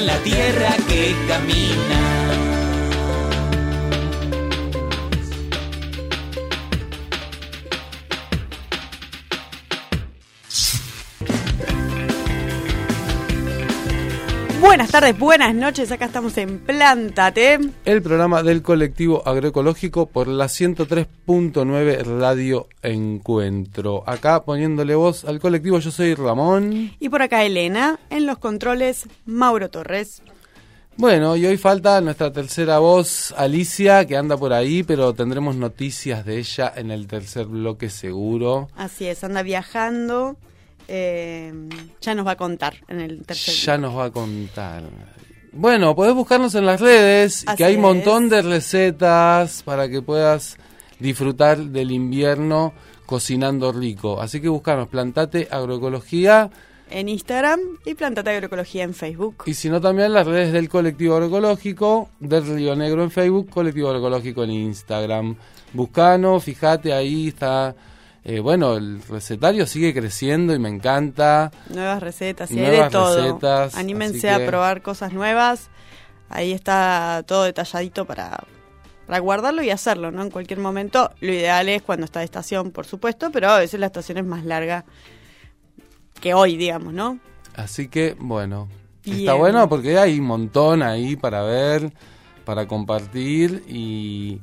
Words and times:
La 0.00 0.18
tierra 0.22 0.76
que 0.88 1.14
camina. 1.28 2.23
Buenas 14.74 14.90
tardes, 14.90 15.16
buenas 15.16 15.54
noches, 15.54 15.92
acá 15.92 16.06
estamos 16.06 16.36
en 16.36 16.58
Plántate. 16.58 17.60
El 17.84 18.02
programa 18.02 18.42
del 18.42 18.60
colectivo 18.60 19.22
agroecológico 19.24 20.06
por 20.06 20.26
la 20.26 20.46
103.9 20.46 22.02
Radio 22.18 22.66
Encuentro. 22.82 24.02
Acá 24.04 24.42
poniéndole 24.42 24.96
voz 24.96 25.24
al 25.26 25.38
colectivo, 25.38 25.78
yo 25.78 25.92
soy 25.92 26.14
Ramón. 26.14 26.92
Y 26.98 27.08
por 27.08 27.22
acá 27.22 27.44
Elena, 27.44 28.00
en 28.10 28.26
los 28.26 28.38
controles 28.38 29.06
Mauro 29.26 29.70
Torres. 29.70 30.22
Bueno, 30.96 31.36
y 31.36 31.46
hoy 31.46 31.56
falta 31.56 32.00
nuestra 32.00 32.32
tercera 32.32 32.80
voz, 32.80 33.32
Alicia, 33.36 34.04
que 34.06 34.16
anda 34.16 34.36
por 34.36 34.52
ahí, 34.52 34.82
pero 34.82 35.14
tendremos 35.14 35.54
noticias 35.54 36.24
de 36.24 36.38
ella 36.38 36.72
en 36.74 36.90
el 36.90 37.06
tercer 37.06 37.46
bloque 37.46 37.90
seguro. 37.90 38.70
Así 38.74 39.06
es, 39.06 39.22
anda 39.22 39.44
viajando. 39.44 40.36
Eh, 40.88 41.52
ya 42.00 42.14
nos 42.14 42.26
va 42.26 42.32
a 42.32 42.36
contar 42.36 42.76
en 42.88 43.00
el 43.00 43.24
tercer 43.24 43.54
Ya 43.54 43.78
nos 43.78 43.96
va 43.96 44.06
a 44.06 44.10
contar. 44.10 44.82
Bueno, 45.52 45.94
podés 45.94 46.14
buscarnos 46.14 46.54
en 46.56 46.66
las 46.66 46.80
redes, 46.80 47.44
Así 47.46 47.56
que 47.56 47.64
hay 47.64 47.76
un 47.76 47.82
montón 47.82 48.28
de 48.28 48.42
recetas 48.42 49.62
para 49.62 49.88
que 49.88 50.02
puedas 50.02 50.56
disfrutar 50.98 51.58
del 51.58 51.92
invierno 51.92 52.74
cocinando 53.06 53.72
rico. 53.72 54.20
Así 54.20 54.40
que 54.40 54.48
buscarnos, 54.48 54.88
Plantate 54.88 55.48
Agroecología 55.50 56.50
en 56.90 57.08
Instagram 57.08 57.60
y 57.84 57.94
Plantate 57.94 58.30
Agroecología 58.30 58.84
en 58.84 58.94
Facebook. 58.94 59.44
y 59.46 59.54
si 59.54 59.68
no 59.68 59.80
también 59.80 60.12
las 60.12 60.26
redes 60.26 60.52
del 60.52 60.68
colectivo 60.68 61.14
agroecológico, 61.14 62.10
del 62.20 62.46
Río 62.46 62.76
Negro 62.76 63.02
en 63.02 63.10
Facebook, 63.10 63.48
colectivo 63.50 63.88
agroecológico 63.88 64.44
en 64.44 64.50
Instagram. 64.50 65.36
Buscanos, 65.72 66.44
fíjate, 66.44 66.92
ahí 66.92 67.28
está. 67.28 67.74
Eh, 68.24 68.40
bueno, 68.40 68.76
el 68.76 69.02
recetario 69.02 69.66
sigue 69.66 69.92
creciendo 69.94 70.54
y 70.54 70.58
me 70.58 70.68
encanta. 70.70 71.50
Nuevas 71.68 72.02
recetas 72.02 72.50
y 72.50 72.54
hay 72.58 72.60
de 72.64 72.70
Nuevas 72.72 72.90
todo. 72.92 73.16
recetas, 73.16 73.74
Anímense 73.76 74.20
que- 74.20 74.30
a 74.30 74.46
probar 74.46 74.82
cosas 74.82 75.12
nuevas. 75.12 75.68
Ahí 76.30 76.52
está 76.52 77.22
todo 77.26 77.44
detalladito 77.44 78.06
para, 78.06 78.42
para 79.06 79.18
guardarlo 79.18 79.62
y 79.62 79.70
hacerlo, 79.70 80.10
¿no? 80.10 80.22
En 80.22 80.30
cualquier 80.30 80.58
momento. 80.58 81.10
Lo 81.20 81.32
ideal 81.32 81.68
es 81.68 81.82
cuando 81.82 82.06
está 82.06 82.20
de 82.20 82.24
estación, 82.24 82.70
por 82.70 82.86
supuesto, 82.86 83.30
pero 83.30 83.50
a 83.50 83.58
veces 83.58 83.78
la 83.78 83.86
estación 83.86 84.18
es 84.18 84.24
más 84.24 84.44
larga 84.44 84.84
que 86.20 86.32
hoy, 86.34 86.56
digamos, 86.56 86.92
¿no? 86.94 87.18
Así 87.54 87.88
que, 87.88 88.16
bueno, 88.18 88.68
Bien. 89.04 89.18
está 89.18 89.34
bueno 89.34 89.68
porque 89.68 89.98
hay 89.98 90.18
un 90.18 90.26
montón 90.26 90.82
ahí 90.82 91.14
para 91.16 91.42
ver, 91.42 91.92
para 92.44 92.66
compartir 92.66 93.62
y, 93.68 94.40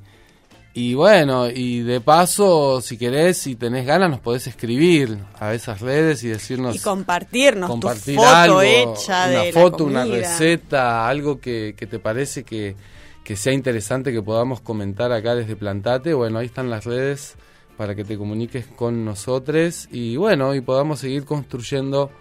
y 0.73 0.93
bueno, 0.93 1.49
y 1.49 1.81
de 1.81 1.99
paso, 2.01 2.79
si 2.81 2.97
querés, 2.97 3.37
si 3.37 3.55
tenés 3.55 3.85
ganas, 3.85 4.09
nos 4.09 4.19
podés 4.21 4.47
escribir 4.47 5.17
a 5.39 5.53
esas 5.53 5.81
redes 5.81 6.23
y 6.23 6.29
decirnos... 6.29 6.75
Y 6.75 6.79
compartirnos 6.79 7.69
compartir 7.69 8.15
tu 8.15 8.21
foto 8.21 8.35
algo, 8.35 8.61
hecha 8.61 9.27
una 9.29 9.41
de 9.41 9.51
foto, 9.53 9.89
la 9.89 10.03
una 10.03 10.05
receta, 10.15 11.07
algo 11.09 11.39
que, 11.41 11.75
que 11.77 11.87
te 11.87 11.99
parece 11.99 12.43
que, 12.43 12.75
que 13.23 13.35
sea 13.35 13.51
interesante 13.53 14.13
que 14.13 14.21
podamos 14.21 14.61
comentar 14.61 15.11
acá 15.11 15.35
desde 15.35 15.55
Plantate. 15.57 16.13
Bueno, 16.13 16.39
ahí 16.39 16.45
están 16.45 16.69
las 16.69 16.85
redes 16.85 17.35
para 17.77 17.93
que 17.95 18.03
te 18.05 18.17
comuniques 18.17 18.65
con 18.67 19.03
nosotros 19.03 19.89
y 19.91 20.15
bueno, 20.15 20.53
y 20.55 20.61
podamos 20.61 20.99
seguir 20.99 21.25
construyendo 21.25 22.11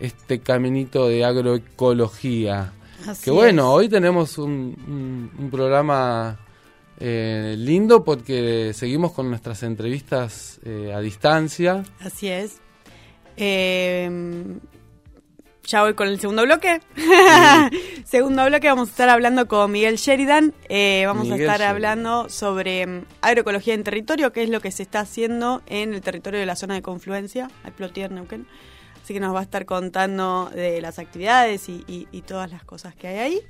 este 0.00 0.40
caminito 0.40 1.06
de 1.08 1.24
agroecología. 1.24 2.72
Así 3.06 3.24
que 3.24 3.30
bueno, 3.30 3.62
es. 3.64 3.68
hoy 3.68 3.88
tenemos 3.88 4.38
un, 4.38 4.74
un- 4.88 5.30
un 5.38 5.50
programa 5.50 6.40
eh, 7.00 7.54
lindo 7.58 8.04
porque 8.04 8.72
seguimos 8.74 9.12
con 9.12 9.28
nuestras 9.28 9.62
entrevistas 9.62 10.60
eh, 10.64 10.92
a 10.94 11.00
distancia. 11.00 11.82
Así 12.00 12.28
es. 12.28 12.60
Eh, 13.36 14.08
ya 15.66 15.82
voy 15.82 15.94
con 15.94 16.08
el 16.08 16.20
segundo 16.20 16.42
bloque. 16.42 16.80
segundo 18.04 18.44
bloque 18.46 18.68
vamos 18.68 18.88
a 18.88 18.90
estar 18.90 19.08
hablando 19.08 19.48
con 19.48 19.72
Miguel 19.72 19.96
Sheridan. 19.96 20.52
Eh, 20.68 21.04
vamos 21.06 21.24
Miguel 21.24 21.40
a 21.40 21.42
estar 21.44 21.58
Sheridan. 21.60 21.70
hablando 21.74 22.28
sobre 22.28 22.86
mm, 22.86 23.04
agroecología 23.22 23.74
en 23.74 23.82
territorio, 23.82 24.32
que 24.32 24.42
es 24.42 24.50
lo 24.50 24.60
que 24.60 24.70
se 24.70 24.82
está 24.82 25.00
haciendo 25.00 25.62
en 25.66 25.94
el 25.94 26.00
territorio 26.02 26.38
de 26.38 26.46
la 26.46 26.54
zona 26.56 26.74
de 26.74 26.82
confluencia, 26.82 27.50
al 27.64 27.72
Plotier 27.72 28.10
Neuquén. 28.12 28.46
Así 29.02 29.12
que 29.14 29.20
nos 29.20 29.34
va 29.34 29.40
a 29.40 29.42
estar 29.42 29.64
contando 29.66 30.50
de 30.54 30.80
las 30.80 30.98
actividades 30.98 31.68
y, 31.68 31.84
y- 31.86 32.08
y 32.10 32.22
todas 32.22 32.50
las 32.50 32.64
cosas 32.64 32.94
que 32.94 33.08
hay 33.08 33.18
ahí. 33.18 33.40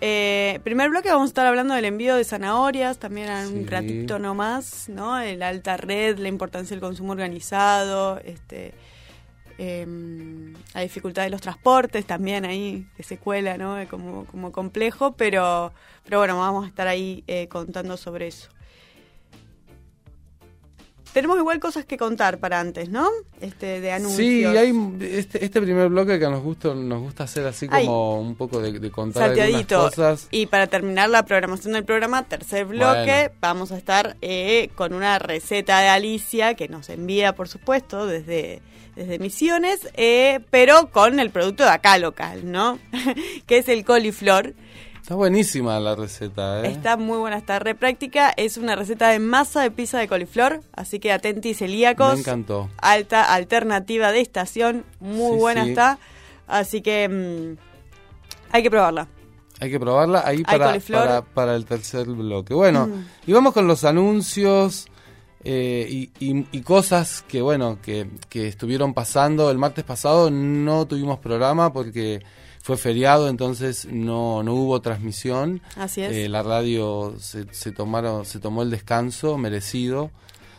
Eh, 0.00 0.60
primer 0.64 0.90
bloque 0.90 1.08
vamos 1.08 1.24
a 1.24 1.28
estar 1.28 1.46
hablando 1.46 1.74
del 1.74 1.84
envío 1.84 2.16
de 2.16 2.24
zanahorias, 2.24 2.98
también 2.98 3.30
un 3.46 3.66
ratito 3.66 4.18
nomás, 4.18 4.88
¿no? 4.88 5.18
El 5.18 5.42
alta 5.42 5.76
red, 5.76 6.18
la 6.18 6.28
importancia 6.28 6.74
del 6.74 6.80
consumo 6.80 7.12
organizado, 7.12 8.18
este, 8.24 8.74
em, 9.56 10.52
la 10.74 10.80
dificultad 10.82 11.22
de 11.22 11.30
los 11.30 11.40
transportes 11.40 12.06
también 12.06 12.44
ahí, 12.44 12.86
que 12.96 13.02
se 13.02 13.18
cuela, 13.18 13.56
¿no? 13.56 13.76
Como, 13.88 14.26
como 14.26 14.52
complejo, 14.52 15.12
pero, 15.12 15.72
pero 16.04 16.18
bueno, 16.18 16.38
vamos 16.38 16.64
a 16.64 16.68
estar 16.68 16.86
ahí 16.88 17.24
eh, 17.26 17.48
contando 17.48 17.96
sobre 17.96 18.26
eso. 18.26 18.50
Tenemos 21.14 21.38
igual 21.38 21.60
cosas 21.60 21.84
que 21.84 21.96
contar 21.96 22.38
para 22.38 22.58
antes, 22.58 22.88
¿no? 22.88 23.08
Este, 23.40 23.80
de 23.80 23.92
anuncios. 23.92 24.18
Sí, 24.18 24.44
hay 24.44 24.72
este, 25.00 25.44
este 25.44 25.62
primer 25.62 25.88
bloque 25.88 26.18
que 26.18 26.28
nos 26.28 26.42
gusta, 26.42 26.74
nos 26.74 27.02
gusta 27.02 27.22
hacer 27.22 27.46
así 27.46 27.68
Ay. 27.70 27.86
como 27.86 28.20
un 28.20 28.34
poco 28.34 28.60
de, 28.60 28.80
de 28.80 28.90
contar 28.90 29.30
algunas 29.30 29.64
cosas. 29.66 30.26
Y 30.32 30.46
para 30.46 30.66
terminar 30.66 31.08
la 31.08 31.24
programación 31.24 31.74
del 31.74 31.84
programa, 31.84 32.24
tercer 32.24 32.64
bloque, 32.66 33.28
Bueno. 33.28 33.34
vamos 33.40 33.70
a 33.70 33.78
estar 33.78 34.16
eh, 34.22 34.70
con 34.74 34.92
una 34.92 35.20
receta 35.20 35.78
de 35.78 35.86
Alicia 35.88 36.54
que 36.54 36.66
nos 36.66 36.88
envía, 36.88 37.32
por 37.36 37.46
supuesto, 37.46 38.06
desde, 38.06 38.60
desde 38.96 39.20
Misiones, 39.20 39.88
eh, 39.94 40.40
pero 40.50 40.90
con 40.90 41.20
el 41.20 41.30
producto 41.30 41.62
de 41.62 41.70
acá 41.70 41.96
local, 41.98 42.50
¿no? 42.50 42.80
que 43.46 43.58
es 43.58 43.68
el 43.68 43.84
coliflor. 43.84 44.54
Está 45.04 45.16
buenísima 45.16 45.78
la 45.80 45.94
receta, 45.94 46.64
¿eh? 46.64 46.68
Está 46.68 46.96
muy 46.96 47.18
buena, 47.18 47.36
está 47.36 47.58
re 47.58 47.74
práctica. 47.74 48.32
Es 48.38 48.56
una 48.56 48.74
receta 48.74 49.10
de 49.10 49.18
masa 49.18 49.60
de 49.60 49.70
pizza 49.70 49.98
de 49.98 50.08
coliflor, 50.08 50.60
así 50.72 50.98
que 50.98 51.12
atentis 51.12 51.58
celíacos. 51.58 52.14
Me 52.14 52.20
encantó. 52.20 52.70
Alta 52.78 53.34
alternativa 53.34 54.12
de 54.12 54.22
estación, 54.22 54.86
muy 55.00 55.32
Sí, 55.32 55.38
buena 55.40 55.64
sí. 55.64 55.68
está. 55.70 55.98
Así 56.46 56.80
que 56.80 57.06
mm, 57.10 57.58
hay 58.50 58.62
que 58.62 58.70
probarla. 58.70 59.06
Hay 59.60 59.70
que 59.70 59.78
probarla 59.78 60.22
ahí 60.26 60.42
para, 60.42 60.78
para, 60.80 61.20
para 61.22 61.54
el 61.54 61.66
tercer 61.66 62.06
bloque. 62.06 62.54
Bueno, 62.54 62.86
Mm. 62.86 63.04
y 63.26 63.32
vamos 63.34 63.52
con 63.52 63.66
los 63.68 63.84
anuncios 63.84 64.86
eh, 65.44 65.86
y, 65.86 66.10
y- 66.18 66.46
y 66.50 66.62
cosas 66.62 67.22
que, 67.28 67.42
bueno, 67.42 67.78
que, 67.82 68.08
que 68.30 68.48
estuvieron 68.48 68.94
pasando. 68.94 69.50
El 69.50 69.58
martes 69.58 69.84
pasado 69.84 70.30
no 70.30 70.86
tuvimos 70.86 71.18
programa 71.18 71.74
porque 71.74 72.22
fue 72.64 72.78
feriado, 72.78 73.28
entonces 73.28 73.86
no, 73.90 74.42
no 74.42 74.54
hubo 74.54 74.80
transmisión. 74.80 75.60
Así 75.76 76.00
es. 76.00 76.10
Eh, 76.12 76.28
la 76.30 76.42
radio 76.42 77.14
se, 77.20 77.44
se 77.52 77.72
tomaron, 77.72 78.24
se 78.24 78.40
tomó 78.40 78.62
el 78.62 78.70
descanso 78.70 79.36
merecido. 79.36 80.10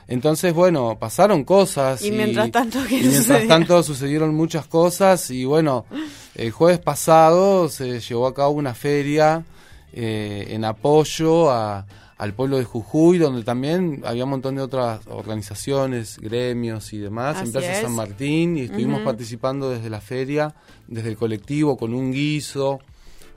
Entonces, 0.07 0.53
bueno, 0.53 0.97
pasaron 0.99 1.43
cosas. 1.43 2.03
Y 2.03 2.11
mientras 2.11 2.51
tanto, 2.51 2.77
¿qué 2.87 2.99
y 2.99 3.07
mientras 3.07 3.47
tanto 3.47 3.81
sucedieron 3.81 4.35
muchas 4.35 4.67
cosas. 4.67 5.31
Y 5.31 5.45
bueno, 5.45 5.87
el 6.35 6.51
jueves 6.51 6.77
pasado 6.77 7.69
se 7.69 7.99
llevó 7.99 8.27
a 8.27 8.35
cabo 8.35 8.51
una 8.51 8.75
feria 8.75 9.43
eh, 9.91 10.45
en 10.49 10.63
apoyo 10.63 11.49
a, 11.49 11.87
al 12.17 12.33
pueblo 12.33 12.57
de 12.57 12.63
Jujuy, 12.63 13.17
donde 13.17 13.43
también 13.43 14.01
había 14.05 14.23
un 14.23 14.29
montón 14.29 14.55
de 14.55 14.61
otras 14.61 15.01
organizaciones, 15.07 16.17
gremios 16.19 16.93
y 16.93 16.97
demás, 16.97 17.37
Así 17.37 17.45
en 17.47 17.51
Plaza 17.51 17.71
es. 17.73 17.81
San 17.81 17.93
Martín. 17.93 18.57
Y 18.57 18.61
estuvimos 18.61 19.01
participando 19.01 19.69
desde 19.69 19.89
la 19.89 19.99
feria, 20.01 20.55
desde 20.87 21.09
el 21.09 21.17
colectivo, 21.17 21.75
con 21.77 21.93
un 21.93 22.11
guiso 22.13 22.79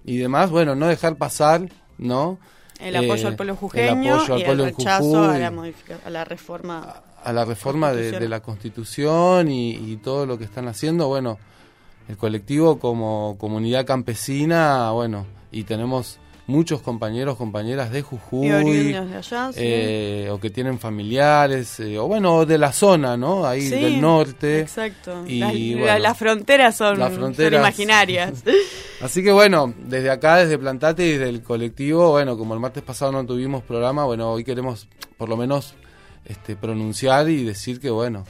y 0.04 0.16
demás. 0.18 0.50
Bueno, 0.50 0.74
no 0.76 0.86
dejar 0.86 1.16
pasar, 1.16 1.68
¿no? 1.98 2.38
El 2.80 2.94
apoyo 2.94 3.24
Eh, 3.24 3.26
al 3.26 3.36
pueblo 3.36 3.56
jujeño 3.56 4.14
el 4.14 4.20
apoyo 4.20 4.34
al 4.34 4.40
y 4.40 4.44
pueblo 4.44 4.64
el 4.64 4.70
rechazo 4.76 5.04
Jujuy. 5.04 5.34
a 5.34 5.38
la, 5.38 5.50
modifica- 5.50 5.98
a 6.04 6.10
la 6.10 6.24
reforma 6.24 7.02
a 7.24 7.32
la 7.32 7.44
reforma 7.44 7.92
de, 7.92 8.12
de 8.12 8.28
la 8.28 8.38
Constitución 8.40 9.50
y, 9.50 9.72
y 9.72 9.96
todo 9.96 10.24
lo 10.24 10.38
que 10.38 10.44
están 10.44 10.68
haciendo, 10.68 11.08
bueno, 11.08 11.36
el 12.08 12.16
colectivo 12.16 12.78
como 12.78 13.34
comunidad 13.38 13.84
campesina, 13.84 14.92
bueno, 14.92 15.26
y 15.50 15.64
tenemos 15.64 16.20
muchos 16.48 16.82
compañeros, 16.82 17.36
compañeras 17.36 17.92
de 17.92 18.02
Jujuy, 18.02 18.50
oriundos 18.50 19.10
de 19.10 19.16
allá, 19.18 19.52
sí. 19.52 19.58
eh, 19.62 20.28
o 20.32 20.40
que 20.40 20.50
tienen 20.50 20.78
familiares, 20.80 21.78
eh, 21.78 21.98
o 21.98 22.08
bueno, 22.08 22.44
de 22.46 22.58
la 22.58 22.72
zona, 22.72 23.16
¿no? 23.16 23.46
Ahí 23.46 23.62
Sí, 23.62 23.70
del 23.78 24.00
norte. 24.00 24.60
Exacto. 24.60 25.24
Y, 25.26 25.38
las, 25.38 25.52
bueno, 25.52 25.86
la- 25.86 25.98
las 26.00 26.18
fronteras 26.18 26.74
son, 26.76 26.98
las 26.98 27.14
son 27.14 27.34
imaginarias. 27.54 28.42
Así 29.00 29.22
que 29.22 29.30
bueno, 29.30 29.72
desde 29.78 30.10
acá, 30.10 30.38
desde 30.38 30.58
Plantate 30.58 31.06
y 31.06 31.12
desde 31.12 31.28
el 31.28 31.42
colectivo, 31.42 32.10
bueno, 32.10 32.36
como 32.36 32.54
el 32.54 32.60
martes 32.60 32.82
pasado 32.82 33.12
no 33.12 33.24
tuvimos 33.24 33.62
programa, 33.62 34.04
bueno, 34.06 34.32
hoy 34.32 34.42
queremos 34.42 34.88
por 35.16 35.28
lo 35.28 35.36
menos 35.36 35.74
este, 36.24 36.56
pronunciar 36.56 37.28
y 37.28 37.44
decir 37.44 37.78
que 37.78 37.90
bueno, 37.90 38.24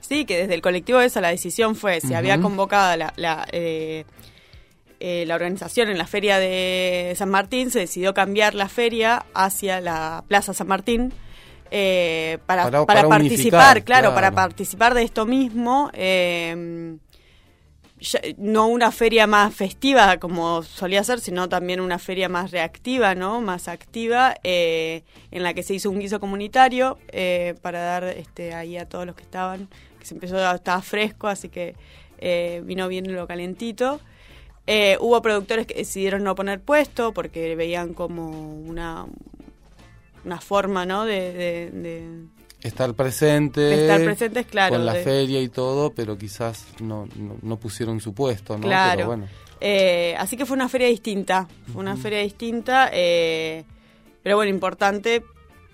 Sí, 0.00 0.24
que 0.24 0.38
desde 0.38 0.54
el 0.54 0.60
colectivo 0.62 0.98
esa 1.00 1.20
la 1.20 1.28
decisión 1.28 1.76
fue, 1.76 2.00
se 2.00 2.16
había 2.16 2.40
convocado 2.40 2.96
la, 2.96 3.12
la, 3.16 3.46
eh, 3.52 4.04
eh, 5.00 5.24
la 5.26 5.34
organización 5.34 5.88
en 5.88 5.98
la 5.98 6.06
feria 6.06 6.38
de 6.38 7.12
San 7.16 7.30
Martín, 7.30 7.70
se 7.70 7.80
decidió 7.80 8.14
cambiar 8.14 8.54
la 8.54 8.68
feria 8.68 9.24
hacia 9.34 9.80
la 9.80 10.24
Plaza 10.28 10.54
San 10.54 10.68
Martín. 10.68 11.12
eh, 11.72 12.38
para, 12.46 12.64
Para- 12.64 12.70
para, 12.86 12.86
para 12.86 13.08
participar, 13.08 13.84
claro, 13.84 14.08
para 14.14 14.30
participar 14.34 14.94
de 14.94 15.02
esto 15.04 15.24
mismo. 15.26 15.90
eh, 15.94 16.96
ya- 18.00 18.20
no 18.38 18.66
una 18.68 18.90
feria 18.92 19.26
más 19.26 19.54
festiva 19.54 20.16
como 20.18 20.62
solía 20.62 21.04
ser, 21.04 21.20
sino 21.20 21.48
también 21.48 21.80
una 21.80 21.98
feria 21.98 22.28
más 22.28 22.50
reactiva, 22.50 23.14
¿no? 23.14 23.40
Más 23.42 23.68
activa, 23.68 24.34
eh, 24.42 25.02
en 25.30 25.42
la 25.42 25.52
que 25.54 25.62
se 25.62 25.74
hizo 25.74 25.90
un 25.90 25.98
guiso 26.00 26.18
comunitario 26.18 26.98
eh, 27.12 27.54
para 27.62 27.80
dar 27.80 28.04
este, 28.04 28.54
ahí 28.54 28.76
a 28.78 28.88
todos 28.88 29.04
los 29.06 29.14
que 29.14 29.22
estaban, 29.22 29.68
que 29.98 30.06
se 30.06 30.14
empezó, 30.14 30.38
estaba 30.54 30.80
fresco, 30.82 31.28
así 31.28 31.50
que 31.50 31.74
eh, 32.18 32.62
vino 32.64 32.88
bien 32.88 33.14
lo 33.14 33.26
calentito. 33.26 34.00
Eh, 34.66 34.96
hubo 35.00 35.20
productores 35.22 35.66
que 35.66 35.74
decidieron 35.74 36.22
no 36.22 36.34
poner 36.34 36.60
puesto 36.60 37.12
porque 37.12 37.56
veían 37.56 37.92
como 37.94 38.28
una, 38.60 39.06
una 40.24 40.40
forma, 40.40 40.86
¿no? 40.86 41.04
de- 41.06 41.32
de- 41.32 41.70
de, 41.72 42.10
estar 42.62 42.92
presente, 42.94 43.60
De 43.60 43.82
estar 43.82 44.04
presentes, 44.04 44.46
claro, 44.46 44.74
con 44.76 44.84
la 44.86 44.94
feria 44.94 45.40
y 45.40 45.48
todo, 45.48 45.92
pero 45.92 46.16
quizás 46.18 46.66
no, 46.80 47.08
no, 47.16 47.36
no 47.42 47.56
pusieron 47.58 48.00
su 48.00 48.12
puesto, 48.14 48.56
¿no? 48.58 48.62
Claro. 48.66 48.96
Pero 48.96 49.06
bueno, 49.08 49.26
Eh, 49.62 50.14
así 50.18 50.36
que 50.38 50.46
fue 50.46 50.56
una 50.56 50.68
feria 50.70 50.86
distinta, 50.88 51.46
fue 51.72 51.80
una 51.82 51.96
feria 51.96 52.20
distinta, 52.20 52.88
eh, 52.92 53.64
pero 54.22 54.36
bueno, 54.36 54.50
importante 54.50 55.22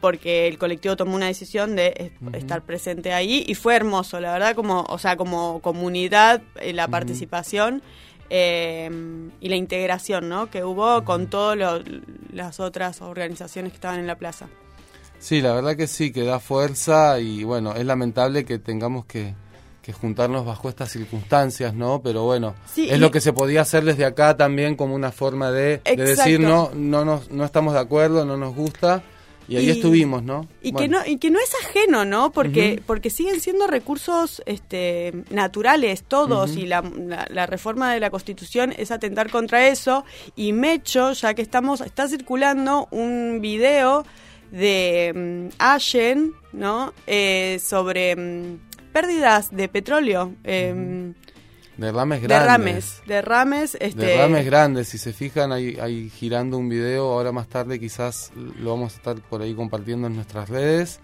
porque 0.00 0.46
el 0.48 0.58
colectivo 0.58 0.96
tomó 0.96 1.14
una 1.16 1.26
decisión 1.26 1.74
de 1.76 1.94
es- 1.96 2.34
estar 2.34 2.62
presente 2.62 3.12
ahí 3.12 3.44
y 3.46 3.54
fue 3.54 3.74
hermoso, 3.76 4.18
la 4.20 4.32
verdad, 4.32 4.54
como, 4.56 4.82
o 4.88 4.98
sea, 4.98 5.16
como 5.16 5.60
comunidad, 5.60 6.42
eh, 6.60 6.72
la 6.72 6.86
participación 6.88 7.82
eh, 8.30 8.90
y 9.40 9.48
la 9.48 9.56
integración, 9.56 10.28
¿no? 10.28 10.50
Que 10.50 10.64
hubo 10.64 11.04
con 11.04 11.28
todas 11.28 11.82
las 12.32 12.60
otras 12.60 13.02
organizaciones 13.02 13.72
que 13.72 13.76
estaban 13.76 14.00
en 14.00 14.06
la 14.06 14.16
plaza. 14.16 14.48
sí, 15.18 15.40
la 15.40 15.52
verdad 15.54 15.76
que 15.76 15.86
sí, 15.86 16.12
que 16.12 16.24
da 16.24 16.40
fuerza 16.40 17.18
y 17.20 17.44
bueno, 17.44 17.74
es 17.74 17.84
lamentable 17.84 18.44
que 18.44 18.58
tengamos 18.58 19.06
que, 19.06 19.34
que 19.82 19.92
juntarnos 19.92 20.44
bajo 20.44 20.68
estas 20.68 20.90
circunstancias, 20.90 21.72
¿no? 21.74 22.02
Pero 22.02 22.24
bueno, 22.24 22.54
Sí, 22.72 22.88
es 22.90 22.98
lo 22.98 23.10
que 23.10 23.20
se 23.20 23.32
podía 23.32 23.62
hacer 23.62 23.84
desde 23.84 24.04
acá 24.04 24.36
también 24.36 24.74
como 24.76 24.94
una 24.94 25.12
forma 25.12 25.50
de, 25.52 25.80
de 25.84 25.96
decir, 25.96 26.40
no, 26.40 26.70
no, 26.74 27.04
nos, 27.04 27.30
no 27.30 27.44
estamos 27.44 27.74
de 27.74 27.80
acuerdo, 27.80 28.24
no 28.24 28.36
nos 28.36 28.54
gusta 28.54 29.02
y 29.48 29.56
ahí 29.56 29.66
Y- 29.66 29.70
estuvimos, 29.70 30.22
¿no? 30.22 30.48
Y 30.62 30.72
Bueno. 30.72 30.78
que 30.78 30.88
no 31.06 31.12
y 31.14 31.18
que 31.18 31.30
no 31.30 31.38
es 31.38 31.52
ajeno, 31.64 32.04
¿no? 32.04 32.32
Porque 32.32 32.82
porque 32.86 33.10
siguen 33.10 33.40
siendo 33.40 33.66
recursos 33.66 34.42
este 34.46 35.12
naturales 35.30 36.02
todos 36.02 36.56
y 36.56 36.66
la, 36.66 36.82
la- 36.82 37.26
la 37.30 37.46
reforma 37.46 37.92
de 37.92 38.00
la 38.00 38.10
Constitución 38.10 38.72
es 38.76 38.90
atentar 38.90 39.30
contra 39.30 39.68
eso 39.68 40.04
y 40.34 40.52
Mecho, 40.52 41.12
ya 41.12 41.34
que 41.34 41.42
estamos 41.42 41.80
está 41.80 42.08
circulando 42.08 42.88
un 42.90 43.38
video 43.40 44.04
de 44.50 45.12
mm, 45.50 45.54
Allen, 45.58 46.32
¿no? 46.52 46.92
Eh, 47.06 47.58
sobre 47.62 48.14
mm, 48.16 48.58
pérdidas 48.92 49.54
de 49.54 49.68
petróleo, 49.68 50.32
eh, 50.44 51.12
Derrames 51.76 52.22
grandes. 52.22 52.28
derrames, 52.28 53.02
derrames, 53.06 53.76
este 53.80 54.06
Derrames 54.06 54.46
grandes, 54.46 54.88
si 54.88 54.98
se 54.98 55.12
fijan, 55.12 55.52
ahí, 55.52 55.76
ahí 55.80 56.10
girando 56.10 56.56
un 56.56 56.68
video, 56.68 57.12
ahora 57.12 57.32
más 57.32 57.48
tarde 57.48 57.78
quizás 57.78 58.32
lo 58.34 58.70
vamos 58.70 58.94
a 58.94 58.96
estar 58.96 59.16
por 59.16 59.42
ahí 59.42 59.54
compartiendo 59.54 60.06
en 60.06 60.16
nuestras 60.16 60.48
redes, 60.48 61.00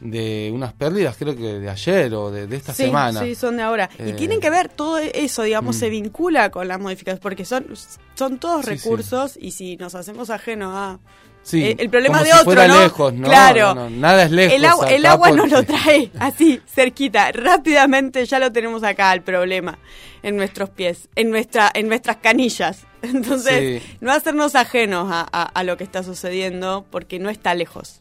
de 0.00 0.50
unas 0.54 0.72
pérdidas 0.74 1.16
creo 1.18 1.34
que 1.34 1.58
de 1.58 1.70
ayer 1.70 2.12
o 2.14 2.30
de, 2.30 2.46
de 2.46 2.56
esta 2.56 2.72
sí, 2.74 2.84
semana. 2.84 3.20
Sí, 3.20 3.34
son 3.34 3.56
de 3.56 3.62
ahora. 3.62 3.88
Eh, 3.98 4.10
y 4.10 4.12
tienen 4.12 4.40
que 4.40 4.50
ver 4.50 4.68
todo 4.68 4.98
eso, 4.98 5.42
digamos, 5.42 5.76
mm. 5.76 5.78
se 5.78 5.90
vincula 5.90 6.50
con 6.50 6.68
las 6.68 6.78
modificaciones, 6.78 7.20
porque 7.20 7.44
son, 7.44 7.66
son 8.14 8.38
todos 8.38 8.64
Sí, 8.64 8.72
recursos 8.72 9.36
y 9.40 9.52
si 9.52 9.76
nos 9.76 9.94
hacemos 9.94 10.30
ajenos 10.30 10.72
a... 10.74 10.98
Sí, 11.48 11.62
eh, 11.62 11.76
el 11.78 11.88
problema 11.90 12.18
como 12.18 12.24
de 12.24 12.30
si 12.32 12.36
otro, 12.38 12.44
fuera 12.44 12.66
¿no? 12.66 12.80
lejos, 12.80 13.14
¿no? 13.14 13.28
Claro. 13.28 13.72
No, 13.74 13.88
no, 13.88 13.90
nada 13.90 14.24
es 14.24 14.32
lejos. 14.32 14.54
El 14.56 14.64
agua, 14.64 14.90
el 14.90 15.06
agua 15.06 15.30
nos 15.30 15.48
lo 15.48 15.62
trae 15.62 16.10
así, 16.18 16.60
cerquita, 16.66 17.30
rápidamente 17.30 18.26
ya 18.26 18.40
lo 18.40 18.50
tenemos 18.50 18.82
acá, 18.82 19.12
el 19.12 19.22
problema, 19.22 19.78
en 20.24 20.36
nuestros 20.36 20.70
pies, 20.70 21.08
en, 21.14 21.30
nuestra, 21.30 21.70
en 21.72 21.86
nuestras 21.86 22.16
canillas. 22.16 22.80
Entonces, 23.02 23.80
Sí. 23.82 23.96
no 24.00 24.10
hacernos 24.10 24.56
ajenos 24.56 25.08
a, 25.12 25.20
a- 25.30 25.44
a 25.44 25.62
lo 25.62 25.76
que 25.76 25.84
está 25.84 26.02
sucediendo, 26.02 26.84
porque 26.90 27.20
no 27.20 27.30
está 27.30 27.54
lejos. 27.54 28.00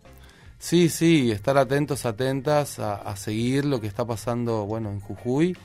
Sí, 0.57 0.89
sí, 0.89 1.29
estar 1.31 1.55
atentos, 1.59 2.07
atentas 2.07 2.79
a, 2.79 2.95
a 2.95 3.15
seguir 3.15 3.65
lo 3.65 3.79
que 3.79 3.85
está 3.85 4.05
pasando, 4.05 4.65
bueno, 4.65 4.89
en 4.89 5.01
Jujuy 5.01 5.55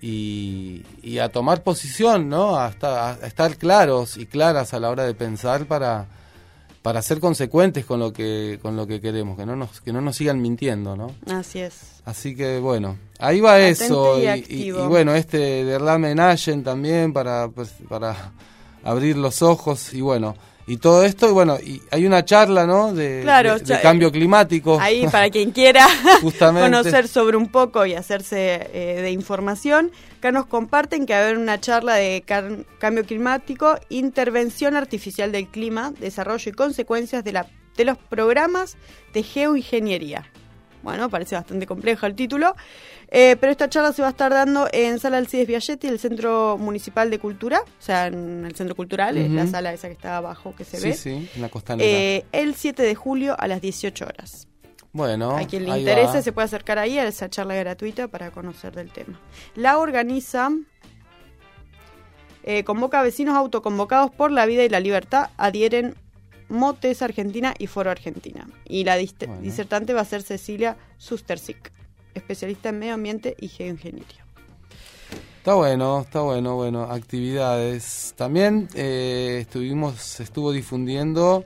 y, 0.00 0.82
y 1.02 1.18
a 1.18 1.28
tomar 1.28 1.62
posición, 1.62 2.28
¿no? 2.30 2.56
A 2.56 2.68
estar 3.22 3.56
claros 3.56 4.16
y 4.16 4.24
claras 4.26 4.72
a 4.72 4.80
la 4.80 4.88
hora 4.90 5.04
de 5.04 5.12
pensar 5.14 5.66
para, 5.66 6.06
para 6.88 7.02
ser 7.02 7.20
consecuentes 7.20 7.84
con 7.84 8.00
lo 8.00 8.14
que 8.14 8.58
con 8.62 8.74
lo 8.74 8.86
que 8.86 8.98
queremos, 8.98 9.36
que 9.36 9.44
no 9.44 9.54
nos 9.54 9.82
que 9.82 9.92
no 9.92 10.00
nos 10.00 10.16
sigan 10.16 10.40
mintiendo, 10.40 10.96
¿no? 10.96 11.14
Así 11.30 11.58
es. 11.58 12.00
Así 12.06 12.34
que 12.34 12.60
bueno, 12.60 12.96
ahí 13.18 13.42
va 13.42 13.60
eso 13.60 14.18
y 14.18 14.70
bueno, 14.70 15.14
este 15.14 15.66
derrame 15.66 16.12
en 16.12 16.20
Allen 16.20 16.64
también 16.64 17.12
para 17.12 17.48
pues, 17.48 17.74
para 17.90 18.32
abrir 18.82 19.18
los 19.18 19.42
ojos 19.42 19.92
y 19.92 20.00
bueno, 20.00 20.34
y 20.68 20.76
todo 20.76 21.02
esto 21.04 21.28
y 21.28 21.32
bueno, 21.32 21.58
y 21.58 21.82
hay 21.90 22.06
una 22.06 22.24
charla, 22.24 22.66
¿no? 22.66 22.92
De, 22.92 23.20
Claro, 23.22 23.54
de- 23.54 23.60
de 23.60 23.64
cha- 23.64 23.80
cambio 23.80 24.12
climático. 24.12 24.78
Ahí, 24.80 25.06
para 25.08 25.28
quien 25.30 25.50
quiera 25.50 25.86
conocer 26.22 27.08
sobre 27.08 27.36
un 27.36 27.48
poco 27.48 27.84
y 27.86 27.94
hacerse 27.94 28.68
eh, 28.72 29.00
de 29.02 29.10
información, 29.10 29.90
acá 30.18 30.30
nos 30.30 30.46
comparten 30.46 31.06
que 31.06 31.14
va 31.14 31.20
a 31.20 31.22
haber 31.24 31.38
una 31.38 31.58
charla 31.58 31.94
de 31.94 32.22
cambio 32.78 33.04
climático, 33.04 33.76
intervención 33.88 34.76
artificial 34.76 35.32
del 35.32 35.48
clima, 35.48 35.92
desarrollo 35.98 36.50
y 36.50 36.54
consecuencias 36.54 37.24
de, 37.24 37.32
la, 37.32 37.46
de 37.76 37.84
los 37.84 37.96
programas 37.98 38.76
de 39.14 39.22
geoingeniería. 39.22 40.30
Bueno, 40.82 41.10
parece 41.10 41.34
bastante 41.34 41.66
complejo 41.66 42.06
el 42.06 42.14
título, 42.14 42.54
eh, 43.08 43.36
pero 43.40 43.50
esta 43.50 43.68
charla 43.68 43.92
se 43.92 44.02
va 44.02 44.08
a 44.08 44.10
estar 44.12 44.32
dando 44.32 44.68
en 44.72 44.98
Sala 44.98 45.18
Alcides 45.18 45.46
Viagetti, 45.48 45.88
el 45.88 45.98
Centro 45.98 46.56
Municipal 46.58 47.10
de 47.10 47.18
Cultura, 47.18 47.60
o 47.66 47.82
sea, 47.82 48.06
en 48.06 48.44
el 48.44 48.54
Centro 48.54 48.76
Cultural, 48.76 49.34
la 49.34 49.46
sala 49.46 49.72
esa 49.72 49.88
que 49.88 49.94
está 49.94 50.16
abajo 50.18 50.54
que 50.56 50.64
se 50.64 50.76
sí, 50.78 50.88
ve, 50.88 50.94
sí, 50.94 51.28
en 51.34 51.42
la 51.42 51.48
costanera. 51.48 51.88
eh, 51.88 52.24
el 52.32 52.54
7 52.54 52.82
de 52.82 52.94
julio 52.94 53.34
a 53.38 53.48
las 53.48 53.60
18 53.60 54.04
horas. 54.06 54.46
bueno, 54.92 55.36
A 55.36 55.44
quien 55.46 55.66
le 55.66 55.78
interese 55.78 56.14
va. 56.18 56.22
se 56.22 56.32
puede 56.32 56.44
acercar 56.46 56.78
ahí 56.78 56.96
a 56.98 57.06
esa 57.06 57.28
charla 57.28 57.54
gratuita 57.54 58.08
para 58.08 58.30
conocer 58.30 58.74
del 58.74 58.90
tema. 58.92 59.20
La 59.56 59.78
organiza, 59.78 60.50
eh, 62.44 62.64
convoca 62.64 63.00
a 63.00 63.02
vecinos 63.02 63.36
autoconvocados 63.36 64.10
por 64.10 64.30
la 64.30 64.46
vida 64.46 64.64
y 64.64 64.68
la 64.68 64.80
libertad, 64.80 65.30
adhieren 65.36 65.94
Motes 66.48 67.02
Argentina 67.02 67.54
y 67.58 67.66
Foro 67.66 67.90
Argentina. 67.90 68.48
Y 68.66 68.84
la 68.84 68.96
Bueno. 68.96 69.40
disertante 69.40 69.92
va 69.94 70.00
a 70.02 70.04
ser 70.04 70.22
Cecilia 70.22 70.76
Sustersic, 70.98 71.72
especialista 72.14 72.70
en 72.70 72.78
medio 72.78 72.94
ambiente 72.94 73.36
y 73.38 73.48
geoingeniería. 73.48 74.24
Está 75.38 75.54
bueno, 75.54 76.00
está 76.02 76.20
bueno, 76.20 76.56
bueno, 76.56 76.82
actividades. 76.82 78.12
También 78.16 78.68
eh, 78.74 79.38
estuvimos, 79.42 80.20
estuvo 80.20 80.52
difundiendo 80.52 81.44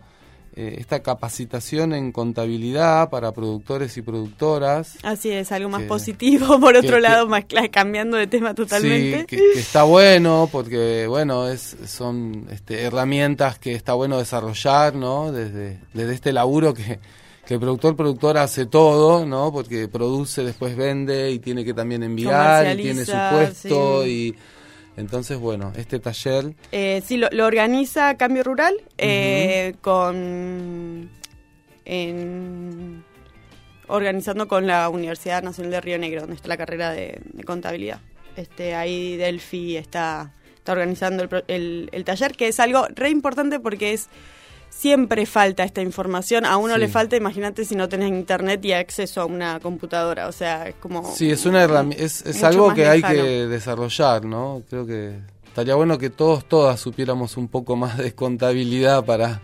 eh, 0.55 0.77
esta 0.79 1.03
capacitación 1.03 1.93
en 1.95 2.13
contabilidad 2.13 3.09
para 3.11 3.33
productores 3.33 3.97
y 3.97 4.03
productoras. 4.03 4.97
Así 5.03 5.31
es, 5.31 5.51
algo 5.53 5.69
más 5.71 5.83
Que- 5.83 5.89
positivo, 5.89 6.61
por 6.61 6.77
otro 6.77 6.97
que- 6.97 7.01
lado, 7.01 7.25
que- 7.27 7.31
más 7.31 7.45
cambiando 7.71 8.17
de 8.17 8.27
tema 8.27 8.55
totalmente. 8.55 9.21
Sí, 9.21 9.27
que, 9.27 9.59
está 9.59 9.85
bueno 9.85 10.49
porque, 10.53 11.07
bueno, 11.09 11.49
es, 11.49 11.77
son 11.87 12.47
este, 12.51 12.83
herramientas 12.83 13.59
que 13.59 13.75
está 13.75 13.95
bueno 13.95 14.19
desarrollar, 14.19 14.95
¿no? 14.95 15.33
Desde, 15.33 15.79
desde 15.95 16.15
este 16.15 16.33
laburo 16.33 16.75
que, 16.75 16.99
que 17.47 17.55
el 17.55 17.61
productor, 17.61 17.97
productora 17.97 18.43
hace 18.43 18.67
todo, 18.67 19.25
¿no? 19.25 19.53
Porque 19.53 19.89
produce, 19.89 20.45
después 20.45 20.77
vende 20.77 21.31
y 21.31 21.39
tiene 21.39 21.65
que 21.65 21.73
también 21.75 22.03
enviar 22.03 22.79
y 22.79 22.83
tiene 22.83 23.05
su 23.05 23.13
puesto 23.31 24.05
sí. 24.05 24.11
y... 24.11 24.35
Entonces, 24.97 25.39
bueno, 25.39 25.73
este 25.77 25.99
taller... 25.99 26.55
Eh, 26.71 27.03
sí, 27.07 27.17
lo, 27.17 27.29
lo 27.31 27.47
organiza 27.47 28.17
Cambio 28.17 28.43
Rural 28.43 28.75
eh, 28.99 29.75
con... 29.81 31.09
en- 31.85 33.05
organizando 33.89 34.49
con 34.49 34.67
la 34.67 34.89
Universidad 34.89 35.43
Nacional 35.43 35.73
de 35.73 35.81
Río 35.81 35.99
Negro, 35.99 36.21
donde 36.23 36.37
está 36.37 36.49
la 36.49 36.57
carrera 36.57 36.93
de, 36.93 37.21
de 37.25 37.45
contabilidad. 37.45 38.01
Este, 38.37 38.75
ahí 38.75 39.17
Delphi 39.17 39.77
está, 39.77 40.33
está 40.57 40.73
organizando 40.73 41.25
el, 41.25 41.45
el- 41.49 41.89
el 41.93 42.05
taller, 42.05 42.33
que 42.35 42.49
es 42.49 42.61
algo 42.61 42.87
re 42.95 43.11
importante 43.11 43.61
porque 43.61 43.93
es 43.93 44.09
siempre 44.75 45.27
falta 45.27 45.63
esta 45.65 45.83
información. 45.83 46.45
A 46.47 46.57
uno 46.57 46.75
Sí. 46.75 46.81
le 46.81 46.89
falta, 46.89 47.15
imagínate 47.17 47.65
si 47.65 47.77
no 47.77 47.89
tenés 47.89 48.09
internet 48.09 48.65
y 48.65 48.73
acceso 48.73 49.21
a 49.21 49.27
una 49.27 49.61
computadora. 49.61 50.27
O 50.29 50.33
sea, 50.33 50.69
es 50.69 50.75
como. 50.77 51.15
Sí, 51.15 51.31
es 51.31 51.45
una 51.47 51.63
herramienta, 51.63 52.03
es, 52.03 52.25
es 52.27 52.43
algo 52.43 52.73
que 52.75 52.87
hay 52.87 53.03
que 53.03 53.23
desarrollar, 53.47 54.25
¿no? 54.25 54.63
Creo 54.69 54.87
que 54.87 55.21
estaría 55.47 55.75
bueno 55.75 55.99
que 55.99 56.09
todos, 56.11 56.47
todas 56.49 56.81
supiéramos 56.81 57.37
un 57.37 57.49
poco 57.49 57.77
más 57.77 57.99
de 57.99 58.15
contabilidad 58.15 59.05
para... 59.05 59.43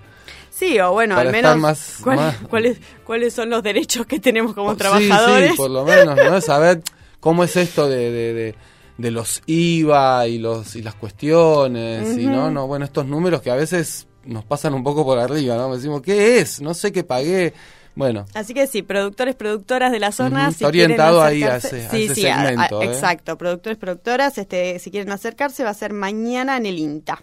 Sí, 0.51 0.81
o 0.81 0.91
bueno, 0.93 1.15
Para 1.15 1.29
al 1.29 1.37
menos 1.37 1.57
más- 1.59 1.99
cuál- 2.03 2.17
más- 2.17 2.37
cuáles, 2.51 2.79
cuáles 3.05 3.33
son 3.35 3.51
los 3.51 3.63
derechos 3.63 4.07
que 4.07 4.19
tenemos 4.19 4.55
como 4.55 4.75
trabajadores. 4.77 5.51
Sí, 5.53 5.57
por 5.57 5.71
lo 5.71 5.85
menos, 5.85 6.17
¿no? 6.17 6.41
Saber 6.41 6.81
cómo 7.21 7.45
es 7.45 7.55
esto 7.57 7.89
de, 7.89 8.11
de, 8.11 8.33
de, 8.35 8.55
de 8.97 9.11
los 9.13 9.41
IVA 9.47 10.27
y 10.27 10.39
los 10.39 10.75
y 10.75 10.83
las 10.83 10.97
cuestiones, 10.97 12.19
y 12.19 12.27
no, 12.27 12.51
no, 12.51 12.67
bueno, 12.67 12.85
estos 12.87 13.07
números 13.07 13.41
que 13.43 13.51
a 13.53 13.55
veces 13.55 14.08
nos 14.25 14.45
pasan 14.45 14.75
un 14.75 14.83
poco 14.85 15.05
por 15.05 15.19
arriba, 15.19 15.57
¿no? 15.57 15.75
Decimos, 15.75 16.03
¿qué 16.03 16.39
es? 16.39 16.61
No 16.61 16.75
sé 16.75 16.93
qué 16.93 17.05
pagué. 17.05 17.55
Bueno, 17.95 18.27
Así 18.35 18.55
que 18.55 18.69
sí, 18.69 18.83
productores, 18.83 19.35
productoras 19.35 19.91
de 19.91 19.99
la 19.99 20.13
zona. 20.13 20.49
Si 20.51 20.55
está 20.57 20.69
orientado 20.69 21.21
ahí 21.21 21.43
a 21.43 21.57
ese- 21.57 21.87
a 21.87 21.91
sí, 21.91 22.05
ese 22.05 22.15
sí, 22.15 22.27
a- 22.29 22.41
a- 22.43 22.47
segmento, 22.47 22.83
¿eh? 22.83 22.87
Exacto, 22.87 23.37
productores, 23.37 23.77
productoras, 23.79 24.39
este, 24.39 24.79
si 24.79 24.91
quieren 24.93 25.11
acercarse 25.11 25.65
va 25.65 25.71
a 25.71 25.75
ser 25.75 25.93
mañana 25.93 26.57
en 26.57 26.67
el 26.67 26.79
INTA. 26.79 27.21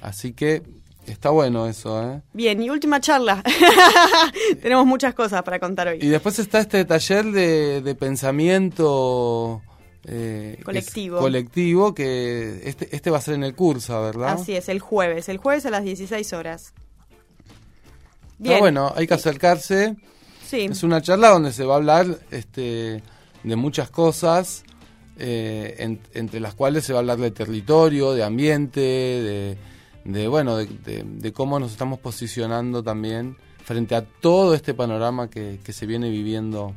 así 0.00 0.32
que 0.34 0.62
está 1.06 1.30
bueno 1.30 1.66
eso, 1.66 2.00
¿eh? 2.12 2.22
Bien, 2.32 2.62
y 2.62 2.70
última 2.70 3.00
charla. 3.00 3.42
Tenemos 4.62 4.86
muchas 4.86 5.14
cosas 5.14 5.42
para 5.42 5.58
contar 5.58 5.88
hoy. 5.88 5.98
Y 6.00 6.08
después 6.08 6.38
está 6.38 6.60
este 6.60 6.84
taller 6.84 7.24
de, 7.26 7.80
de 7.82 7.94
pensamiento 7.94 9.62
eh, 10.06 10.33
Colectivo. 10.64 11.18
colectivo, 11.18 11.94
que 11.94 12.62
este, 12.64 12.94
este 12.96 13.10
va 13.10 13.18
a 13.18 13.20
ser 13.20 13.34
en 13.34 13.44
el 13.44 13.54
curso, 13.54 14.00
¿verdad? 14.02 14.30
Así 14.30 14.54
es, 14.56 14.68
el 14.68 14.80
jueves, 14.80 15.28
el 15.28 15.36
jueves 15.38 15.64
a 15.66 15.70
las 15.70 15.84
16 15.84 16.32
horas. 16.32 16.72
Está 18.42 18.58
bueno, 18.58 18.92
hay 18.96 19.06
que 19.06 19.14
acercarse. 19.14 19.96
Sí. 20.46 20.62
Es 20.70 20.82
una 20.82 21.00
charla 21.00 21.28
donde 21.30 21.52
se 21.52 21.64
va 21.64 21.74
a 21.74 21.76
hablar 21.76 22.18
este, 22.30 23.02
de 23.42 23.56
muchas 23.56 23.90
cosas, 23.90 24.64
eh, 25.18 25.76
en- 25.78 26.00
entre 26.14 26.40
las 26.40 26.54
cuales 26.54 26.84
se 26.84 26.92
va 26.92 26.98
a 26.98 27.00
hablar 27.00 27.18
de 27.18 27.30
territorio, 27.30 28.12
de 28.12 28.22
ambiente, 28.24 28.80
de, 28.80 29.56
de, 30.04 30.28
bueno, 30.28 30.56
de, 30.56 30.66
de- 30.66 31.04
de 31.04 31.32
cómo 31.32 31.58
nos 31.58 31.72
estamos 31.72 31.98
posicionando 32.00 32.82
también 32.82 33.36
frente 33.64 33.94
a 33.94 34.04
todo 34.04 34.54
este 34.54 34.74
panorama 34.74 35.30
que, 35.30 35.60
que 35.64 35.72
se 35.72 35.86
viene 35.86 36.10
viviendo 36.10 36.74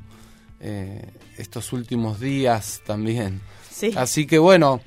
eh, 0.62 1.12
estos 1.38 1.74
últimos 1.74 2.20
días 2.20 2.82
también. 2.86 3.42
Sí. 3.78 3.92
Así 3.96 4.26
que 4.26 4.40
bueno, 4.40 4.82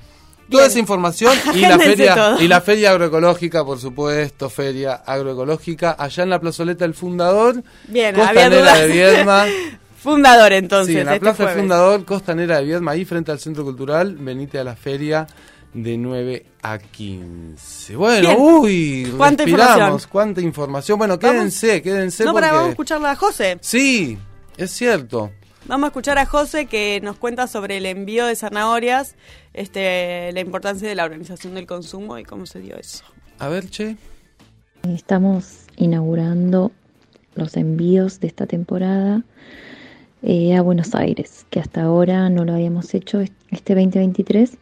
toda 0.49 0.63
Bien. 0.63 0.71
esa 0.71 0.79
información 0.79 1.33
y 1.55 1.61
la 1.61 1.79
feria 1.79 2.13
todo. 2.15 2.41
y 2.41 2.47
la 2.49 2.59
feria 2.61 2.91
agroecológica, 2.91 3.63
por 3.63 3.79
supuesto, 3.79 4.49
feria 4.49 4.95
agroecológica 5.05 5.95
allá 5.97 6.23
en 6.23 6.29
la 6.29 6.41
plazoleta 6.41 6.83
del 6.83 6.93
Fundador, 6.93 7.63
Bien, 7.87 8.13
había 8.19 8.25
Costanera 8.27 8.57
dudas. 8.61 8.79
de 8.79 8.87
Viedma. 8.87 9.45
Fundador 10.01 10.51
entonces. 10.53 10.93
sí, 10.95 10.99
en 10.99 11.05
la 11.05 11.13
este 11.13 11.19
Plaza 11.21 11.45
del. 11.45 11.59
Fundador, 11.59 12.05
Costanera 12.05 12.57
de 12.57 12.65
Viedma, 12.65 12.91
ahí 12.91 13.05
frente 13.05 13.31
al 13.31 13.39
Centro 13.39 13.63
Cultural, 13.63 14.15
venite 14.19 14.57
a 14.59 14.63
la 14.63 14.75
feria 14.75 15.27
de 15.73 15.97
9 15.97 16.45
a 16.63 16.79
15. 16.79 17.95
Bueno, 17.95 18.27
Bien. 18.29 18.37
uy, 18.41 19.13
Cuánta 19.15 19.43
respiramos, 19.45 19.75
información. 19.77 20.09
cuánta 20.11 20.41
información. 20.41 20.97
Bueno, 20.97 21.17
Vamos. 21.17 21.33
quédense, 21.37 21.81
quédense 21.81 22.25
No, 22.25 22.31
porque... 22.33 22.41
para, 22.41 22.53
vamos 22.53 22.67
a 22.67 22.71
escucharla 22.71 23.11
a 23.11 23.15
José. 23.15 23.57
Sí, 23.61 24.17
es 24.57 24.71
cierto. 24.71 25.31
Vamos 25.67 25.85
a 25.85 25.87
escuchar 25.89 26.17
a 26.17 26.25
José 26.25 26.65
que 26.65 26.99
nos 27.03 27.17
cuenta 27.17 27.47
sobre 27.47 27.77
el 27.77 27.85
envío 27.85 28.25
de 28.25 28.35
zanahorias, 28.35 29.15
este, 29.53 30.31
la 30.33 30.39
importancia 30.41 30.87
de 30.89 30.95
la 30.95 31.05
organización 31.05 31.53
del 31.53 31.67
consumo 31.67 32.17
y 32.17 32.23
cómo 32.23 32.45
se 32.45 32.59
dio 32.59 32.75
eso. 32.77 33.03
A 33.39 33.47
ver, 33.47 33.69
che. 33.69 33.95
Estamos 34.89 35.65
inaugurando 35.77 36.71
los 37.35 37.55
envíos 37.55 38.19
de 38.19 38.27
esta 38.27 38.47
temporada 38.47 39.21
eh, 40.23 40.55
a 40.55 40.61
Buenos 40.61 40.95
Aires, 40.95 41.45
que 41.51 41.59
hasta 41.59 41.83
ahora 41.83 42.29
no 42.29 42.43
lo 42.43 42.53
habíamos 42.53 42.93
hecho 42.93 43.21
est- 43.21 43.33
este 43.51 43.75
2023 43.75 44.57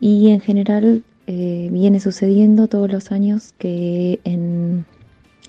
y 0.00 0.28
en 0.30 0.40
general 0.40 1.02
eh, 1.26 1.68
viene 1.72 1.98
sucediendo 2.00 2.68
todos 2.68 2.92
los 2.92 3.10
años 3.10 3.54
que 3.58 4.20
en 4.24 4.84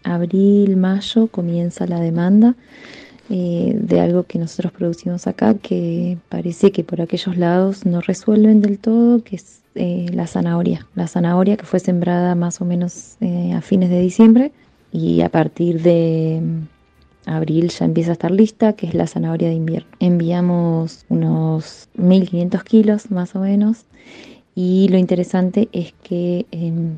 abril, 0.03 0.77
mayo 0.77 1.27
comienza 1.27 1.86
la 1.86 2.00
demanda 2.00 2.56
eh, 3.29 3.74
de 3.75 4.00
algo 4.00 4.24
que 4.24 4.39
nosotros 4.39 4.72
producimos 4.72 5.27
acá 5.27 5.53
que 5.55 6.17
parece 6.29 6.72
que 6.72 6.84
por 6.84 7.01
aquellos 7.01 7.36
lados 7.38 7.86
no 7.86 8.00
resuelven 8.00 8.62
del 8.62 8.79
todo, 8.79 9.22
que 9.24 9.36
es 9.36 9.62
eh, 9.75 10.07
la 10.13 10.27
zanahoria. 10.27 10.88
La 10.96 11.07
zanahoria 11.07 11.57
que 11.57 11.65
fue 11.65 11.79
sembrada 11.79 12.36
más 12.36 12.62
o 12.62 12.65
menos 12.65 13.17
eh, 13.19 13.53
a 13.53 13.62
fines 13.62 13.89
de 13.89 14.00
diciembre 14.00 14.51
y 14.91 15.22
a 15.22 15.29
partir 15.29 15.81
de 15.81 16.41
mm, 16.41 17.29
abril 17.29 17.69
ya 17.69 17.86
empieza 17.86 18.12
a 18.12 18.13
estar 18.13 18.31
lista, 18.31 18.74
que 18.74 18.88
es 18.88 18.93
la 18.93 19.07
zanahoria 19.07 19.50
de 19.50 19.55
invierno. 19.55 19.89
Enviamos 20.00 21.05
unos 21.10 21.89
1500 21.96 22.63
kilos 22.63 23.12
más 23.12 23.36
o 23.36 23.41
menos 23.41 23.86
y 24.55 24.88
lo 24.88 24.98
interesante 24.98 25.69
es 25.74 25.93
que 26.01 26.46
em, 26.51 26.98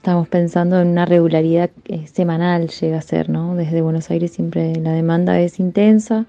Estamos 0.00 0.28
pensando 0.28 0.80
en 0.80 0.88
una 0.88 1.04
regularidad 1.04 1.68
eh, 1.84 2.06
semanal, 2.06 2.68
llega 2.68 2.96
a 2.96 3.02
ser, 3.02 3.28
¿no? 3.28 3.54
Desde 3.54 3.82
Buenos 3.82 4.10
Aires 4.10 4.30
siempre 4.32 4.74
la 4.76 4.92
demanda 4.92 5.38
es 5.38 5.60
intensa. 5.60 6.24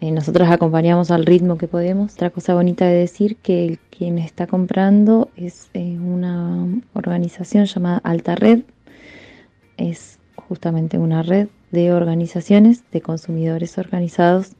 Eh, 0.00 0.10
nosotros 0.10 0.48
acompañamos 0.48 1.12
al 1.12 1.24
ritmo 1.24 1.56
que 1.56 1.68
podemos. 1.68 2.14
Otra 2.14 2.30
cosa 2.30 2.52
bonita 2.54 2.84
de 2.84 2.94
decir 2.94 3.36
que 3.36 3.64
el- 3.64 3.78
quien 3.96 4.18
está 4.18 4.48
comprando 4.48 5.28
es 5.36 5.68
eh, 5.74 5.98
una 6.00 6.66
organización 6.94 7.66
llamada 7.66 8.00
Alta 8.02 8.34
Red. 8.34 8.62
Es 9.76 10.18
justamente 10.34 10.98
una 10.98 11.22
red 11.22 11.46
de 11.70 11.92
organizaciones, 11.92 12.82
de 12.90 13.00
consumidores 13.02 13.78
organizados 13.78 14.50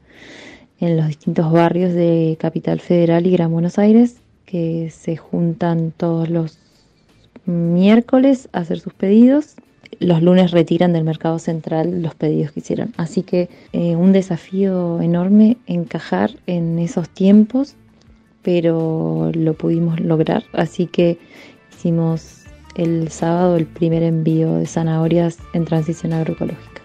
en 0.78 0.97
los 0.97 1.09
distintos 1.09 1.50
barrios 1.50 1.92
de 1.92 2.37
Capital 2.38 2.78
Federal 2.78 3.26
y 3.26 3.33
Gran 3.33 3.50
Buenos 3.50 3.76
Aires, 3.76 4.18
que 4.47 4.90
se 4.97 5.16
juntan 5.16 5.90
todos 5.97 6.30
los 6.30 6.59
miércoles 7.47 8.49
a 8.53 8.61
hacer 8.61 8.81
sus 8.81 8.95
pedidos. 8.95 9.55
Los 10.01 10.23
lunes 10.23 10.51
retiran 10.51 10.93
del 10.93 11.05
mercado 11.05 11.39
central 11.39 12.03
los 12.03 12.15
pedidos 12.15 12.53
que 12.53 12.61
hicieron. 12.61 12.93
Así 12.97 13.23
que 13.23 13.49
eh, 13.73 13.97
un 13.97 14.13
desafío 14.13 15.01
enorme 15.01 15.57
encajar 15.67 16.33
en 16.47 16.79
esos 16.79 17.09
tiempos, 17.09 17.77
pero 18.43 19.31
lo 19.35 19.55
pudimos 19.55 20.01
lograr. 20.01 20.45
Así 20.53 20.87
que 20.87 21.19
hicimos 21.73 22.45
el 22.75 23.11
sábado 23.11 23.57
el 23.57 23.67
primer 23.67 24.03
envío 24.03 24.55
de 24.57 24.67
zanahorias 24.67 25.39
en 25.53 25.65
transición 25.65 26.13
agroecológica. 26.13 26.83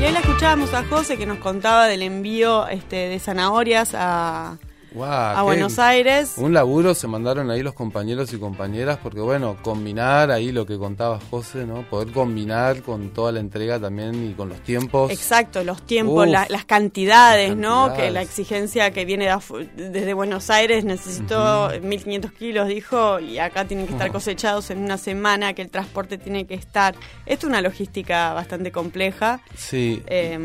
Y 0.00 0.04
ahí 0.04 0.12
la 0.12 0.20
escuchábamos 0.20 0.72
a 0.74 0.84
José 0.84 1.16
que 1.16 1.26
nos 1.26 1.38
contaba 1.38 1.86
del 1.86 2.02
envío 2.02 2.68
este, 2.68 3.08
de 3.08 3.18
zanahorias 3.18 3.94
a, 3.94 4.58
A 5.02 5.42
Buenos 5.42 5.78
Aires. 5.78 6.34
Un 6.36 6.52
laburo 6.54 6.94
se 6.94 7.08
mandaron 7.08 7.50
ahí 7.50 7.62
los 7.62 7.74
compañeros 7.74 8.32
y 8.32 8.38
compañeras, 8.38 8.98
porque 9.02 9.20
bueno, 9.20 9.56
combinar 9.62 10.30
ahí 10.30 10.52
lo 10.52 10.66
que 10.66 10.78
contaba 10.78 11.18
José, 11.30 11.66
¿no? 11.66 11.82
Poder 11.88 12.12
combinar 12.12 12.82
con 12.82 13.10
toda 13.10 13.32
la 13.32 13.40
entrega 13.40 13.80
también 13.80 14.30
y 14.30 14.34
con 14.34 14.48
los 14.48 14.60
tiempos. 14.60 15.10
Exacto, 15.10 15.64
los 15.64 15.82
tiempos, 15.82 16.26
Uf, 16.26 16.32
la- 16.32 16.46
las 16.48 16.64
cantidades, 16.64 17.48
las 17.50 17.58
¿no? 17.58 17.92
Que 17.94 18.10
la 18.10 18.22
exigencia 18.22 18.90
que 18.92 19.04
viene 19.04 19.26
de 19.26 19.34
desde 19.76 20.14
Buenos 20.14 20.48
Aires 20.50 20.84
necesitó 20.84 21.70
1500 21.82 22.32
kilos, 22.32 22.68
dijo, 22.68 23.18
y 23.20 23.38
acá 23.38 23.64
tienen 23.64 23.86
que 23.86 23.92
estar 23.92 24.12
cosechados 24.12 24.70
en 24.70 24.78
una 24.78 24.96
semana, 24.98 25.54
que 25.54 25.62
el 25.62 25.70
transporte 25.70 26.18
tiene 26.18 26.46
que 26.46 26.54
estar. 26.54 26.94
Esto 27.26 27.46
es 27.46 27.50
una 27.50 27.60
logística 27.60 28.32
bastante 28.32 28.70
compleja. 28.70 29.40
Sí, 29.56 30.02
Eh, 30.06 30.38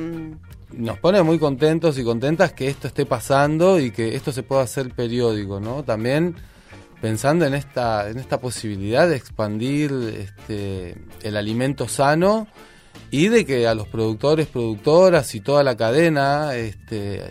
nos 0.72 1.00
pone 1.00 1.22
muy 1.24 1.40
contentos 1.40 1.98
y 1.98 2.04
contentas 2.04 2.54
que 2.54 2.68
esto 2.68 2.88
esté 2.88 3.06
pasando 3.06 3.80
y 3.80 3.92
que 3.92 4.16
esto 4.16 4.32
se 4.32 4.44
pueda 4.44 4.62
hacer 4.62 4.92
periódico, 4.92 5.60
¿no? 5.60 5.84
También 5.84 6.36
pensando 7.02 7.46
en 7.46 7.54
esta, 7.54 8.10
en 8.10 8.18
esta 8.18 8.40
posibilidad 8.40 9.08
de 9.08 9.16
expandir 9.16 9.92
este, 10.18 10.96
el 11.24 11.38
alimento 11.38 11.88
sano 11.88 12.48
y 13.12 13.30
de 13.30 13.46
que 13.46 13.68
a 13.68 13.74
los 13.74 13.88
productores, 13.88 14.48
productoras 14.48 15.34
y 15.34 15.42
toda 15.42 15.64
la 15.64 15.76
cadena 15.76 16.56
este, 16.56 17.24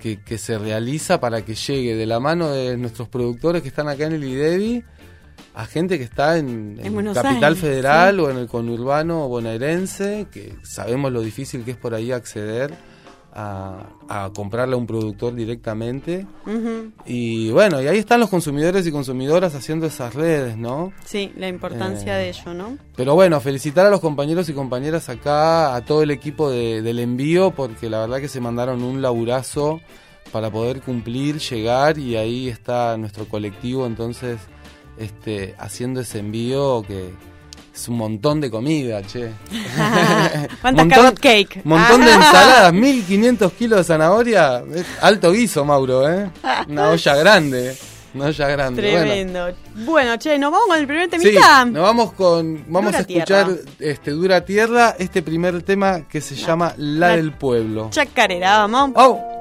que, 0.00 0.22
que 0.22 0.38
se 0.38 0.58
realiza 0.58 1.20
para 1.20 1.44
que 1.44 1.54
llegue 1.54 1.96
de 1.96 2.06
la 2.06 2.20
mano 2.20 2.50
de 2.50 2.76
nuestros 2.76 3.08
productores 3.08 3.62
que 3.62 3.68
están 3.68 3.88
acá 3.88 4.06
en 4.06 4.14
el 4.14 4.24
IDEBI 4.24 4.84
a 5.54 5.66
gente 5.66 5.98
que 5.98 6.04
está 6.04 6.38
en, 6.38 6.76
En 6.78 6.86
en 6.86 6.94
Buenos 6.94 7.14
Capital 7.14 7.44
Aires, 7.54 7.58
Federal 7.60 8.14
sí. 8.16 8.20
o 8.22 8.30
en 8.30 8.36
el 8.38 8.46
conurbano 8.48 9.26
bonaerense, 9.28 10.26
que 10.32 10.54
sabemos 10.62 11.12
lo 11.12 11.20
difícil 11.20 11.64
que 11.64 11.72
es 11.72 11.76
por 11.76 11.94
ahí 11.94 12.12
acceder 12.12 12.72
a, 13.32 13.86
a 14.08 14.30
comprarle 14.34 14.74
a 14.74 14.78
un 14.78 14.86
productor 14.86 15.34
directamente. 15.34 16.26
Y 17.06 17.50
bueno, 17.50 17.80
y 17.80 17.86
ahí 17.86 17.98
están 17.98 18.20
los 18.20 18.30
consumidores 18.30 18.86
y 18.86 18.92
consumidoras 18.92 19.54
haciendo 19.54 19.86
esas 19.86 20.14
redes, 20.14 20.56
¿no? 20.56 20.92
Sí, 21.04 21.32
la 21.36 21.48
importancia 21.48 22.18
Eh, 22.18 22.22
de 22.24 22.28
ello, 22.30 22.54
¿no? 22.54 22.78
Pero 22.96 23.14
bueno, 23.14 23.40
felicitar 23.40 23.86
a 23.86 23.90
los 23.90 24.00
compañeros 24.00 24.48
y 24.48 24.52
compañeras 24.54 25.08
acá, 25.08 25.74
a 25.76 25.84
todo 25.84 26.02
el 26.02 26.10
equipo 26.10 26.50
de- 26.50 26.82
del 26.82 26.98
envío, 26.98 27.50
porque 27.52 27.88
la 27.90 28.00
verdad 28.00 28.18
que 28.20 28.28
se 28.28 28.40
mandaron 28.40 28.82
un 28.82 29.02
laburazo 29.02 29.80
para 30.32 30.50
poder 30.50 30.80
cumplir, 30.82 31.38
llegar, 31.38 31.96
y 31.98 32.16
ahí 32.16 32.48
está 32.48 32.96
nuestro 32.98 33.26
colectivo 33.26 33.86
entonces 33.86 34.38
este, 34.98 35.54
haciendo 35.58 36.00
ese 36.00 36.18
envío 36.20 36.82
que 36.86 37.10
es 37.74 37.88
un 37.88 37.96
montón 37.96 38.40
de 38.40 38.50
comida, 38.50 39.02
che. 39.02 39.30
¿Cuántas 40.60 40.86
Montón- 40.86 40.88
carrot 40.90 41.18
cake? 41.20 41.60
Montón 41.64 42.00
de 42.04 42.10
Ah. 42.10 42.14
ensaladas, 42.16 42.72
1500 42.72 43.52
kilos 43.52 43.78
de 43.78 43.84
zanahoria, 43.84 44.62
es 44.74 44.84
alto 45.00 45.32
guiso, 45.32 45.64
Mauro, 45.64 46.08
¿eh? 46.08 46.30
Una 46.68 46.88
olla 46.90 47.14
grande, 47.16 47.76
una 48.14 48.26
olla 48.26 48.48
grande. 48.48 48.82
Bueno, 48.82 48.98
Tremendo. 49.06 49.48
Bueno, 49.84 50.18
che, 50.18 50.38
nos 50.38 50.50
vamos 50.50 50.66
con 50.68 50.78
el 50.78 50.86
primer 50.86 51.04
Sí, 51.04 51.10
temita. 51.10 51.64
nos 51.66 51.82
vamos 51.82 52.12
con 52.14 52.64
vamos 52.66 52.86
Dura 52.92 52.98
a 52.98 53.00
escuchar 53.02 53.46
Tierra. 53.46 53.62
este 53.78 54.10
Dura 54.10 54.44
Tierra, 54.44 54.96
este 54.98 55.22
primer 55.22 55.62
tema 55.62 56.08
que 56.08 56.20
se 56.20 56.34
llama 56.34 56.74
La, 56.78 57.08
la- 57.10 57.16
del 57.16 57.32
Pueblo. 57.32 57.88
Chacarera, 57.90 58.58
vamos. 58.66 58.90
¡Oh! 58.96 59.37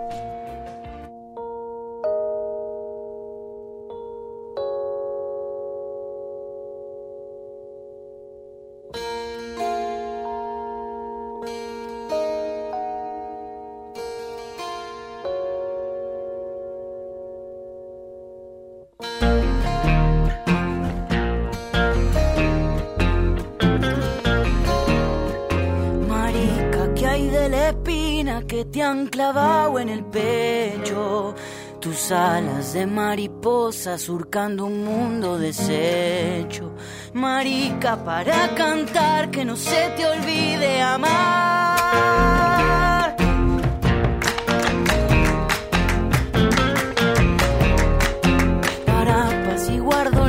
Clavado 29.10 29.80
en 29.80 29.90
el 29.90 30.04
pecho? 30.06 31.36
Tus 31.80 32.12
alas 32.12 32.74
de 32.74 32.86
mariposa 32.88 33.98
surcando 33.98 34.66
un 34.66 34.84
mundo 34.84 35.38
deshecho. 35.38 36.72
Marica, 37.14 38.04
para 38.04 38.56
cantar 38.56 39.30
que 39.30 39.46
no 39.46 39.56
se 39.56 39.90
te 39.96 40.06
olvide 40.06 40.82
amar. 40.82 41.78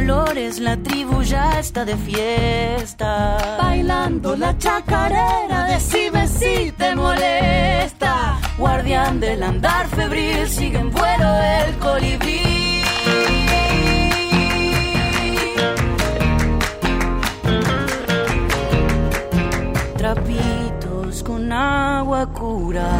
Dolores, 0.08 0.58
la 0.58 0.76
tribu 0.76 1.22
ya 1.22 1.58
está 1.58 1.84
de 1.84 1.96
fiesta. 1.96 3.58
Bailando 3.60 4.36
la 4.36 4.56
chacarera, 4.56 5.66
decime 5.66 6.26
si 6.26 6.72
te 6.72 6.94
molesta. 6.94 8.38
Guardián 8.58 9.20
del 9.20 9.42
andar 9.42 9.86
febril, 9.88 10.48
sigue 10.48 10.78
en 10.78 10.90
vuelo 10.90 11.28
el 11.40 11.78
colibrí. 11.78 12.82
Trapitos 19.96 21.22
con 21.22 21.52
agua 21.52 22.26
cura 22.32 22.90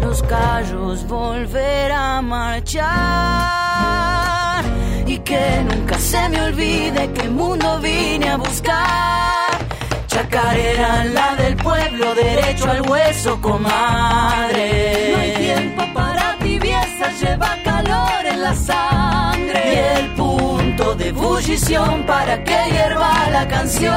los 0.00 0.22
callos 0.22 1.06
volver 1.06 1.92
a 1.92 2.22
marchar 2.22 2.80
y 5.06 5.18
que 5.18 5.64
nunca 5.68 5.98
se 5.98 6.28
me 6.30 6.42
olvide 6.42 7.12
que 7.12 7.28
mundo 7.28 7.78
vine 7.80 8.30
a 8.30 8.36
buscar. 8.36 9.19
Chacarera, 10.20 11.04
la 11.06 11.34
del 11.34 11.56
pueblo, 11.56 12.14
derecho 12.14 12.70
al 12.70 12.82
hueso, 12.82 13.40
comadre. 13.40 15.12
No 15.12 15.18
hay 15.18 15.32
tiempo 15.32 15.82
para 15.94 16.36
tibieza, 16.36 17.10
lleva 17.18 17.56
calor 17.64 18.26
en 18.26 18.42
la 18.42 18.54
sangre. 18.54 19.62
Y 19.72 19.98
el 19.98 20.14
punto 20.16 20.94
de 20.96 21.08
ebullición 21.08 22.04
para 22.04 22.44
que 22.44 22.58
hierva 22.70 23.30
la 23.30 23.48
canción. 23.48 23.94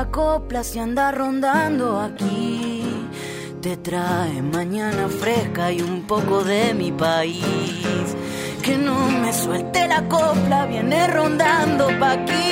La 0.00 0.10
copla 0.10 0.64
si 0.64 0.78
anda 0.78 1.12
rondando 1.12 2.00
aquí. 2.00 2.82
Te 3.60 3.76
trae 3.76 4.40
mañana 4.40 5.08
fresca 5.08 5.70
y 5.70 5.82
un 5.82 6.06
poco 6.06 6.42
de 6.42 6.72
mi 6.72 6.90
país. 6.90 8.06
Que 8.62 8.78
no 8.78 8.96
me 9.22 9.30
suelte 9.30 9.86
la 9.86 10.08
copla, 10.08 10.64
viene 10.64 11.06
rondando 11.06 11.84
pa' 12.00 12.12
aquí. 12.12 12.50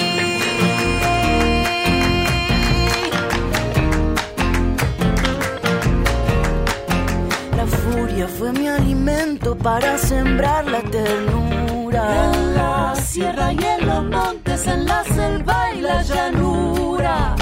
La 7.56 7.66
furia 7.66 8.28
fue 8.28 8.52
mi 8.52 8.68
alimento 8.68 9.56
para 9.56 9.96
sembrar 9.96 10.66
la 10.66 10.82
ternura. 10.82 12.02
En 12.24 12.54
la 12.56 12.94
sierra 12.94 13.54
y 13.54 13.64
en 13.74 13.86
los 13.86 14.04
montes, 14.04 14.66
en 14.66 14.84
la 14.84 15.02
selva 15.04 15.58
y 15.74 15.80
la 15.80 16.02
llanura. 16.02 17.37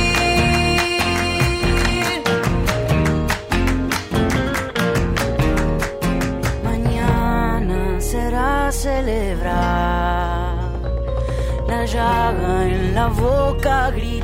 Mañana 6.64 8.01
será 8.01 8.72
celebrar 8.72 10.57
la 11.68 11.87
llaga 11.87 12.66
en 12.66 12.94
la 12.96 13.07
boca 13.07 13.90
gritar. 13.92 14.21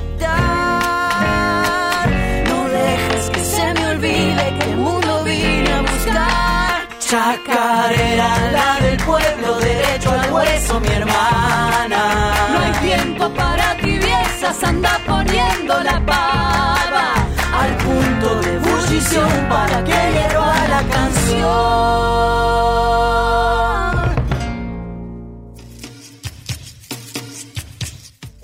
Chacarera, 7.08 8.50
la 8.52 8.78
del 8.82 8.98
pueblo, 8.98 9.58
derecho 9.60 10.10
al 10.10 10.30
hueso, 10.30 10.78
mi 10.78 10.88
hermana. 10.88 12.34
No 12.52 12.58
hay 12.58 12.72
tiempo 12.86 13.32
para 13.32 13.74
tibiezas, 13.78 14.62
anda 14.62 15.00
poniendo 15.06 15.82
la 15.84 16.04
pava. 16.04 17.14
Al 17.54 17.76
punto 17.78 18.40
de 18.42 18.56
ebullición 18.56 19.48
para 19.48 19.82
que 19.84 19.90
hierva 19.90 20.68
la 20.68 20.82
canción. 20.92 21.48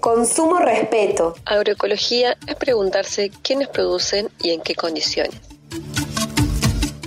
Consumo 0.01 0.59
respeto. 0.61 1.35
Agroecología 1.45 2.39
es 2.47 2.55
preguntarse 2.55 3.31
quiénes 3.43 3.69
producen 3.69 4.31
y 4.41 4.53
en 4.53 4.63
qué 4.63 4.75
condiciones. 4.75 5.54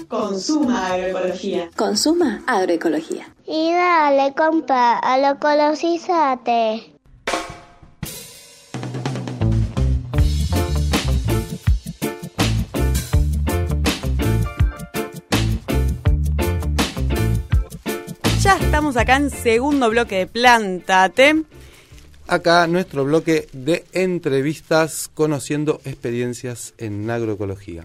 Consuma 0.07 0.93
agroecología. 0.93 1.69
Consuma 1.75 2.41
agroecología. 2.47 3.27
Y 3.45 3.73
dale, 3.73 4.33
compa, 4.33 4.99
a 4.99 5.17
lo 5.17 5.37
colosízate. 5.37 6.93
Ya 18.41 18.57
estamos 18.61 18.95
acá 18.95 19.17
en 19.17 19.29
segundo 19.29 19.89
bloque 19.89 20.19
de 20.19 20.27
Plantate. 20.27 21.43
Acá 22.27 22.65
nuestro 22.67 23.03
bloque 23.03 23.49
de 23.51 23.83
entrevistas 23.91 25.09
conociendo 25.13 25.81
experiencias 25.83 26.73
en 26.77 27.09
agroecología. 27.09 27.83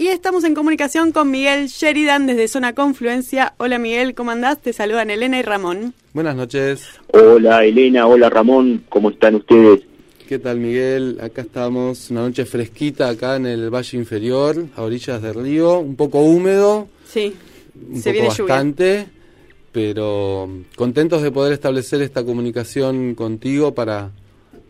Y 0.00 0.06
estamos 0.08 0.44
en 0.44 0.54
comunicación 0.54 1.10
con 1.10 1.28
Miguel 1.32 1.66
Sheridan 1.66 2.26
desde 2.28 2.46
Zona 2.46 2.72
Confluencia. 2.72 3.54
Hola 3.56 3.80
Miguel, 3.80 4.14
¿cómo 4.14 4.30
andás? 4.30 4.62
Te 4.62 4.72
saludan 4.72 5.10
Elena 5.10 5.40
y 5.40 5.42
Ramón. 5.42 5.92
Buenas 6.12 6.36
noches. 6.36 6.86
Hola 7.08 7.64
Elena, 7.64 8.06
hola 8.06 8.30
Ramón, 8.30 8.84
¿cómo 8.88 9.10
están 9.10 9.34
ustedes? 9.34 9.80
¿Qué 10.28 10.38
tal 10.38 10.60
Miguel? 10.60 11.18
Acá 11.20 11.42
estamos, 11.42 12.10
una 12.10 12.20
noche 12.20 12.44
fresquita 12.44 13.08
acá 13.08 13.34
en 13.36 13.46
el 13.46 13.70
Valle 13.74 13.98
Inferior, 13.98 14.66
a 14.76 14.82
orillas 14.82 15.20
del 15.20 15.34
río, 15.34 15.80
un 15.80 15.96
poco 15.96 16.20
húmedo, 16.20 16.86
Sí, 17.04 17.34
un 17.90 17.96
se 17.96 18.10
poco 18.10 18.12
viene 18.12 18.28
lluvia. 18.36 18.54
bastante, 18.54 19.06
pero 19.72 20.48
contentos 20.76 21.22
de 21.22 21.32
poder 21.32 21.54
establecer 21.54 22.02
esta 22.02 22.22
comunicación 22.24 23.16
contigo 23.16 23.74
para, 23.74 24.12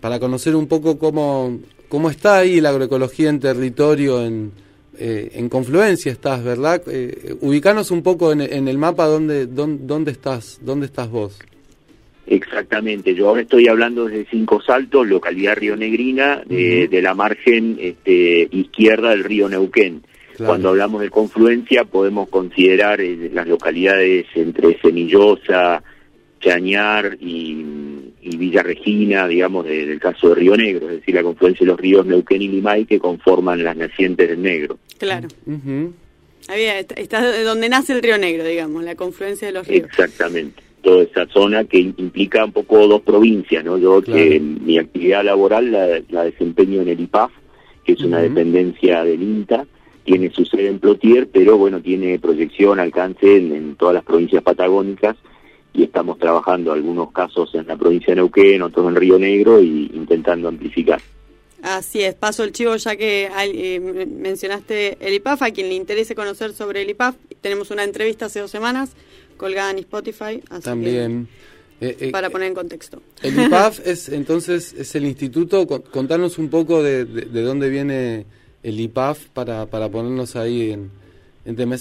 para 0.01 0.19
conocer 0.21 0.57
un 0.57 0.69
poco 0.69 0.99
cómo, 0.99 1.59
cómo 1.91 2.09
está 2.09 2.39
ahí 2.39 2.63
la 2.63 2.71
agroecología 2.71 3.29
en 3.29 3.41
territorio, 3.41 4.25
en, 4.25 4.53
eh, 4.99 5.31
en 5.35 5.49
confluencia 5.49 6.13
estás, 6.13 6.43
¿verdad? 6.43 6.83
Eh, 6.87 7.37
ubicanos 7.41 7.91
un 7.91 8.03
poco 8.03 8.33
en, 8.33 8.41
en 8.41 8.69
el 8.69 8.79
mapa 8.79 9.07
dónde, 9.07 9.47
dónde, 9.47 9.85
dónde, 9.85 10.11
estás, 10.11 10.59
dónde 10.63 10.87
estás 10.87 11.11
vos. 11.11 11.39
Exactamente, 12.27 13.15
yo 13.15 13.29
ahora 13.29 13.43
estoy 13.43 13.69
hablando 13.69 14.05
desde 14.05 14.27
Cinco 14.31 14.61
Saltos, 14.61 15.07
localidad 15.07 15.57
Río 15.57 15.77
Negrina, 15.77 16.43
de, 16.45 16.87
de 16.89 17.03
la 17.03 17.15
margen 17.15 17.79
este, 17.81 18.49
izquierda 18.51 19.11
del 19.11 19.25
río 19.25 19.49
Neuquén. 19.49 20.03
Claro. 20.37 20.51
Cuando 20.53 20.69
hablamos 20.69 21.01
de 21.01 21.11
confluencia 21.11 21.85
podemos 21.85 22.29
considerar 22.29 23.01
eh, 23.01 23.31
las 23.33 23.49
localidades 23.49 24.27
entre 24.35 24.79
Semillosa, 24.81 25.83
Chañar 26.41 27.17
y, 27.21 28.08
y 28.23 28.37
Villa 28.37 28.63
Regina, 28.63 29.27
digamos, 29.29 29.65
de- 29.67 29.87
del 29.87 30.01
caso 30.01 30.31
de 30.31 30.35
Río 30.37 30.57
Negro, 30.57 30.87
es 30.91 30.97
decir, 31.01 31.15
la 31.15 31.23
confluencia 31.23 31.65
de 31.65 31.71
los 31.73 31.81
ríos 31.81 32.05
Neuquén 32.07 32.43
y 32.43 32.49
Limay 32.49 32.85
que 32.85 32.99
conforman 32.99 33.63
las 33.63 33.77
nacientes 33.77 34.29
del 34.29 34.43
Negro. 34.43 34.79
Claro. 34.99 35.29
Ujú. 35.47 35.93
Ahí 36.49 36.63
está, 36.65 36.95
está 36.95 37.43
donde 37.43 37.69
nace 37.69 37.93
el 37.93 38.03
Río 38.03 38.19
Negro, 38.19 38.45
digamos, 38.45 38.83
la 38.83 38.95
confluencia 38.97 39.49
de 39.49 39.53
los 39.53 39.67
ríos. 39.69 39.87
Exactamente. 39.87 40.63
Toda 40.83 41.03
esa 41.03 41.27
zona 41.27 41.65
que 41.65 41.79
implica 41.79 42.45
un 42.45 42.53
poco 42.53 42.87
dos 42.87 43.03
provincias, 43.03 43.65
¿no? 43.65 43.77
Yo 43.79 44.01
Claro. 44.01 44.19
que 44.23 44.41
mi 44.41 44.79
actividad 44.79 45.25
laboral 45.25 45.71
la, 45.71 46.01
la 46.09 46.25
desempeño 46.25 46.81
en 46.83 46.89
el 46.89 47.01
IPAF, 47.01 47.31
que 47.85 47.93
es 47.93 48.01
una 48.01 48.21
dependencia 48.21 49.03
del 49.05 49.23
INTA, 49.23 49.67
tiene 50.05 50.31
su 50.31 50.45
sede 50.47 50.69
en 50.69 50.79
Plotier, 50.79 51.29
pero 51.31 51.59
bueno, 51.59 51.81
tiene 51.83 52.19
proyección, 52.19 52.81
alcance 52.81 53.37
en, 53.37 53.53
en 53.53 53.75
todas 53.77 53.95
las 53.95 54.05
provincias 54.05 54.43
patagónicas 54.43 55.17
y 55.75 55.85
estamos 55.85 56.19
trabajando 56.19 56.73
algunos 56.73 57.13
casos 57.13 57.55
en 57.55 57.67
la 57.67 57.77
provincia 57.77 58.09
de 58.13 58.17
Neuquén, 58.17 58.63
otros 58.63 58.89
en 58.89 58.97
Río 58.97 59.19
Negro 59.19 59.61
y 59.61 59.91
intentando 59.95 60.49
amplificar. 60.49 61.01
Así 61.63 62.03
es, 62.03 62.15
paso 62.15 62.45
el 62.45 62.53
chivo 62.53 62.77
ya 62.77 62.95
que 62.97 63.29
eh, 63.37 63.81
men- 63.81 64.21
mencionaste 64.21 64.97
el 65.01 65.15
IPAF, 65.15 65.43
a 65.43 65.51
quien 65.51 65.69
le 65.69 65.75
interese 65.75 66.15
conocer 66.15 66.53
sobre 66.53 66.83
el 66.83 66.91
IPAF, 66.91 67.17
tenemos 67.41 67.71
una 67.73 67.83
entrevista 67.85 68.27
hace 68.27 68.41
dos 68.41 68.51
semanas 68.51 68.91
colgada 69.37 69.71
en 69.73 69.79
Spotify, 69.79 70.41
así 70.51 70.63
También. 70.63 71.29
Eh, 71.81 71.95
que, 71.97 72.09
eh, 72.09 72.11
para 72.11 72.31
poner 72.31 72.49
en 72.49 72.55
contexto. 72.55 73.01
El 73.23 73.39
IPAF 73.41 73.81
es 73.87 74.09
entonces 74.09 74.73
es 74.73 74.95
el 74.97 75.05
instituto. 75.05 75.67
Con- 75.67 75.83
Contanos 75.83 76.39
un 76.39 76.49
poco 76.49 76.83
de, 76.83 77.05
de, 77.05 77.23
de 77.27 77.43
dónde 77.43 77.69
viene 77.69 78.27
el 78.65 78.81
IPAF 78.81 79.27
para, 79.29 79.67
para 79.67 79.89
ponernos 79.89 80.35
ahí 80.37 80.71
en. 80.73 80.91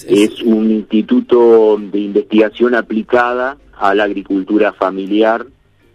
Es- 0.04 0.32
Es 0.34 0.42
un 0.42 0.72
instituto 0.72 1.78
de 1.92 2.00
investigación 2.00 2.74
aplicada 2.76 3.58
a 3.78 3.94
la 3.94 4.06
agricultura 4.06 4.74
familiar 4.74 5.46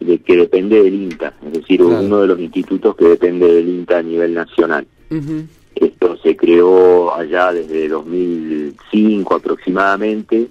de 0.01 0.19
que 0.19 0.37
depende 0.37 0.83
del 0.83 0.95
INTA, 0.95 1.33
es 1.47 1.53
decir, 1.55 1.81
Claro. 1.81 2.01
uno 2.05 2.21
de 2.23 2.27
los 2.27 2.41
institutos 2.41 2.95
que 2.97 3.05
depende 3.07 3.47
del 3.53 3.69
INTA 3.69 3.99
a 3.99 4.03
nivel 4.03 4.35
nacional. 4.35 4.87
Ujú, 5.11 5.45
Esto 5.75 6.17
se 6.19 6.37
creó 6.37 7.15
allá 7.15 7.53
desde 7.53 7.89
2005 7.89 9.35
aproximadamente, 9.37 10.49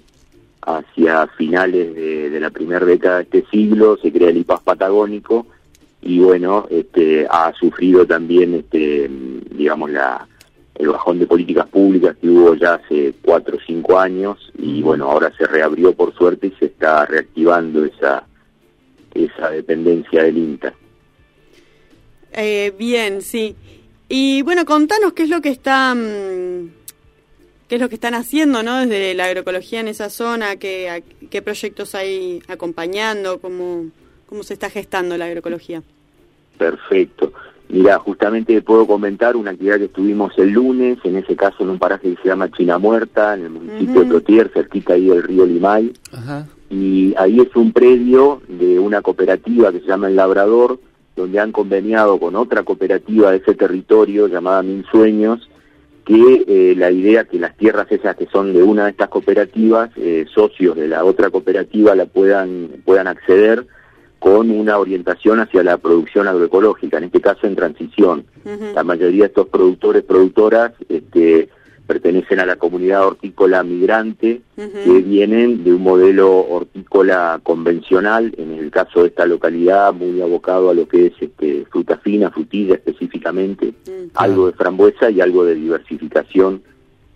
hacia 0.62 1.26
finales 1.28 1.94
de, 1.94 2.30
de 2.30 2.40
la 2.40 2.50
primera 2.50 2.84
década 2.84 3.18
de 3.18 3.22
este 3.24 3.44
siglo, 3.50 3.96
se 4.02 4.12
crea 4.12 4.30
el 4.30 4.38
IPAF 4.38 4.62
patagónico 4.62 5.46
y 6.02 6.18
bueno, 6.18 6.66
este, 6.70 7.26
ha 7.30 7.52
sufrido 7.58 8.04
también, 8.06 8.54
este, 8.54 9.08
digamos, 9.56 9.90
la, 9.90 10.26
el 10.74 10.88
bajón 10.88 11.18
de 11.18 11.26
políticas 11.26 11.66
públicas 11.68 12.16
que 12.20 12.28
hubo 12.28 12.54
ya 12.54 12.74
hace 12.74 13.14
cuatro 13.22 13.56
o 13.56 13.60
cinco 13.66 13.98
años 13.98 14.38
y 14.58 14.80
bueno, 14.82 15.10
ahora 15.10 15.32
se 15.36 15.46
reabrió 15.46 15.92
por 15.92 16.14
suerte 16.14 16.46
y 16.48 16.52
se 16.58 16.66
está 16.66 17.04
reactivando 17.06 17.84
esa, 17.84 18.26
esa 19.14 19.50
dependencia 19.50 20.22
del 20.24 20.38
INTA. 20.38 20.74
Eh, 22.32 22.72
bien, 22.78 23.20
sí. 23.22 23.54
Y 24.08 24.42
bueno, 24.42 24.64
contanos 24.64 25.12
qué 25.12 25.24
es 25.24 25.28
lo 25.28 25.40
que 25.40 25.50
está, 25.50 25.94
mm, 25.94 26.70
qué 27.68 27.74
es 27.76 27.80
lo 27.80 27.88
que 27.88 27.94
están 27.94 28.14
haciendo, 28.14 28.62
¿no? 28.62 28.80
Desde 28.80 29.14
la 29.14 29.26
agroecología 29.26 29.80
en 29.80 29.88
esa 29.88 30.08
zona, 30.10 30.56
qué, 30.56 30.88
a- 30.90 31.02
qué 31.28 31.42
proyectos 31.42 31.94
hay 31.94 32.42
acompañando, 32.48 33.38
cómo, 33.40 33.86
cómo 34.26 34.42
se 34.42 34.54
está 34.54 34.70
gestando 34.70 35.16
la 35.18 35.26
agroecología. 35.26 35.82
Perfecto. 36.58 37.32
Mira, 37.72 37.98
justamente 37.98 38.60
puedo 38.60 38.86
comentar 38.86 39.34
una 39.34 39.52
actividad 39.52 39.78
que 39.78 39.86
estuvimos 39.86 40.36
el 40.36 40.50
lunes, 40.50 40.98
en 41.04 41.16
ese 41.16 41.34
caso 41.34 41.62
en 41.62 41.70
un 41.70 41.78
paraje 41.78 42.14
que 42.14 42.22
se 42.22 42.28
llama 42.28 42.50
China 42.50 42.76
Muerta, 42.76 43.32
en 43.32 43.44
el 43.44 43.50
municipio 43.50 44.02
de. 44.02 44.06
Plotier, 44.08 44.50
cerquita 44.52 44.92
ahí 44.92 45.08
del 45.08 45.22
río 45.22 45.46
Limay, 45.46 45.90
Ajá. 46.12 46.46
y 46.68 47.14
ahí 47.16 47.40
es 47.40 47.56
un 47.56 47.72
predio 47.72 48.42
de 48.46 48.78
una 48.78 49.00
cooperativa 49.00 49.72
que 49.72 49.80
se 49.80 49.86
llama 49.86 50.08
El 50.08 50.16
Labrador, 50.16 50.80
donde 51.16 51.40
han 51.40 51.50
conveniado 51.50 52.20
con 52.20 52.36
otra 52.36 52.62
cooperativa 52.62 53.30
de 53.30 53.38
ese 53.38 53.54
territorio 53.54 54.26
llamada 54.26 54.62
Mil 54.62 54.84
Sueños, 54.90 55.48
que 56.04 56.44
eh, 56.46 56.74
la 56.76 56.90
idea 56.90 57.24
que 57.24 57.38
las 57.38 57.56
tierras 57.56 57.90
esas 57.90 58.16
que 58.16 58.26
son 58.26 58.52
de 58.52 58.62
una 58.62 58.84
de 58.84 58.90
estas 58.90 59.08
cooperativas, 59.08 59.90
eh, 59.96 60.26
socios 60.34 60.76
de 60.76 60.88
la 60.88 61.04
otra 61.04 61.30
cooperativa, 61.30 61.94
la 61.94 62.04
puedan, 62.04 62.68
puedan 62.84 63.06
acceder 63.06 63.66
con 64.22 64.52
una 64.52 64.78
orientación 64.78 65.40
hacia 65.40 65.64
la 65.64 65.78
producción 65.78 66.28
agroecológica, 66.28 66.98
en 66.98 67.04
este 67.04 67.20
caso 67.20 67.48
en 67.48 67.56
transición. 67.56 68.24
La 68.72 68.84
mayoría 68.84 69.22
de 69.22 69.28
estos 69.28 69.48
productores, 69.48 70.04
productoras, 70.04 70.74
este, 70.88 71.48
pertenecen 71.88 72.38
a 72.38 72.46
la 72.46 72.54
comunidad 72.54 73.04
hortícola 73.04 73.64
migrante, 73.64 74.42
que 74.54 75.02
vienen 75.02 75.64
de 75.64 75.72
un 75.74 75.82
modelo 75.82 76.38
hortícola 76.38 77.40
convencional, 77.42 78.32
en 78.38 78.52
el 78.52 78.70
caso 78.70 79.02
de 79.02 79.08
esta 79.08 79.26
localidad, 79.26 79.92
muy 79.92 80.22
abocado 80.22 80.70
a 80.70 80.74
lo 80.74 80.86
que 80.86 81.06
es 81.06 81.14
este, 81.20 81.66
fruta 81.68 81.96
fina, 81.98 82.30
frutilla 82.30 82.74
específicamente, 82.76 83.74
Mm. 83.88 84.10
algo 84.14 84.46
de 84.46 84.52
frambuesa 84.52 85.10
y 85.10 85.20
algo 85.20 85.44
de 85.44 85.56
diversificación. 85.56 86.62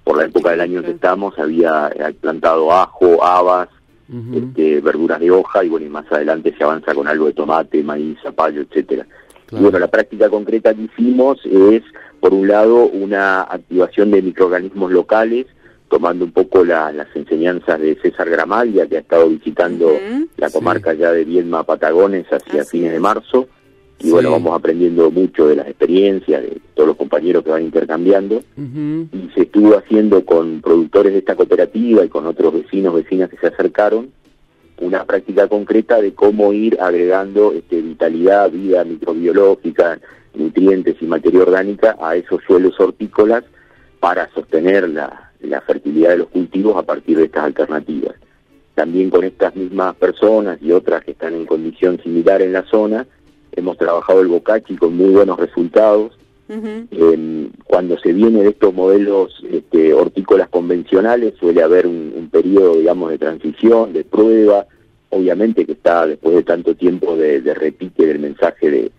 Por 0.03 0.17
la 0.19 0.25
época 0.25 0.51
del 0.51 0.61
año 0.61 0.81
en 0.81 0.87
que 0.87 0.91
estamos, 0.93 1.39
había 1.39 1.89
eh, 1.95 2.13
plantado 2.21 2.73
ajo, 2.73 3.25
habas, 3.25 3.69
Este, 4.09 4.81
verduras 4.81 5.19
de 5.19 5.31
hoja 5.31 5.65
y 5.65 5.69
bueno, 5.69 5.87
y 5.87 5.89
más 5.91 6.07
adelante 6.13 6.55
se 6.57 6.63
avanza 6.63 6.95
con 6.95 7.09
algo 7.09 7.27
de 7.27 7.33
tomate, 7.33 7.83
maíz, 7.83 8.17
zapallo, 8.23 8.61
etcétera. 8.63 9.05
Claro. 9.47 9.61
Y 9.61 9.63
bueno, 9.65 9.79
la 9.81 9.89
práctica 9.89 10.29
concreta 10.29 10.75
que 10.75 10.83
hicimos 10.83 11.39
es, 11.45 11.83
por 12.21 12.33
un 12.33 12.47
lado, 12.47 12.87
una 12.87 13.43
activación 13.43 14.11
de 14.13 14.23
microorganismos 14.23 14.93
locales, 14.93 15.47
tomando 15.89 16.25
un 16.25 16.33
poco 16.33 16.65
la- 16.65 16.91
las 16.93 17.09
enseñanzas 17.15 17.81
de 17.81 17.97
César 18.03 18.29
Gramaglia, 18.31 18.87
que 18.89 18.97
ha 18.97 19.01
estado 19.01 19.29
visitando 19.29 19.93
la 20.37 20.49
Sí. 20.49 20.55
comarca 20.55 20.95
ya 20.95 21.13
de 21.13 21.25
Viedma 21.25 21.63
Patagones 21.65 22.27
hacia 22.31 22.63
Así 22.63 22.79
fines 22.79 22.93
de 22.93 23.01
marzo. 23.01 23.49
Y 23.99 24.05
Sí. 24.05 24.11
bueno, 24.11 24.31
vamos 24.33 24.55
aprendiendo 24.59 25.11
mucho 25.11 25.49
de 25.49 25.57
las 25.57 25.67
experiencias, 25.69 26.43
de 26.43 26.61
todos 26.75 26.89
los 26.89 26.97
compañeros 26.97 27.43
que 27.43 27.51
van 27.51 27.63
intercambiando 27.63 28.43
y 28.57 29.31
se 29.35 29.43
estuvo 29.43 29.75
haciendo 29.77 30.25
con 30.25 30.61
productores 30.61 31.13
de 31.13 31.21
esta 31.21 31.35
cooperativa 31.35 32.05
y 32.05 32.09
con 32.09 32.27
otros 32.27 32.53
vecinos, 32.53 32.95
vecinas 32.95 33.31
que 33.31 33.39
se 33.39 33.47
acercaron, 33.47 34.11
una 34.79 35.05
práctica 35.05 35.49
concreta 35.49 36.01
de 36.03 36.13
cómo 36.13 36.53
ir 36.53 36.77
agregando 36.81 37.53
este, 37.55 37.81
vitalidad, 37.81 38.51
vida 38.51 38.85
microbiológica, 38.85 39.99
nutrientes 40.35 40.97
y 41.01 41.07
materia 41.07 41.41
orgánica 41.41 41.97
a 41.99 42.15
esos 42.17 42.43
suelos 42.47 42.79
hortícolas 42.79 43.45
para 44.01 44.29
sostener 44.35 44.91
la, 44.91 45.33
la 45.41 45.63
fertilidad 45.63 46.11
de 46.11 46.19
los 46.19 46.29
cultivos 46.29 46.77
a 46.77 46.83
partir 46.83 47.17
de 47.17 47.25
estas 47.25 47.45
alternativas. 47.45 48.15
También 48.75 49.09
con 49.09 49.25
estas 49.25 49.57
mismas 49.57 49.97
personas 49.97 50.59
y 50.61 50.71
otras 50.73 51.03
que 51.03 51.13
están 51.13 51.33
en 51.35 51.47
condición 51.47 51.99
similar 52.03 52.43
en 52.43 52.53
la 52.53 52.65
zona, 52.65 53.07
hemos 53.57 53.77
trabajado 53.79 54.21
el 54.21 54.29
bocachi 54.29 54.77
con 54.77 54.97
muy 54.97 55.11
buenos 55.11 55.39
resultados, 55.39 56.17
eh, 56.49 57.49
cuando 57.65 57.99
se 57.99 58.13
viene 58.13 58.45
de 58.45 58.51
estos 58.51 58.73
modelos 58.73 59.43
este, 59.51 59.93
hortícolas 59.93 60.49
convencionales 60.49 61.35
suele 61.41 61.61
haber 61.61 61.89
un, 61.89 62.13
un 62.17 62.31
periodo, 62.31 62.77
digamos, 62.77 63.11
de 63.11 63.19
transición, 63.19 63.93
de 63.93 64.05
prueba, 64.05 64.67
obviamente 65.11 65.65
que 65.65 65.73
está 65.73 66.07
después 66.07 66.37
de 66.37 66.45
tanto 66.45 66.77
tiempo 66.77 67.17
de, 67.17 67.41
de 67.41 67.55
repique 67.55 68.07
del 68.07 68.21
mensaje 68.21 68.71
de, 68.71 68.93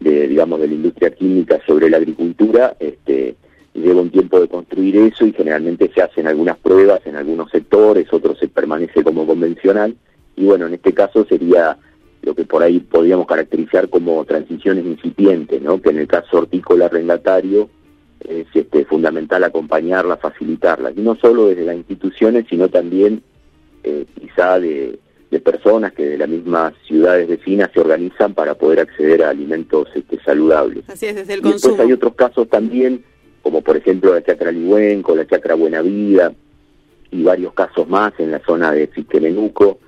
de, 0.00 0.28
digamos, 0.28 0.60
de 0.60 0.68
la 0.68 0.74
industria 0.74 1.10
química 1.10 1.60
sobre 1.66 1.90
la 1.90 1.98
agricultura, 1.98 2.74
este, 2.80 3.36
lleva 3.74 4.00
un 4.00 4.10
tiempo 4.10 4.40
de 4.40 4.48
construir 4.48 4.96
eso 4.96 5.26
y 5.26 5.32
generalmente 5.32 5.90
se 5.94 6.02
hacen 6.02 6.26
algunas 6.26 6.56
pruebas 6.58 7.00
en 7.04 7.16
algunos 7.16 7.50
sectores, 7.50 8.12
otros 8.12 8.38
se 8.38 8.48
permanece 8.48 9.02
como 9.02 9.26
convencional, 9.26 9.94
y 10.36 10.44
bueno, 10.44 10.66
en 10.66 10.74
este 10.74 10.94
caso 10.94 11.26
sería 11.26 11.76
lo 12.28 12.34
que 12.34 12.44
por 12.44 12.62
ahí 12.62 12.78
podríamos 12.80 13.26
caracterizar 13.26 13.88
como 13.88 14.22
transiciones 14.26 14.84
incipientes, 14.84 15.62
¿no? 15.62 15.80
que 15.80 15.88
en 15.88 15.96
el 15.96 16.06
caso 16.06 16.36
hortícola 16.36 16.84
arrendatario 16.84 17.70
es 18.20 18.46
este, 18.52 18.84
fundamental 18.84 19.44
acompañarla, 19.44 20.18
facilitarla, 20.18 20.90
y 20.90 21.00
no 21.00 21.16
solo 21.16 21.46
desde 21.46 21.64
las 21.64 21.76
instituciones, 21.76 22.44
sino 22.50 22.68
también 22.68 23.22
eh, 23.82 24.04
quizá 24.20 24.60
de, 24.60 24.98
de 25.30 25.40
personas 25.40 25.94
que 25.94 26.04
de 26.04 26.18
las 26.18 26.28
mismas 26.28 26.74
ciudades 26.86 27.26
vecinas 27.28 27.70
se 27.72 27.80
organizan 27.80 28.34
para 28.34 28.54
poder 28.56 28.80
acceder 28.80 29.24
a 29.24 29.30
alimentos 29.30 29.88
este, 29.94 30.20
saludables. 30.22 30.84
Así 30.86 31.06
es, 31.06 31.14
desde 31.14 31.32
el 31.32 31.40
Y 31.40 31.42
después 31.44 31.62
consumo. 31.62 31.82
hay 31.82 31.92
otros 31.94 32.14
casos 32.14 32.46
también, 32.50 33.04
como 33.40 33.62
por 33.62 33.78
ejemplo 33.78 34.12
la 34.12 34.22
chacra 34.22 34.52
Ligüenco, 34.52 35.16
la 35.16 35.26
chacra 35.26 35.54
Buena 35.54 35.80
Vida, 35.80 36.34
y 37.10 37.22
varios 37.22 37.54
casos 37.54 37.88
más 37.88 38.12
en 38.18 38.32
la 38.32 38.40
zona 38.40 38.70
de 38.72 38.86
Fisquemenuco, 38.88 39.78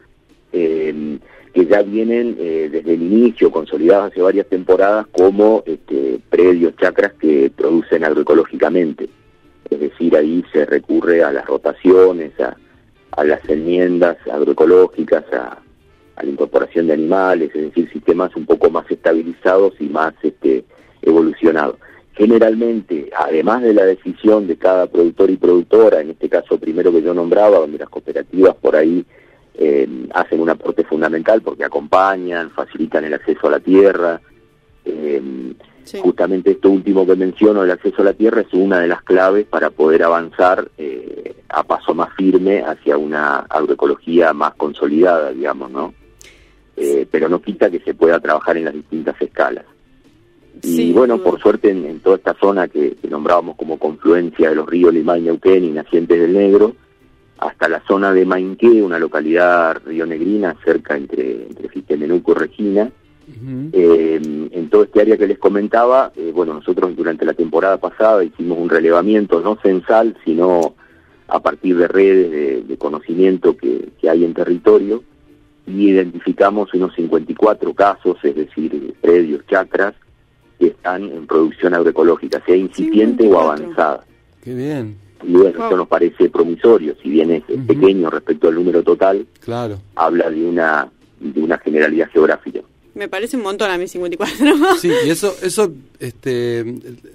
eh, 0.55 1.18
que 1.53 1.67
ya 1.67 1.83
vienen 1.83 2.37
eh, 2.39 2.69
desde 2.71 2.95
el 2.95 3.03
inicio, 3.03 3.51
consolidados 3.51 4.13
hace 4.13 4.23
varias 4.23 4.47
temporadas, 4.47 5.07
como 5.11 5.63
este, 5.67 6.21
predios, 6.31 6.77
chacras 6.77 7.13
que 7.15 7.51
producen 7.55 8.05
agroecológicamente. 8.05 9.09
Es 9.69 9.81
decir, 9.81 10.17
ahí 10.17 10.45
se 10.53 10.65
recurre 10.67 11.23
a 11.25 11.33
las 11.33 11.47
rotaciones, 11.47 12.39
a, 12.41 12.57
a 13.13 13.25
las 13.25 13.47
enmiendas 13.49 14.17
agroecológicas, 14.31 15.25
a, 15.33 15.59
a, 16.17 16.23
la 16.23 16.31
incorporación 16.31 16.87
de 16.87 16.95
animales, 16.95 17.51
es 17.55 17.63
decir, 17.63 17.91
sistemas 17.93 18.35
un 18.37 18.47
poco 18.47 18.71
más 18.71 18.89
estabilizados 18.91 19.75
y 19.81 19.89
más 19.89 20.15
este, 20.23 20.65
evolucionados. 21.03 21.77
Generalmente, 22.15 23.11
además 23.17 23.63
de 23.63 23.75
la 23.75 23.85
decisión 23.85 24.47
de 24.47 24.57
cada 24.57 24.87
productor 24.87 25.31
y 25.31 25.37
productora, 25.37 26.01
en 26.01 26.11
este 26.11 26.29
caso 26.29 26.59
primero 26.59 26.93
que 26.93 27.03
yo 27.03 27.15
nombraba, 27.15 27.59
donde 27.59 27.79
las 27.79 27.89
cooperativas 27.89 28.55
por 28.57 28.77
ahí 28.77 29.05
eh, 29.55 29.89
hacen 30.15 30.41
un 30.41 30.51
aporte 30.51 30.85
fundamental 30.85 31.43
porque 31.43 31.65
acompañan, 31.65 32.51
facilitan 32.51 33.05
el 33.05 33.15
acceso 33.15 33.49
a 33.49 33.51
la 33.51 33.61
tierra. 33.61 34.21
Eh, 34.85 35.53
sí. 35.85 35.99
Justamente 36.03 36.53
esto 36.53 36.71
último 36.71 37.07
que 37.07 37.17
menciono, 37.17 37.63
el 37.63 37.71
acceso 37.71 38.03
a 38.03 38.07
la 38.07 38.15
tierra, 38.15 38.43
es 38.43 38.53
una 38.53 38.81
de 38.81 38.89
las 38.89 39.03
claves 39.03 39.47
para 39.47 39.71
poder 39.71 40.03
avanzar 40.03 40.71
eh, 40.79 41.35
a 41.49 41.63
paso 41.63 41.95
más 41.95 42.15
firme 42.15 42.63
hacia 42.63 42.97
una 42.97 43.41
agroecología 43.41 44.33
más 44.33 44.55
consolidada, 44.55 45.33
digamos, 45.33 45.71
¿no? 45.71 45.95
Eh, 46.77 47.07
pero 47.11 47.29
no 47.29 47.43
quita 47.43 47.71
que 47.71 47.81
se 47.81 47.95
pueda 47.95 48.21
trabajar 48.21 48.57
en 48.57 48.65
las 48.65 48.75
distintas 48.75 49.21
escalas. 49.21 49.67
Sí, 50.63 50.91
y 50.91 50.93
bueno, 50.93 51.19
por 51.19 51.41
suerte 51.41 51.71
en, 51.71 51.85
en 51.85 52.01
toda 52.01 52.17
esta 52.17 52.35
zona 52.35 52.69
que, 52.69 52.97
que, 52.97 53.09
nombrábamos 53.09 53.57
como 53.57 53.79
confluencia 53.79 54.51
de 54.51 54.57
los 54.57 54.67
ríos 54.67 54.93
Limay, 54.93 55.23
Neuquén 55.23 55.65
y 55.65 55.71
Nacientes 55.71 56.21
del 56.21 56.33
Negro, 56.33 56.75
hasta 57.40 57.68
la 57.68 57.83
zona 57.88 58.12
de 58.12 58.26
Mainqué, 58.26 58.83
una 58.83 58.98
localidad 58.98 59.81
rionegrina 59.85 60.57
cerca 60.62 60.96
entre, 60.96 61.46
entre 61.46 61.68
Fitemenuco 61.68 62.33
y 62.33 62.35
Regina. 62.35 62.90
Uh 63.29 63.33
-huh. 63.33 63.70
eh, 63.72 64.20
en 64.53 64.68
todo 64.70 64.83
este 64.83 65.00
área 65.00 65.16
que 65.16 65.26
les 65.26 65.38
comentaba, 65.38 66.12
eh, 66.16 66.33
bueno, 66.35 66.53
nosotros 66.53 66.94
durante 66.96 67.24
la 67.24 67.33
temporada 67.33 67.79
pasada 67.79 68.24
hicimos 68.24 68.59
un 68.59 68.68
relevamiento 68.68 69.40
no 69.40 69.57
censal, 69.62 70.16
sino 70.24 70.74
a 71.29 71.40
partir 71.40 71.76
de 71.76 71.87
redes 71.87 72.31
de, 72.31 72.62
de 72.62 72.76
conocimiento 72.76 73.57
que, 73.57 73.88
que, 74.00 74.11
hay 74.11 74.24
en 74.24 74.35
territorio, 74.35 75.05
y 75.66 75.90
identificamos 75.90 76.74
unos 76.74 76.92
54 76.94 77.72
casos, 77.72 78.16
es 78.24 78.35
decir, 78.35 78.94
predios, 79.00 79.46
chacras, 79.46 79.94
que 80.59 80.66
están 80.68 81.05
en 81.05 81.26
producción 81.26 81.72
agroecológica, 81.72 82.42
sea 82.44 82.57
incipiente 82.57 83.22
54. 83.22 83.38
o 83.38 83.40
avanzada. 83.40 84.05
Qué 84.42 84.55
bien. 84.55 84.96
Y 85.23 85.33
bueno, 85.33 85.67
eso 85.67 85.77
nos 85.77 85.89
parece 85.89 86.31
promisorio, 86.31 86.95
si 87.03 87.11
bien 87.11 87.31
es 87.31 87.43
uh 87.49 87.53
-huh. 87.53 87.67
pequeño 87.67 88.11
respecto 88.11 88.49
al 88.49 88.55
número 88.55 88.83
total, 88.83 89.27
claro. 89.41 89.81
habla 89.95 90.31
de 90.31 90.43
una, 90.45 90.91
de 91.21 91.41
una 91.41 91.59
generalidad 91.59 92.09
geográfica. 92.11 92.61
Me 92.95 93.09
parece 93.09 93.37
un 93.37 93.45
montón 93.45 93.71
a 93.71 93.79
mí 93.79 93.87
54. 93.87 94.77
Sí, 94.79 94.91
y 95.07 95.11
eso, 95.11 95.35
eso 95.43 95.73
este, 96.01 96.65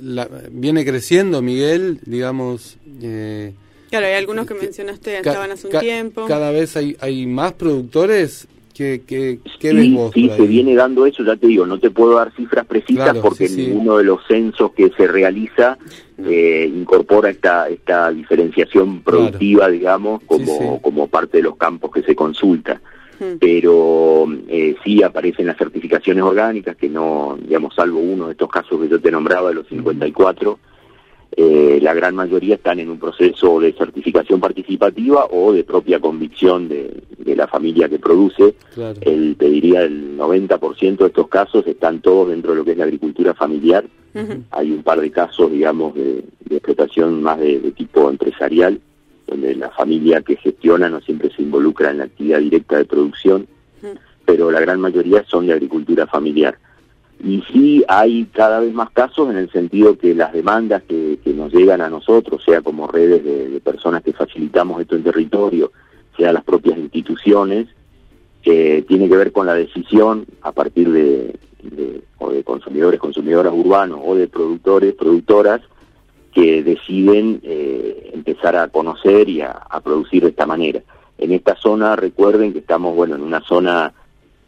la, 0.02 0.28
viene 0.52 0.86
creciendo, 0.86 1.42
Miguel, 1.42 2.00
digamos... 2.06 2.78
Eh, 3.02 3.54
claro, 3.90 4.06
hay 4.06 4.14
algunos 4.14 4.48
que 4.48 4.54
mencionaste 4.54 5.18
estaban 5.18 5.52
hace 5.52 5.68
un 5.68 5.72
ca 5.72 5.80
tiempo. 5.82 6.26
Cada 6.28 6.52
vez 6.52 6.78
hay, 6.78 6.96
hay 7.02 7.26
más 7.26 7.54
productores 7.54 8.48
¿Qué, 8.76 9.04
qué, 9.08 9.40
qué 9.58 9.70
sí, 9.70 9.76
ves 9.76 9.94
vos? 9.94 10.12
Sí, 10.14 10.30
se 10.36 10.46
viene 10.46 10.76
dando 10.76 11.06
eso, 11.06 11.24
ya 11.24 11.38
te 11.38 11.48
digo, 11.48 11.66
no 11.66 11.80
te 11.80 11.92
puedo 11.92 12.16
dar 12.16 12.34
cifras 12.36 12.66
precisas 12.66 13.06
claro, 13.06 13.22
porque 13.22 13.48
sí, 13.48 13.68
ninguno 13.68 13.94
sí. 13.94 13.98
de 14.00 14.04
los 14.04 14.28
censos 14.28 14.74
que 14.74 14.92
se 14.98 15.08
realiza 15.08 15.78
eh, 16.18 16.70
incorpora 16.76 17.30
esta 17.30 17.70
esta 17.70 18.12
diferenciación 18.12 19.02
productiva, 19.02 19.60
claro. 19.60 19.74
digamos, 19.74 20.24
como, 20.26 20.82
como 20.82 21.08
parte 21.08 21.38
de 21.38 21.44
los 21.44 21.56
campos 21.56 21.90
que 21.92 22.04
se 22.04 22.16
consulta. 22.16 22.82
Hmm. 23.18 23.38
Pero 23.40 24.28
eh, 24.50 24.76
sí 24.84 25.02
aparecen 25.02 25.48
las 25.48 25.58
certificaciones 25.58 26.22
orgánicas, 26.22 26.76
que 26.76 26.90
no, 26.90 27.38
digamos, 27.42 27.74
salvo 27.74 28.02
uno 28.02 28.26
de 28.26 28.34
estos 28.34 28.50
casos 28.50 28.82
que 28.82 28.90
yo 28.90 29.00
te 29.00 29.10
nombraba, 29.10 29.50
de 29.50 29.56
los 29.56 29.68
54, 29.68 30.52
uh 30.52 30.54
-huh 30.54 30.58
eh, 31.38 31.80
la 31.82 31.94
gran 31.94 32.16
mayoría 32.16 32.56
están 32.56 32.80
en 32.80 32.90
un 32.90 32.98
proceso 32.98 33.60
de 33.60 33.74
certificación 33.74 34.40
participativa 34.40 35.26
o 35.32 35.52
de 35.52 35.66
propia 35.66 36.00
convicción 36.00 36.70
de, 36.70 37.04
de 37.18 37.36
la 37.36 37.46
familia 37.48 37.90
que 37.90 38.00
produce. 38.00 38.56
Claro. 38.74 38.98
El, 39.02 39.36
te 39.36 39.50
diría 39.50 39.82
el 39.82 40.18
90% 40.18 40.98
de 40.98 41.08
estos 41.08 41.28
casos 41.28 41.68
están 41.68 42.00
todos 42.00 42.30
dentro 42.30 42.52
de 42.52 42.58
lo 42.58 42.64
que 42.66 42.72
es 42.72 42.78
la 42.78 42.86
agricultura 42.86 43.34
familiar. 43.34 43.84
Uh 44.14 44.20
-huh. 44.20 44.44
Hay 44.52 44.72
un 44.72 44.82
par 44.82 45.02
de 45.02 45.12
casos, 45.12 45.52
digamos, 45.52 45.94
de, 45.94 46.24
de 46.46 46.56
explotación 46.56 47.22
más 47.22 47.38
de, 47.38 47.60
de, 47.60 47.72
tipo 47.72 48.10
empresarial, 48.10 48.80
donde 49.28 49.56
la 49.56 49.72
familia 49.72 50.22
que 50.22 50.38
gestiona 50.38 50.90
no 50.90 51.02
siempre 51.02 51.30
se 51.36 51.42
involucra 51.42 51.92
en 51.92 51.98
la 51.98 52.06
actividad 52.06 52.40
directa 52.40 52.78
de 52.78 52.86
producción, 52.86 53.46
uh 53.84 53.88
-huh. 53.88 53.98
pero 54.26 54.52
la 54.52 54.62
gran 54.62 54.80
mayoría 54.80 55.26
son 55.28 55.48
de 55.48 55.54
agricultura 55.54 56.08
familiar. 56.08 56.58
Y 57.24 57.42
sí 57.52 57.84
hay 57.88 58.26
cada 58.26 58.60
vez 58.60 58.74
más 58.74 58.90
casos 58.92 59.30
en 59.30 59.38
el 59.38 59.52
sentido 59.52 59.98
que 59.98 60.14
las 60.14 60.34
demandas 60.34 60.84
que, 60.84 61.20
nos 61.26 61.52
llegan 61.54 61.82
a 61.82 61.90
nosotros, 61.90 62.44
sea 62.44 62.62
como 62.62 62.88
redes 62.88 63.24
de, 63.24 63.60
personas 63.62 64.04
que 64.04 64.14
facilitamos 64.14 64.82
esto 64.82 64.96
en 64.96 65.04
territorio, 65.04 65.72
sea 66.16 66.32
las 66.32 66.44
propias 66.44 66.78
instituciones, 66.78 67.68
que 68.42 68.86
tiene 68.88 69.10
que 69.10 69.18
ver 69.18 69.32
con 69.32 69.48
la 69.48 69.56
decisión 69.56 70.26
a 70.42 70.52
partir 70.52 70.92
de, 70.92 71.36
de, 71.64 72.02
o 72.20 72.30
de 72.30 72.44
consumidores, 72.44 73.00
consumidoras 73.00 73.54
urbanos 73.54 74.00
o 74.04 74.16
de 74.16 74.28
productores, 74.28 74.94
productoras, 74.94 75.62
que 76.32 76.64
deciden 76.64 77.40
eh, 77.44 78.12
empezar 78.14 78.56
a 78.56 78.68
conocer 78.68 79.30
y 79.30 79.42
a, 79.42 79.52
a 79.52 79.80
producir 79.80 80.24
de 80.24 80.30
esta 80.30 80.46
manera. 80.46 80.82
En 81.18 81.32
esta 81.32 81.56
zona, 81.56 81.96
recuerden 81.96 82.54
que 82.54 82.60
estamos, 82.60 82.96
bueno, 82.96 83.16
en 83.16 83.22
una 83.22 83.42
zona 83.42 83.94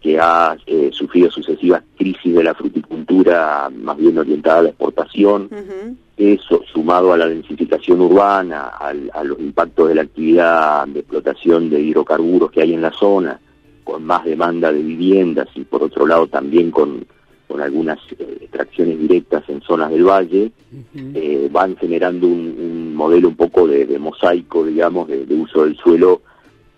que 0.01 0.19
ha 0.19 0.55
eh, 0.65 0.89
sufrido 0.93 1.29
sucesivas 1.31 1.83
crisis 1.97 2.33
de 2.33 2.43
la 2.43 2.53
fruticultura 2.53 3.69
más 3.73 3.97
bien 3.97 4.17
orientada 4.17 4.60
a 4.60 4.62
la 4.63 4.69
exportación, 4.69 5.49
uh 5.51 5.55
-huh. 5.55 5.95
eso 6.17 6.62
sumado 6.71 7.13
a 7.13 7.17
la 7.17 7.27
densificación 7.27 8.01
urbana, 8.01 8.67
al, 8.67 9.10
a 9.13 9.23
los 9.23 9.39
impactos 9.39 9.89
de 9.89 9.95
la 9.95 10.03
actividad 10.03 10.88
de 10.88 10.99
explotación 10.99 11.69
de 11.69 11.81
hidrocarburos 11.81 12.51
que 12.51 12.62
hay 12.62 12.73
en 12.73 12.81
la 12.81 12.91
zona, 12.91 13.39
con 13.83 14.03
más 14.03 14.23
demanda 14.25 14.71
de 14.71 14.83
viviendas 14.83 15.47
y 15.55 15.63
por 15.63 15.81
otro 15.83 16.05
lado 16.05 16.27
también 16.27 16.71
con, 16.71 17.05
con 17.47 17.62
algunas 17.62 17.97
eh, 18.19 18.38
extracciones 18.41 18.99
directas 18.99 19.43
en 19.47 19.62
zonas 19.62 19.89
del 19.89 20.03
valle, 20.03 20.51
uh 20.71 20.75
-huh. 20.97 21.12
eh, 21.15 21.49
van 21.51 21.75
generando 21.77 22.27
un, 22.27 22.55
un, 22.60 22.95
modelo 22.95 23.29
un 23.29 23.36
poco 23.36 23.67
de, 23.67 23.86
de 23.86 23.97
mosaico, 23.97 24.65
digamos, 24.65 25.07
de, 25.07 25.25
de 25.25 25.36
uso 25.36 25.63
del 25.63 25.77
suelo 25.77 26.21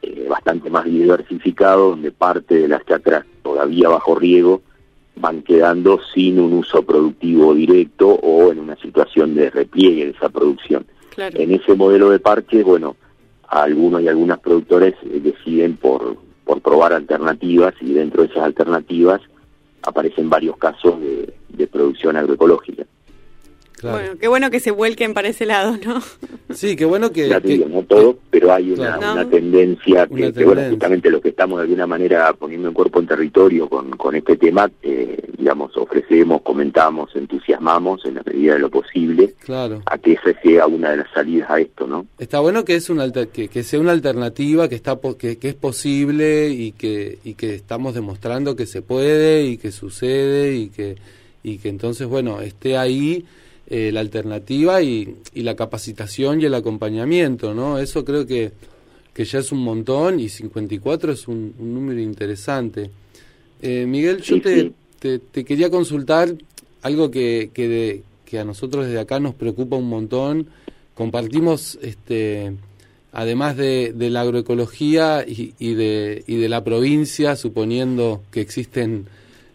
eh, 0.02 0.28
bastante 0.30 0.70
más 0.70 0.86
diversificado, 0.86 1.92
donde 1.92 2.12
parte 2.12 2.56
de 2.56 2.68
las 2.68 2.86
chacras 2.86 3.26
todavía 3.44 3.90
bajo 3.90 4.16
riego 4.16 4.62
van 5.16 5.42
quedando 5.42 6.00
sin 6.14 6.40
un 6.40 6.54
uso 6.54 6.84
productivo 6.84 7.54
directo 7.54 8.10
o 8.10 8.52
en 8.52 8.60
una 8.60 8.76
situación 8.78 9.36
de 9.36 9.50
repliegue 9.50 10.06
de 10.06 10.12
esa 10.12 10.30
producción. 10.30 10.86
Claro. 11.10 11.38
En 11.38 11.52
ese 11.52 11.76
modelo 11.76 12.10
de 12.10 12.20
parque, 12.20 12.64
bueno, 12.64 12.96
algunos 13.48 14.02
y 14.02 14.08
algunas 14.08 14.40
productores 14.40 14.96
eh, 15.04 15.20
deciden 15.20 15.76
por, 15.76 16.18
por 16.46 16.62
probar 16.62 16.94
alternativas 16.94 17.74
y 17.82 17.94
dentro 17.94 18.24
de 18.24 18.30
esas 18.30 18.44
alternativas 18.44 19.22
aparecen 19.82 20.30
varios 20.30 20.58
casos 20.58 21.00
de, 21.02 21.34
de 21.50 21.68
producción 21.68 22.16
agroecológica. 22.16 22.86
Claro. 23.80 23.98
Bueno, 23.98 24.20
qué 24.20 24.28
bueno 24.28 24.52
que 24.52 24.60
se 24.60 24.72
vuelquen 24.72 25.14
para 25.14 25.30
ese 25.30 25.46
lado, 25.46 25.78
¿no? 25.86 26.02
Sí, 26.54 26.76
qué 26.76 26.84
bueno 26.84 27.12
que... 27.12 27.30
Ya 27.30 27.40
que, 27.40 27.60
no 27.60 27.84
todo, 27.84 28.18
pero 28.32 28.52
hay 28.52 28.72
una, 28.72 28.98
claro. 28.98 29.14
una 29.14 29.30
tendencia 29.30 30.08
que, 30.08 30.14
una 30.14 30.22
tendencia. 30.24 30.34
que, 30.34 30.46
bueno, 30.46 30.70
justamente 30.72 31.12
lo 31.12 31.22
que 31.22 31.30
estamos 31.30 31.60
de 31.60 31.64
alguna 31.66 31.86
manera 31.86 32.34
poniendo 32.34 32.68
en 32.68 32.74
cuerpo 32.74 33.00
en 33.00 33.06
territorio 33.06 33.70
con, 33.70 33.92
con 33.92 34.16
este 34.16 34.36
tema, 34.36 34.70
eh, 34.82 35.30
digamos, 35.38 35.78
ofrecemos, 35.78 36.42
comentamos, 36.42 37.16
entusiasmamos 37.16 38.04
en 38.06 38.16
la 38.16 38.24
medida 38.26 38.54
de 38.56 38.60
lo 38.60 38.70
posible 38.72 39.36
claro. 39.46 39.84
a 39.86 39.98
que 40.00 40.14
esa 40.14 40.34
sea 40.42 40.66
una 40.66 40.90
de 40.90 40.98
las 40.98 41.12
salidas 41.12 41.52
a 41.52 41.60
esto, 41.60 41.86
¿no? 41.86 42.08
Está 42.18 42.40
bueno 42.40 42.66
que 42.66 42.76
es 42.76 42.90
una 42.90 43.12
que, 43.12 43.48
que 43.48 43.64
sea 43.64 43.80
una 43.80 43.92
alternativa, 43.92 44.68
que 44.68 44.76
está 44.76 45.00
que, 45.20 45.38
que 45.38 45.50
es 45.50 45.56
posible 45.56 46.50
y 46.50 46.72
que, 46.72 47.20
y 47.24 47.36
que 47.36 47.54
estamos 47.54 47.94
demostrando 47.94 48.56
que 48.56 48.66
se 48.66 48.82
puede 48.82 49.46
y 49.46 49.58
que 49.58 49.72
sucede 49.72 50.56
y 50.56 50.70
que, 50.70 50.96
y 51.44 51.60
que 51.60 51.70
entonces, 51.70 52.08
bueno, 52.08 52.42
esté 52.42 52.76
ahí 52.76 53.24
eh, 53.70 53.92
la 53.92 54.00
alternativa 54.00 54.82
y, 54.82 55.18
y, 55.34 55.44
la 55.44 55.56
capacitación 55.56 56.42
y 56.42 56.46
el 56.46 56.56
acompañamiento, 56.56 57.54
¿no? 57.54 57.78
Eso 57.78 58.04
creo 58.04 58.26
que, 58.26 58.52
que 59.14 59.26
ya 59.26 59.38
es 59.38 59.52
un 59.52 59.60
montón 59.60 60.20
y 60.20 60.28
54 60.28 61.12
es 61.12 61.28
un, 61.28 61.54
un 61.60 61.74
número 61.76 62.00
interesante. 62.00 62.90
Eh, 63.62 63.86
Miguel, 63.86 64.22
yo 64.24 64.42
te, 64.42 64.72
te, 64.98 65.20
te, 65.20 65.46
quería 65.46 65.70
consultar 65.70 66.34
algo 66.82 67.12
que, 67.12 67.52
que, 67.54 67.68
de, 67.68 68.04
que 68.26 68.40
a 68.40 68.44
nosotros 68.44 68.88
desde 68.88 69.00
acá 69.00 69.20
nos 69.20 69.36
preocupa 69.36 69.76
un 69.76 69.88
montón. 69.88 70.48
Compartimos, 70.96 71.78
este, 71.84 72.54
además 73.12 73.56
de, 73.56 73.94
de 73.94 74.10
la 74.10 74.22
agroecología 74.22 75.26
y, 75.28 75.54
y, 75.60 75.76
de, 75.76 76.24
y 76.26 76.38
de 76.38 76.50
la 76.50 76.64
provincia, 76.64 77.36
suponiendo 77.36 78.24
que 78.32 78.42
existen 78.42 79.06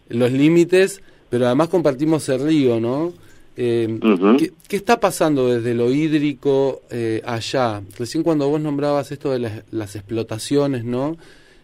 los 0.07 0.31
límites, 0.31 1.01
pero 1.29 1.47
además 1.47 1.67
compartimos 1.67 2.29
el 2.29 2.39
río, 2.39 2.79
¿no? 2.79 3.24
Eh, 3.57 3.87
uh 3.89 4.05
-huh. 4.05 4.37
¿qué, 4.37 4.51
¿qué, 4.67 4.75
está 4.75 4.99
pasando 4.99 5.47
desde 5.47 5.73
lo 5.73 5.91
hídrico 5.91 6.81
eh, 6.89 7.21
allá? 7.25 7.81
Recién 7.97 8.23
cuando 8.23 8.49
vos 8.49 8.59
nombrabas 8.59 9.11
esto 9.11 9.31
de 9.31 9.39
las, 9.39 9.63
las 9.71 9.95
explotaciones, 9.95 10.83
¿no? 10.83 11.17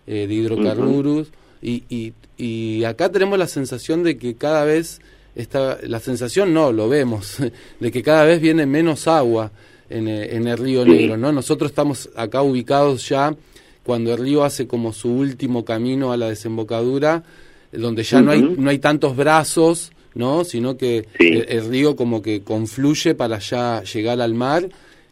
Eh, 0.08 0.25
de 0.27 0.34
hidrocarburos, 0.34 1.27
uh 1.27 1.32
-huh. 1.32 1.36
Y, 1.62 1.84
y, 1.89 2.13
y 2.38 2.84
acá 2.86 3.12
tenemos 3.12 3.38
la 3.38 3.47
sensación 3.47 4.04
de 4.04 4.17
que 4.17 4.36
cada 4.36 4.65
vez, 4.65 4.99
está, 5.36 5.77
la 5.84 5.99
sensación 5.99 6.54
no, 6.54 6.71
lo 6.71 6.89
vemos, 6.89 7.38
de 7.80 7.91
que 7.91 8.01
cada 8.01 8.25
vez 8.25 8.41
viene 8.41 8.65
menos 8.65 9.08
agua 9.08 9.51
en, 9.89 10.08
eh, 10.08 10.36
en 10.36 10.47
el 10.47 10.58
río 10.58 10.86
Negro, 10.86 11.17
¿no? 11.17 11.32
Nosotros 11.32 11.71
estamos 11.71 12.10
acá 12.15 12.41
ubicados 12.41 13.08
ya 13.08 13.36
cuando 13.84 14.13
el 14.13 14.19
río 14.19 14.43
hace 14.43 14.67
como 14.67 14.93
su 14.93 15.12
último 15.12 15.63
camino 15.65 16.12
a 16.12 16.17
la 16.17 16.30
desembocadura, 16.30 17.23
donde 17.71 18.04
ya 18.04 18.21
no 18.21 18.32
hay 18.32 18.41
no 18.41 18.69
hay 18.69 18.80
tantos 18.80 19.15
brazos, 19.15 19.91
¿no? 20.13 20.43
Sino 20.43 20.78
que 20.78 21.06
el, 21.19 21.45
el, 21.50 21.69
río 21.69 21.95
como 21.95 22.21
que 22.21 22.41
confluye 22.41 23.15
para 23.15 23.39
ya 23.39 23.84
llegar 23.84 24.21
al 24.21 24.34
mar 24.34 24.69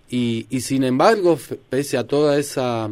y, 0.10 0.48
y 0.50 0.62
sin 0.62 0.84
embargo, 0.84 1.38
pese 1.70 1.98
a 1.98 2.06
toda 2.06 2.40
esa 2.40 2.86
a, 2.86 2.90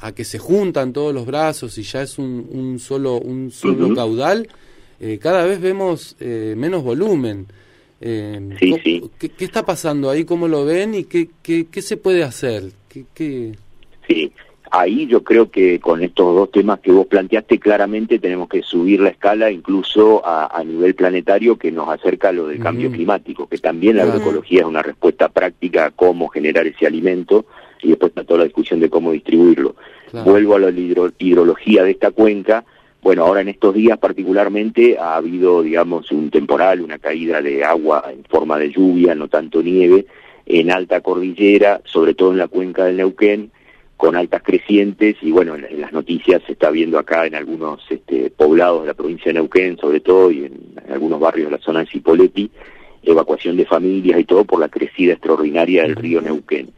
a, 0.00 0.12
que 0.12 0.24
se 0.24 0.38
juntan 0.38 0.92
todos 0.92 1.12
los 1.12 1.26
brazos 1.26 1.76
y 1.78 1.82
ya 1.82 2.02
es 2.02 2.16
un, 2.18 2.46
un 2.50 2.78
solo 2.78 3.18
un 3.18 3.50
solo 3.50 3.92
caudal, 3.94 4.48
eh, 5.00 5.18
cada 5.20 5.44
vez 5.46 5.60
vemos 5.60 6.16
eh, 6.20 6.54
menos 6.56 6.84
volumen. 6.84 7.46
Eh, 8.00 8.56
sí, 8.58 8.76
sí. 8.84 9.10
¿qué, 9.18 9.28
¿qué, 9.30 9.44
está 9.44 9.66
pasando 9.66 10.08
ahí? 10.10 10.24
¿Cómo 10.24 10.46
lo 10.46 10.64
ven 10.64 10.94
y 10.94 11.04
qué, 11.04 11.28
qué, 11.42 11.66
qué 11.70 11.82
se 11.82 11.96
puede 11.96 12.22
hacer? 12.22 12.70
¿Qué, 12.88 13.04
qué... 13.14 13.52
Sí, 14.06 14.32
ahí 14.70 15.06
yo 15.06 15.24
creo 15.24 15.50
que 15.50 15.80
con 15.80 16.02
estos 16.02 16.34
dos 16.34 16.50
temas 16.50 16.80
que 16.80 16.92
vos 16.92 17.06
planteaste 17.06 17.58
claramente 17.58 18.18
tenemos 18.18 18.48
que 18.48 18.62
subir 18.62 19.00
la 19.00 19.10
escala 19.10 19.50
incluso 19.50 20.24
a, 20.24 20.46
a 20.56 20.64
nivel 20.64 20.94
planetario 20.94 21.56
que 21.56 21.72
nos 21.72 21.88
acerca 21.88 22.28
a 22.28 22.32
lo 22.32 22.46
del 22.46 22.60
cambio 22.60 22.90
climático, 22.90 23.48
que 23.48 23.58
también 23.58 23.96
la 23.96 24.04
agroecología 24.04 24.60
es 24.60 24.66
una 24.66 24.82
respuesta 24.82 25.28
práctica 25.28 25.86
a 25.86 25.90
cómo 25.90 26.28
generar 26.28 26.66
ese 26.66 26.86
alimento 26.86 27.46
y 27.82 27.88
después 27.88 28.10
está 28.10 28.24
toda 28.24 28.38
la 28.38 28.44
discusión 28.44 28.80
de 28.80 28.90
cómo 28.90 29.12
distribuirlo. 29.12 29.74
Claro. 30.10 30.30
Vuelvo 30.30 30.54
a 30.56 30.58
la 30.58 30.70
hidro 30.70 31.10
hidrología 31.18 31.82
de 31.82 31.92
esta 31.92 32.10
cuenca. 32.10 32.64
Bueno, 33.02 33.24
ahora 33.24 33.40
en 33.40 33.48
estos 33.48 33.74
días 33.74 33.98
particularmente 33.98 34.98
ha 34.98 35.16
habido, 35.16 35.62
digamos, 35.62 36.10
un 36.12 36.30
temporal, 36.30 36.82
una 36.82 36.98
caída 36.98 37.40
de 37.40 37.64
agua 37.64 38.04
en 38.12 38.24
forma 38.24 38.58
de 38.58 38.70
lluvia, 38.70 39.14
no 39.14 39.28
tanto 39.28 39.62
nieve, 39.62 40.06
en 40.44 40.70
alta 40.70 41.00
cordillera, 41.00 41.80
sobre 41.84 42.14
todo 42.14 42.32
en 42.32 42.38
la 42.38 42.48
cuenca 42.48 42.84
del 42.84 42.98
Neuquén, 42.98 43.50
con 44.00 44.16
altas 44.16 44.42
crecientes 44.42 45.16
y 45.20 45.30
bueno, 45.30 45.56
en, 45.56 45.78
las 45.78 45.92
noticias 45.92 46.40
se 46.46 46.52
está 46.52 46.70
viendo 46.70 46.98
acá 46.98 47.26
en 47.26 47.34
algunos 47.34 47.82
este, 47.90 48.30
poblados 48.30 48.80
de 48.80 48.86
la 48.86 48.94
provincia 48.94 49.26
de 49.26 49.34
Neuquén, 49.34 49.76
sobre 49.76 50.00
todo, 50.00 50.30
y 50.30 50.46
en, 50.46 50.58
algunos 50.90 51.20
barrios 51.20 51.50
de 51.50 51.58
la 51.58 51.62
zona 51.62 51.80
de 51.80 51.86
Cipolletti, 51.86 52.50
evacuación 53.02 53.58
de 53.58 53.66
familias 53.66 54.18
y 54.18 54.24
todo 54.24 54.46
por 54.46 54.58
la 54.58 54.70
crecida 54.70 55.12
extraordinaria 55.12 55.82
del 55.82 55.96
río 55.96 56.22
Neuquén. 56.22 56.70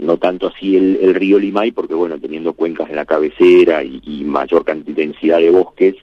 No 0.00 0.16
tanto 0.16 0.48
así 0.48 0.76
el, 0.76 1.14
río 1.14 1.38
Limay, 1.38 1.70
porque 1.70 1.94
bueno, 1.94 2.18
teniendo 2.18 2.54
cuencas 2.54 2.90
en 2.90 2.96
la 2.96 3.04
cabecera 3.04 3.84
y, 3.84 4.24
mayor 4.24 4.64
cantidad, 4.64 4.96
densidad 4.96 5.38
de 5.38 5.50
bosques, 5.50 5.94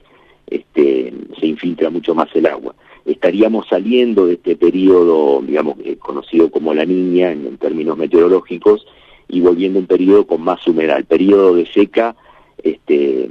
este, 0.46 1.12
se 1.38 1.46
infiltra 1.48 1.90
mucho 1.90 2.14
más 2.14 2.28
el 2.34 2.46
agua. 2.46 2.74
Estaríamos 3.04 3.68
saliendo 3.68 4.24
de 4.24 4.34
este 4.34 4.56
periodo, 4.56 5.42
digamos, 5.42 5.76
eh, 5.84 5.96
conocido 5.98 6.50
como 6.50 6.72
la 6.72 6.86
niña 6.86 7.30
en 7.30 7.58
términos 7.58 7.98
meteorológicos, 7.98 8.86
y 9.28 9.40
volviendo 9.40 9.78
a 9.78 9.82
un 9.82 9.86
periodo 9.86 10.26
con 10.26 10.42
más 10.42 10.66
humedad. 10.66 10.98
El 10.98 11.04
periodo 11.04 11.54
de 11.54 11.66
seca 11.66 12.14
este, 12.62 13.28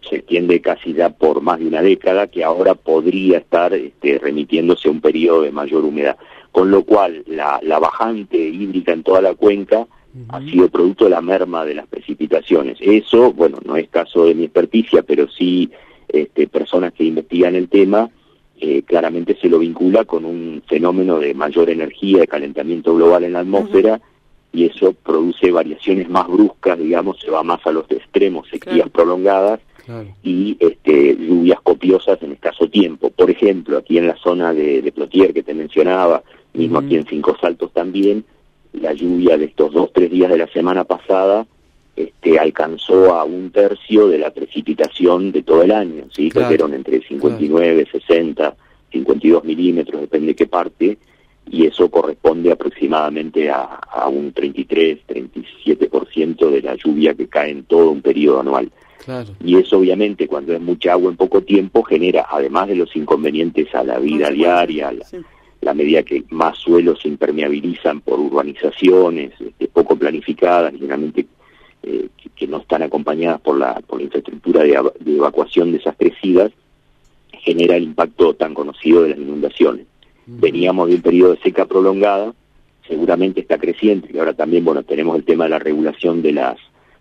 se 0.00 0.16
extiende 0.16 0.60
casi 0.60 0.92
ya 0.92 1.10
por 1.10 1.40
más 1.40 1.58
de 1.60 1.66
una 1.66 1.82
década, 1.82 2.26
que 2.26 2.42
ahora 2.44 2.74
podría 2.74 3.38
estar 3.38 3.72
este, 3.74 4.18
remitiéndose 4.18 4.88
a 4.88 4.90
un 4.90 5.00
periodo 5.00 5.42
de 5.42 5.52
mayor 5.52 5.84
humedad. 5.84 6.16
Con 6.52 6.70
lo 6.70 6.82
cual, 6.82 7.22
la, 7.26 7.60
la 7.62 7.78
bajante 7.78 8.36
hídrica 8.36 8.92
en 8.92 9.04
toda 9.04 9.20
la 9.20 9.34
cuenca 9.34 9.80
uh 9.80 9.86
-huh. 9.86 10.26
ha 10.30 10.50
sido 10.50 10.68
producto 10.68 11.04
de 11.04 11.10
la 11.10 11.20
merma 11.20 11.64
de 11.64 11.74
las 11.74 11.86
precipitaciones. 11.86 12.78
Eso, 12.80 13.32
bueno, 13.32 13.58
no 13.64 13.76
es 13.76 13.88
caso 13.88 14.24
de 14.26 14.34
mi 14.34 14.44
experticia, 14.44 15.02
pero 15.02 15.28
sí 15.28 15.70
este, 16.08 16.48
personas 16.48 16.92
que 16.92 17.04
investigan 17.04 17.54
el 17.54 17.68
tema, 17.68 18.10
eh, 18.58 18.82
claramente 18.82 19.36
se 19.40 19.48
lo 19.48 19.60
vincula 19.60 20.04
con 20.04 20.24
un 20.24 20.60
fenómeno 20.66 21.20
de 21.20 21.34
mayor 21.34 21.70
energía, 21.70 22.18
de 22.20 22.26
calentamiento 22.26 22.94
global 22.96 23.22
en 23.22 23.34
la 23.34 23.40
atmósfera, 23.40 23.94
uh 23.94 23.98
-huh 23.98 24.09
y 24.52 24.66
eso 24.66 24.92
produce 24.92 25.50
variaciones 25.50 26.08
más 26.08 26.26
bruscas, 26.26 26.78
digamos, 26.78 27.20
se 27.20 27.30
va 27.30 27.42
más 27.42 27.64
a 27.66 27.72
los 27.72 27.90
extremos, 27.90 28.48
sequías 28.48 28.74
claro. 28.74 28.90
prolongadas 28.90 29.60
claro. 29.84 30.08
y 30.22 30.56
este, 30.58 31.16
lluvias 31.16 31.60
copiosas 31.60 32.20
en 32.22 32.32
escaso 32.32 32.68
tiempo. 32.68 33.10
Por 33.10 33.30
ejemplo, 33.30 33.78
aquí 33.78 33.98
en 33.98 34.08
la 34.08 34.16
zona 34.16 34.52
de, 34.52 34.82
de 34.82 34.92
Plotier 34.92 35.32
que 35.32 35.42
te 35.42 35.54
mencionaba, 35.54 36.22
mismo 36.52 36.80
aquí 36.80 36.96
en 36.96 37.06
Cinco 37.06 37.36
Saltos 37.40 37.72
también, 37.72 38.24
la 38.72 38.92
lluvia 38.92 39.36
de 39.36 39.46
estos 39.46 39.72
dos, 39.72 39.92
tres 39.92 40.10
días 40.10 40.30
de 40.30 40.38
la 40.38 40.46
semana 40.48 40.84
pasada 40.84 41.46
este, 41.96 42.38
alcanzó 42.38 43.14
a 43.14 43.24
un 43.24 43.50
tercio 43.50 44.08
de 44.08 44.18
la 44.18 44.30
precipitación 44.30 45.32
de 45.32 45.42
todo 45.42 45.62
el 45.62 45.72
año, 45.72 46.04
¿sí? 46.12 46.30
Claro. 46.30 46.48
que 46.48 46.54
eran 46.54 46.74
entre 46.74 47.02
59, 47.02 47.84
claro. 47.84 48.06
60, 48.06 48.56
52 48.92 49.44
milímetros, 49.44 50.00
depende 50.00 50.28
de 50.28 50.34
qué 50.34 50.46
parte, 50.46 50.98
y 51.50 51.66
eso 51.66 51.90
corresponde 51.90 52.50
aproximadamente 52.52 53.50
a, 53.50 53.64
a 53.64 54.08
un 54.08 54.32
33-37% 54.32 56.48
de 56.48 56.62
la 56.62 56.76
lluvia 56.76 57.12
que 57.14 57.26
cae 57.26 57.50
en 57.50 57.64
todo 57.64 57.90
un 57.90 58.02
periodo 58.02 58.38
anual. 58.40 58.70
Claro. 59.04 59.30
Y 59.44 59.56
eso 59.56 59.78
obviamente 59.78 60.28
cuando 60.28 60.54
es 60.54 60.60
mucha 60.60 60.92
agua 60.92 61.10
en 61.10 61.16
poco 61.16 61.42
tiempo 61.42 61.82
genera, 61.82 62.28
además 62.30 62.68
de 62.68 62.76
los 62.76 62.94
inconvenientes 62.94 63.74
a 63.74 63.82
la 63.82 63.98
vida 63.98 64.28
sí, 64.28 64.34
diaria, 64.34 64.92
la, 65.60 65.74
medida 65.74 66.04
que 66.04 66.22
más 66.30 66.56
suelos 66.58 67.00
se 67.02 67.08
impermeabilizan 67.08 68.00
por 68.02 68.20
urbanizaciones 68.20 69.32
este, 69.40 69.66
poco 69.68 69.96
planificadas, 69.96 70.72
generalmente 70.72 71.26
eh, 71.82 72.10
que, 72.16 72.28
que, 72.30 72.46
no 72.46 72.58
están 72.58 72.82
acompañadas 72.82 73.40
por 73.40 73.58
la, 73.58 73.80
por 73.80 73.98
la 73.98 74.04
infraestructura 74.04 74.62
de, 74.62 74.78
de 75.00 75.16
evacuación 75.16 75.72
de 75.72 75.78
esas 75.78 75.96
crecidas, 75.96 76.52
genera 77.32 77.74
el 77.74 77.82
impacto 77.84 78.34
tan 78.34 78.52
conocido 78.54 79.02
de 79.02 79.08
las 79.10 79.18
inundaciones 79.18 79.89
veníamos 80.38 80.88
de 80.88 80.96
un 80.96 81.02
periodo 81.02 81.34
de 81.34 81.40
seca 81.40 81.66
prolongada, 81.66 82.32
seguramente 82.86 83.40
está 83.40 83.58
creciente, 83.58 84.10
y 84.12 84.18
ahora 84.18 84.34
también, 84.34 84.64
bueno, 84.64 84.82
tenemos 84.82 85.16
el 85.16 85.24
tema 85.24 85.44
de 85.44 85.50
la 85.50 85.58
regulación 85.58 86.22
de 86.22 86.32
las 86.32 86.56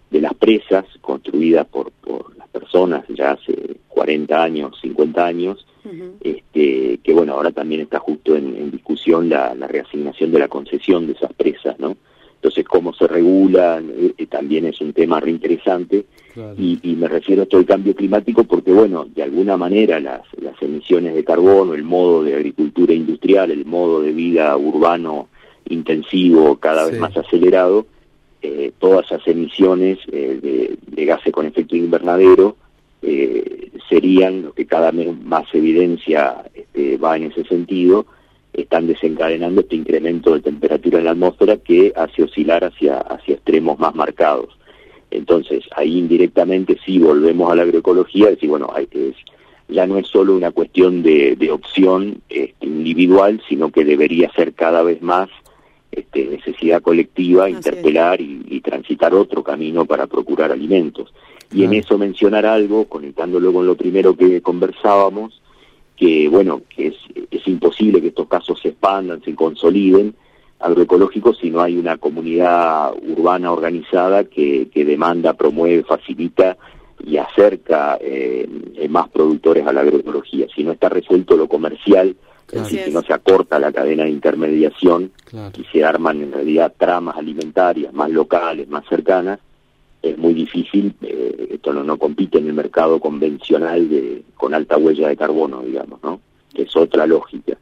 de 0.10 0.22
las 0.22 0.34
presas 0.34 0.86
construidas 1.02 1.68
por, 1.68 1.92
por 1.92 2.36
las 2.36 2.48
personas 2.50 3.06
ya 3.10 3.34
hace 3.34 3.78
40 3.89 4.42
años, 4.42 4.76
50 4.82 5.24
años, 5.24 5.68
uh 5.86 5.89
-huh. 5.89 6.12
este, 6.22 6.98
que 7.04 7.13
bueno, 7.13 7.34
ahora 7.34 7.52
también 7.52 7.82
está 7.82 8.00
justo 8.00 8.36
en, 8.36 8.56
en 8.56 8.72
discusión 8.72 9.30
la, 9.30 9.54
la, 9.54 9.68
reasignación 9.68 10.32
de 10.32 10.39
la 10.39 10.48
concesión 10.48 11.06
de 11.06 11.13
esas 11.13 11.32
presas, 11.34 11.80
¿no? 11.80 11.96
Entonces, 12.39 12.65
cómo 12.65 12.93
se 12.93 13.06
regula 13.06 13.82
eh, 14.17 14.25
también 14.28 14.65
es 14.65 14.80
un 14.80 14.93
tema 14.93 15.19
reinteresante 15.19 16.06
claro. 16.34 16.56
y, 16.58 16.80
y, 16.84 16.95
me 16.95 17.10
refiero 17.10 17.43
a 17.43 17.45
todo 17.45 17.60
el 17.60 17.67
cambio 17.67 17.93
climático 17.93 18.45
porque, 18.45 18.71
bueno, 18.71 19.06
de 19.13 19.23
alguna 19.23 19.58
manera 19.58 19.99
las, 19.99 20.21
las 20.41 20.62
emisiones 20.62 21.15
de 21.15 21.25
carbono, 21.25 21.73
el 21.73 21.84
modo 21.84 22.23
de 22.23 22.36
agricultura 22.36 22.93
industrial, 22.93 23.52
el 23.52 23.65
modo 23.65 24.02
de 24.02 24.13
vida 24.13 24.56
urbano 24.56 25.28
intensivo 25.67 26.56
cada 26.58 26.86
sí. 26.86 26.91
vez 26.91 27.02
más 27.02 27.17
acelerado, 27.17 27.86
eh, 28.41 28.71
todas 28.80 29.06
esas 29.06 29.28
emisiones 29.28 29.99
eh, 30.12 30.39
de, 30.41 30.78
de, 30.88 31.06
gases 31.06 31.34
con 31.34 31.45
efecto 31.45 31.75
invernadero 31.75 32.56
eh, 33.02 33.69
serían 33.89 34.43
lo 34.43 34.54
que 34.54 34.65
cada 34.65 34.91
vez 34.91 35.13
más 35.23 35.45
evidencia 35.54 36.45
este, 36.54 36.95
va 36.97 37.17
en 37.17 37.23
ese 37.23 37.43
sentido, 37.43 38.06
están 38.62 38.88
desencadenando 38.88 39.62
este 39.62 39.76
incremento 39.76 40.34
de 40.34 40.41
temperatura 40.41 41.00
en 41.00 41.06
la 41.06 41.12
atmósfera 41.12 41.58
que 41.58 41.93
hace 41.95 42.24
oscilar 42.24 42.63
hacia, 42.63 42.98
hacia 42.98 43.36
extremos 43.36 43.80
más 43.80 43.95
marcados. 43.95 44.58
Entonces, 45.12 45.63
ahí 45.76 45.98
indirectamente 45.98 46.78
sí 46.86 47.00
volvemos 47.00 47.52
a 47.52 47.56
la 47.56 47.63
agroecología, 47.63 48.30
decir, 48.30 48.50
bueno, 48.50 48.72
hay, 48.74 48.88
es, 48.91 49.15
ya 49.67 49.88
no 49.88 49.98
es 49.98 50.08
solo 50.08 50.36
una 50.36 50.52
cuestión 50.52 51.02
de, 51.02 51.36
de 51.36 51.52
opción 51.52 52.22
este, 52.30 52.65
individual, 52.65 53.41
sino 53.48 53.72
que 53.72 53.86
debería 53.86 54.32
ser 54.34 54.54
cada 54.54 54.84
vez 54.84 55.02
más 55.02 55.30
este, 55.91 56.26
necesidad 56.26 56.82
colectiva, 56.82 57.45
Así 57.45 57.54
interpelar 57.54 58.22
y, 58.22 58.45
y, 58.48 58.62
transitar 58.62 59.13
otro 59.13 59.43
camino 59.43 59.86
para 59.86 60.08
procurar 60.08 60.52
alimentos. 60.52 61.13
Y 61.52 61.63
en 61.63 61.74
eso 61.74 61.98
mencionar 61.98 62.45
algo, 62.45 62.86
conectándolo 62.86 63.52
con 63.52 63.65
lo 63.65 63.76
primero 63.76 64.15
que 64.15 64.41
conversábamos, 64.41 65.41
que 65.99 66.29
bueno, 66.29 66.62
que 66.73 66.88
es, 66.88 66.95
es 67.29 67.45
imposible 67.45 68.02
que 68.02 68.08
estos 68.08 68.29
casos 68.29 68.58
se 68.62 68.69
expandan, 68.69 69.21
se 69.21 69.35
consoliden 69.35 70.15
agroecológicos 70.60 71.37
si 71.39 71.50
no 71.50 71.62
hay 71.62 71.77
una 71.77 71.97
comunidad 71.97 72.93
urbana 73.06 73.52
organizada 73.52 74.23
que, 74.23 74.69
que 74.73 74.85
demanda, 74.85 75.33
promueve, 75.33 75.83
facilita 75.83 76.58
y 77.06 77.17
acerca 77.17 77.97
eh, 78.00 78.47
más 78.89 79.10
productores 79.10 79.67
a 79.67 79.73
la 79.73 79.81
agroecología. 79.81 80.47
Si 80.56 80.63
no 80.63 80.71
está 80.71 80.87
resuelto 80.87 81.35
lo 81.35 81.47
comercial, 81.47 82.15
Claro. 82.45 82.65
Es 82.65 82.71
decir, 82.71 82.87
si 82.87 82.91
no 82.91 83.04
se 83.04 83.13
acorta 83.13 83.60
la 83.60 83.71
cadena 83.71 84.06
de 84.06 84.10
intermediación 84.10 85.12
claro. 85.25 85.52
y 85.56 85.63
se 85.65 85.85
arman 85.85 86.19
en 86.23 86.31
realidad 86.31 86.73
tramas 86.75 87.15
alimentarias 87.15 87.93
más 87.93 88.10
locales, 88.10 88.67
más 88.67 88.83
cercanas, 88.89 89.39
es 90.02 90.17
muy 90.17 90.33
difícil, 90.33 90.93
eh, 91.02 91.50
esto 91.52 91.73
no, 91.73 91.83
no 91.83 91.97
compite 91.97 92.37
en 92.37 92.47
el 92.47 92.54
mercado 92.54 93.00
convencional 93.00 93.89
de, 93.89 94.23
con 94.35 94.54
alta 94.54 94.77
huella 94.77 95.10
de 95.10 95.17
carbono, 95.17 95.62
digamos, 95.62 96.02
¿no? 96.04 96.21
Que 96.54 96.63
es 96.63 96.75
otra 96.75 97.06
lógica. 97.06 97.58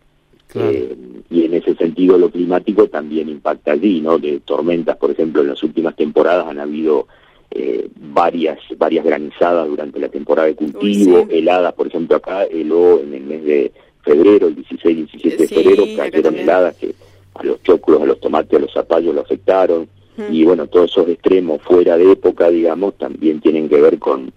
Claro. 0.47 0.71
Eh, 0.71 0.95
y 1.29 1.45
en 1.45 1.55
ese 1.55 1.75
sentido 1.75 2.17
lo 2.17 2.29
climático 2.29 2.87
también 2.87 3.29
impacta 3.29 3.71
allí, 3.73 4.01
¿no? 4.01 4.17
De 4.17 4.39
tormentas, 4.41 4.97
por 4.97 5.11
ejemplo, 5.11 5.41
en 5.41 5.49
las 5.49 5.63
últimas 5.63 5.95
temporadas 5.95 6.47
han 6.47 6.59
habido 6.59 7.07
eh, 7.51 7.89
varias 7.95 8.59
varias 8.77 9.05
granizadas 9.05 9.67
durante 9.67 9.99
la 9.99 10.09
temporada 10.09 10.47
de 10.47 10.55
cultivo, 10.55 11.27
heladas, 11.29 11.73
por 11.73 11.87
ejemplo 11.87 12.17
acá 12.17 12.43
heló 12.43 12.99
en 12.99 13.13
el 13.13 13.23
mes 13.23 13.43
de 13.45 13.71
febrero, 14.03 14.47
el 14.47 14.55
16 14.55 14.97
17 14.97 15.37
de 15.37 15.47
febrero, 15.47 15.83
cayeron 15.95 16.35
heladas 16.35 16.75
que 16.75 16.93
a 17.35 17.43
los 17.43 17.61
choclos, 17.63 18.01
a 18.01 18.05
los 18.05 18.19
tomates, 18.19 18.57
a 18.57 18.61
los 18.61 18.73
zapallos 18.73 19.15
lo 19.15 19.21
afectaron, 19.21 19.87
y 20.31 20.43
bueno, 20.43 20.67
todos 20.67 20.91
esos 20.91 21.07
extremos 21.09 21.61
fuera 21.61 21.97
de 21.97 22.11
época, 22.11 22.49
digamos, 22.49 22.97
también 22.97 23.39
tienen 23.39 23.69
que 23.69 23.79
ver 23.79 23.99
con, 23.99 24.31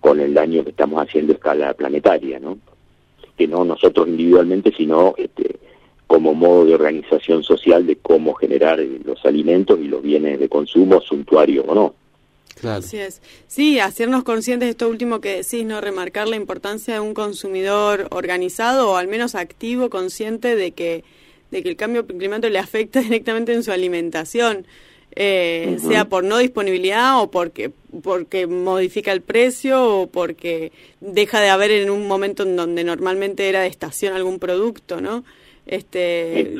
con 0.00 0.18
el 0.18 0.34
daño 0.34 0.64
que 0.64 0.70
estamos 0.70 1.00
haciendo 1.00 1.32
a 1.32 1.36
escala 1.36 1.74
planetaria, 1.74 2.40
¿no? 2.40 2.58
Que 3.36 3.46
no 3.46 3.64
nosotros 3.64 4.08
individualmente, 4.08 4.72
sino 4.76 5.14
este, 5.16 5.56
como 6.08 6.34
modo 6.34 6.64
de 6.64 6.74
organización 6.74 7.44
social 7.44 7.86
de 7.86 7.96
cómo 7.96 8.34
generar 8.34 8.80
los 8.80 9.24
alimentos 9.24 9.78
y 9.80 9.84
los 9.84 10.02
bienes 10.02 10.40
de 10.40 10.48
consumo, 10.48 11.00
suntuarios 11.00 11.64
o 11.68 11.74
no. 11.74 11.94
Claro. 12.60 12.80
Así 12.80 12.98
es. 12.98 13.22
Sí, 13.46 13.78
hacernos 13.80 14.24
conscientes 14.24 14.66
de 14.66 14.70
esto 14.70 14.88
último 14.88 15.20
que 15.20 15.36
decís, 15.36 15.64
¿no? 15.64 15.80
Remarcar 15.80 16.28
la 16.28 16.36
importancia 16.36 16.94
de 16.94 17.00
un 17.00 17.14
consumidor 17.14 18.08
organizado 18.10 18.90
o 18.90 18.96
al 18.96 19.08
menos 19.08 19.34
activo, 19.34 19.88
consciente 19.88 20.54
de 20.54 20.72
que, 20.72 21.04
de 21.50 21.62
que 21.62 21.68
el 21.68 21.76
cambio 21.76 22.06
climático 22.06 22.48
le 22.50 22.58
afecta 22.58 23.00
directamente 23.02 23.54
en 23.54 23.62
su 23.62 23.72
alimentación 23.72 24.66
eh, 25.14 25.78
sea 25.86 26.06
por 26.06 26.24
no 26.24 26.38
disponibilidad 26.38 27.20
o 27.20 27.30
porque, 27.30 27.70
porque 28.02 28.46
modifica 28.46 29.12
el 29.12 29.20
precio 29.20 30.00
o 30.00 30.06
porque 30.06 30.72
deja 31.00 31.40
de 31.40 31.50
haber 31.50 31.70
en 31.70 31.90
un 31.90 32.08
momento 32.08 32.44
en 32.44 32.56
donde 32.56 32.82
normalmente 32.82 33.48
era 33.48 33.60
de 33.60 33.68
estación 33.68 34.14
algún 34.14 34.38
producto, 34.38 35.00
¿no? 35.00 35.24
Este, 35.66 36.54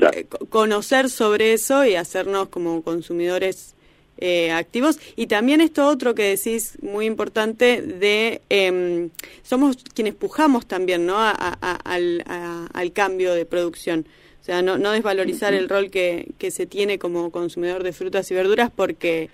conocer 0.49 1.11
sobre 1.11 1.55
eso 1.55 1.85
y 1.85 1.97
hacernos 1.97 2.49
como 2.49 2.83
consumidores 2.83 3.75
eh, 4.19 4.53
activos. 4.53 4.99
Y 5.17 5.27
también 5.27 5.61
esto 5.61 5.89
otro 5.89 6.15
que 6.15 6.37
decís, 6.37 6.79
muy 6.83 7.07
importante, 7.07 7.83
de 7.83 8.43
eh, 8.51 9.09
somos 9.43 9.79
quienes 9.95 10.15
pujamos 10.15 10.67
también 10.67 11.07
¿no? 11.07 11.17
al, 11.19 12.25
al 12.73 12.93
cambio 12.93 13.35
de 13.35 13.47
producción. 13.47 14.07
O 14.43 14.45
sea, 14.45 14.61
no, 14.61 14.77
no 14.77 14.91
desvalorizar 14.91 15.55
el 15.55 15.69
rol 15.69 15.89
que, 15.89 16.33
que 16.39 16.51
se 16.51 16.67
tiene 16.67 16.99
como 16.99 17.31
consumidor 17.31 17.85
de 17.85 17.93
frutas 17.93 18.29
y 18.29 18.35
verduras 18.35 18.73
porque, 18.75 19.31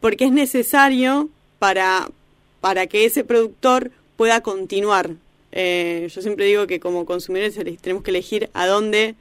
porque 0.00 0.24
es 0.24 0.32
necesario 0.32 1.28
para, 1.60 2.08
para 2.60 2.88
que 2.88 3.04
ese 3.04 3.22
productor 3.22 3.92
pueda 4.16 4.40
continuar. 4.40 5.10
Eh, 5.52 6.08
yo 6.12 6.20
siempre 6.20 6.46
digo 6.46 6.66
que 6.66 6.80
como 6.80 7.06
consumidores 7.06 7.54
tenemos 7.80 8.02
que 8.02 8.10
elegir 8.10 8.50
a 8.52 8.66
dónde 8.66 9.14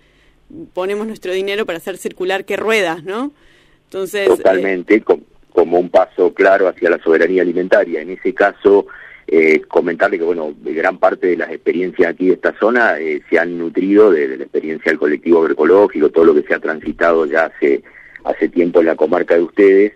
ponemos 0.73 1.05
nuestro 1.05 1.31
dinero 1.31 1.67
para 1.67 1.77
hacer 1.77 1.97
circular 1.97 2.43
qué 2.43 2.57
ruedas, 2.57 3.03
¿no? 3.03 3.31
Entonces, 3.85 4.27
Totalmente, 4.29 5.03
como 5.51 5.77
un 5.77 5.89
paso 5.89 6.33
claro 6.33 6.67
hacia 6.67 6.89
la 6.89 7.01
soberanía 7.03 7.43
alimentaria. 7.43 8.01
En 8.01 8.09
ese 8.09 8.33
caso, 8.33 8.87
eh, 9.31 9.61
comentarle 9.67 10.17
que, 10.17 10.23
bueno, 10.23 10.55
gran 10.63 10.97
parte 10.97 11.27
de 11.27 11.37
las 11.37 11.51
experiencias 11.51 12.09
aquí 12.09 12.29
de 12.29 12.33
esta 12.33 12.57
zona 12.57 12.99
eh, 12.99 13.21
se 13.29 13.37
han 13.37 13.59
nutrido 13.59 14.09
de, 14.11 14.27
la 14.27 14.43
experiencia 14.43 14.91
del 14.91 14.97
colectivo 14.97 15.41
agroecológico, 15.41 16.09
todo 16.09 16.25
lo 16.25 16.33
que 16.33 16.41
se 16.41 16.55
ha 16.55 16.59
transitado 16.59 17.27
ya 17.27 17.45
hace, 17.45 17.83
hace 18.23 18.49
tiempo 18.49 18.79
en 18.79 18.87
la 18.87 18.95
comarca 18.95 19.35
de 19.35 19.43
ustedes. 19.43 19.93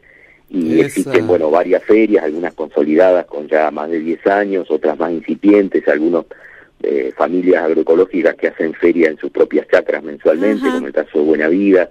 Y 0.52 0.82
existen, 0.82 1.26
bueno, 1.26 1.50
varias 1.50 1.84
ferias, 1.84 2.24
algunas 2.24 2.54
consolidadas 2.54 3.26
con 3.26 3.48
ya 3.48 3.72
más 3.72 3.90
de 3.90 4.02
10 4.02 4.28
años, 4.28 4.70
otras 4.70 5.00
más 5.00 5.12
incipientes, 5.12 5.88
algunos 5.88 6.26
eh, 6.84 7.12
familias 7.18 7.64
agroecológicas 7.64 8.36
que 8.36 8.50
hacen 8.50 8.76
feria 8.76 9.10
en 9.10 9.18
sus 9.18 9.32
propias 9.32 9.68
chacras 9.68 10.04
mensualmente, 10.04 10.70
como 10.70 10.86
el 10.86 10.94
caso 10.94 11.18
de 11.18 11.26
Buena 11.26 11.48
Vida, 11.48 11.90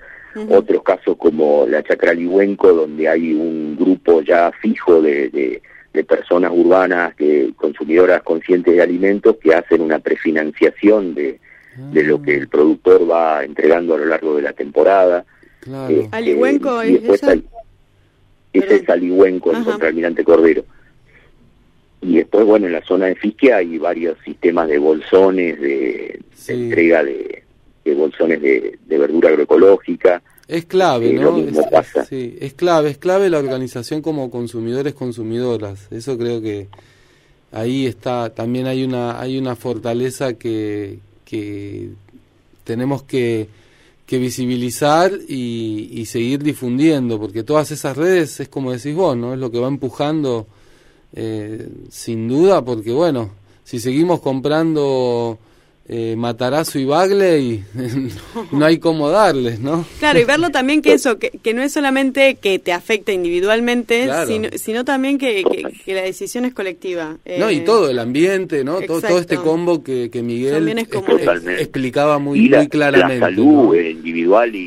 otros 0.48 0.84
casos 0.84 1.16
como 1.16 1.66
la 1.68 1.82
chacra 1.82 2.14
Ligüenco, 2.14 2.72
donde 2.72 3.08
hay 3.08 3.32
un 3.34 3.76
grupo 3.76 4.22
ya 4.22 4.52
fijo 4.60 5.02
de 5.02 5.28
de 5.30 5.60
personas 6.06 6.50
urbanas, 6.54 7.14
que 7.14 7.52
consumidoras 7.56 8.22
conscientes 8.22 8.74
de 8.74 8.82
alimentos, 8.82 9.36
que 9.36 9.54
hacen 9.54 9.82
una 9.82 9.98
prefinanciación 9.98 11.14
de, 11.14 11.38
de 11.76 12.02
lo 12.02 12.22
que 12.22 12.34
el 12.34 12.48
productor 12.48 13.10
va 13.10 13.44
entregando 13.44 13.94
a 13.94 13.98
lo 13.98 14.06
largo 14.06 14.36
de 14.36 14.42
la 14.42 14.52
temporada. 14.52 15.24
Claro. 15.60 15.94
Este, 15.94 16.16
¿Alihuenco 16.16 16.82
es 16.82 17.04
esa? 17.04 17.34
ese 18.52 18.76
es 18.76 18.88
Alihuenco, 18.88 19.52
el 19.52 19.64
contraalmirante 19.64 20.24
Cordero. 20.24 20.64
Y 22.00 22.16
después, 22.16 22.44
bueno, 22.44 22.66
en 22.66 22.72
la 22.72 22.82
zona 22.82 23.06
de 23.06 23.14
Fisque 23.14 23.52
hay 23.52 23.78
varios 23.78 24.18
sistemas 24.24 24.68
de 24.68 24.78
bolsones, 24.78 25.60
de, 25.60 26.20
entrega 26.48 27.04
de, 27.04 27.44
de 27.84 27.94
bolsones 27.94 28.42
de, 28.42 28.78
de 28.84 28.98
verdura 28.98 29.28
agroecológica. 29.28 30.20
Es 30.48 30.66
clave, 30.66 31.12
¿no? 31.12 31.38
Es, 31.38 31.56
sí, 32.08 32.36
es 32.40 32.54
clave, 32.54 32.90
es 32.90 32.98
clave 32.98 33.30
la 33.30 33.38
organización 33.38 34.02
como 34.02 34.30
consumidores, 34.30 34.94
consumidoras. 34.94 35.86
Eso 35.90 36.18
creo 36.18 36.42
que 36.42 36.68
ahí 37.52 37.86
está, 37.86 38.30
también 38.30 38.66
hay 38.66 38.82
una, 38.84 39.20
hay 39.20 39.38
una 39.38 39.54
fortaleza 39.54 40.34
que, 40.34 40.98
que 41.24 41.90
tenemos 42.64 43.02
que, 43.04 43.48
que 44.06 44.18
visibilizar 44.18 45.12
y, 45.28 45.90
y, 45.92 46.06
seguir 46.06 46.42
difundiendo, 46.42 47.18
porque 47.18 47.42
todas 47.44 47.70
esas 47.70 47.96
redes 47.96 48.40
es 48.40 48.48
como 48.48 48.72
decís 48.72 48.94
vos, 48.94 49.16
¿no? 49.16 49.34
Es 49.34 49.38
lo 49.38 49.50
que 49.50 49.58
va 49.58 49.68
empujando, 49.68 50.46
eh, 51.14 51.68
sin 51.90 52.28
duda, 52.28 52.64
porque 52.64 52.92
bueno, 52.92 53.30
si 53.64 53.78
seguimos 53.78 54.20
comprando 54.20 55.38
eh, 55.94 56.16
Matarazo 56.16 56.78
y 56.78 56.86
Bagley, 56.86 57.64
no 58.52 58.64
hay 58.64 58.78
cómo 58.78 59.10
darles, 59.10 59.60
¿no? 59.60 59.84
Claro, 59.98 60.18
y 60.18 60.24
verlo 60.24 60.48
también 60.50 60.80
que 60.80 60.94
eso, 60.94 61.18
que, 61.18 61.30
que 61.30 61.52
no 61.52 61.60
es 61.60 61.70
solamente 61.70 62.36
que 62.36 62.58
te 62.58 62.72
afecta 62.72 63.12
individualmente, 63.12 64.08
sino, 64.26 64.48
sino, 64.54 64.86
también 64.86 65.18
que, 65.18 65.44
que, 65.84 65.94
la 65.94 66.00
decisión 66.00 66.46
es 66.46 66.54
colectiva. 66.54 67.18
no, 67.38 67.50
y 67.50 67.56
eh, 67.56 67.60
todo, 67.60 67.90
el 67.90 67.98
ambiente, 67.98 68.64
¿no? 68.64 68.80
Todo, 68.80 69.02
todo, 69.02 69.18
este 69.18 69.36
combo 69.36 69.84
que, 69.84 70.08
que 70.10 70.22
Miguel 70.22 70.66
explicaba 71.58 72.18
muy, 72.18 72.48
muy 72.48 72.68
claramente. 72.68 73.20
La 73.20 73.26
salud 73.26 73.76
individual 73.76 74.54
y, 74.54 74.66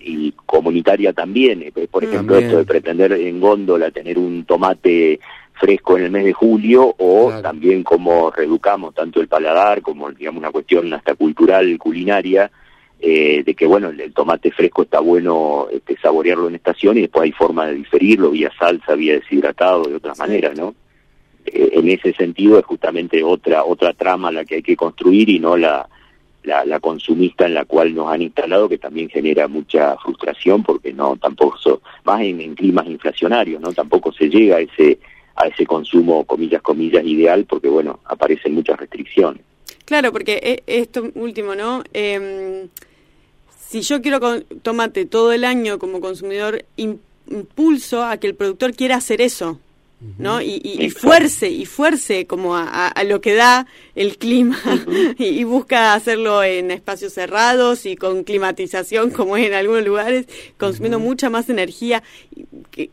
y, 0.00 0.34
comunitaria 0.46 1.12
también. 1.12 1.62
Eh, 1.62 1.88
por 1.90 2.04
ejemplo, 2.04 2.38
esto 2.38 2.58
de 2.58 2.64
pretender 2.64 3.12
en 3.12 3.40
góndola 3.40 3.90
tener 3.90 4.18
un 4.18 4.44
tomate 4.44 5.18
fresco 5.54 5.96
en 5.96 6.04
el 6.04 6.10
mes 6.10 6.24
de 6.24 6.32
julio 6.32 6.94
o 6.98 7.32
también 7.40 7.82
como 7.82 8.30
reeducamos 8.30 8.94
tanto 8.94 9.20
el 9.20 9.28
paladar 9.28 9.82
como 9.82 10.10
digamos 10.10 10.40
una 10.40 10.50
cuestión 10.50 10.92
hasta 10.92 11.14
cultural 11.14 11.78
culinaria 11.78 12.50
eh, 13.00 13.42
de 13.44 13.54
que 13.54 13.66
bueno 13.66 13.88
el, 13.88 14.12
tomate 14.12 14.50
fresco 14.50 14.82
está 14.82 15.00
bueno 15.00 15.68
este, 15.70 15.96
saborearlo 15.98 16.48
en 16.48 16.56
estación 16.56 16.98
y 16.98 17.02
después 17.02 17.24
hay 17.24 17.32
forma 17.32 17.66
de 17.66 17.74
diferirlo 17.74 18.30
vía 18.30 18.50
salsa 18.58 18.94
vía 18.94 19.14
deshidratado 19.14 19.84
de 19.84 19.94
otras 19.94 20.18
maneras 20.18 20.58
no 20.58 20.74
eh, 21.46 21.70
en 21.72 21.88
ese 21.88 22.12
sentido 22.14 22.58
es 22.58 22.64
justamente 22.64 23.22
otra 23.22 23.64
otra 23.64 23.92
trama 23.92 24.32
la 24.32 24.44
que 24.44 24.56
hay 24.56 24.62
que 24.62 24.76
construir 24.76 25.28
y 25.30 25.38
no 25.38 25.56
la, 25.56 25.88
la, 26.42 26.64
la 26.64 26.80
consumista 26.80 27.46
en 27.46 27.54
la 27.54 27.64
cual 27.64 27.94
nos 27.94 28.12
han 28.12 28.22
instalado 28.22 28.68
que 28.68 28.78
también 28.78 29.08
genera 29.08 29.46
mucha 29.46 29.96
frustración 29.98 30.64
porque 30.64 30.92
no 30.92 31.16
tampoco 31.16 31.80
más 32.02 32.22
en, 32.22 32.40
en 32.40 32.56
climas 32.56 32.86
inflacionarios 32.86 33.60
no 33.60 33.72
tampoco 33.72 34.12
se 34.12 34.28
llega 34.28 34.56
a 34.56 34.60
ese 34.60 34.98
a 35.36 35.46
ese 35.48 35.66
consumo, 35.66 36.24
comillas, 36.24 36.62
comillas, 36.62 37.04
ideal, 37.04 37.44
porque 37.44 37.68
bueno, 37.68 38.00
aparecen 38.04 38.54
muchas 38.54 38.78
restricciones. 38.78 39.42
Claro, 39.84 40.12
porque 40.12 40.62
e, 40.66 40.80
esto 40.80 41.10
último, 41.14 41.54
¿no? 41.54 41.82
Eh, 41.92 42.68
si 43.68 43.82
yo 43.82 44.00
quiero 44.00 44.20
tomate 44.62 45.04
todo 45.04 45.32
el 45.32 45.44
año 45.44 45.78
como 45.78 46.00
consumidor, 46.00 46.64
impulso 46.76 48.04
a 48.04 48.16
que 48.18 48.28
el 48.28 48.34
productor 48.34 48.74
quiera 48.74 48.96
hacer 48.96 49.20
eso. 49.20 49.58
¿No? 50.18 50.40
Y, 50.40 50.60
y, 50.62 50.90
fuerce, 50.90 51.50
y 51.50 51.66
fuerce 51.66 52.26
como 52.26 52.56
a, 52.56 52.92
lo 53.04 53.20
que 53.20 53.34
da 53.34 53.66
el 53.94 54.16
clima 54.18 54.58
y, 55.18 55.44
busca 55.44 55.94
hacerlo 55.94 56.42
en 56.42 56.70
espacios 56.70 57.12
cerrados 57.12 57.86
y 57.86 57.96
con 57.96 58.24
climatización 58.24 59.10
como 59.10 59.36
en 59.36 59.54
algunos 59.54 59.84
lugares, 59.84 60.26
consumiendo 60.58 60.98
mucha 60.98 61.30
más 61.30 61.48
energía, 61.48 62.02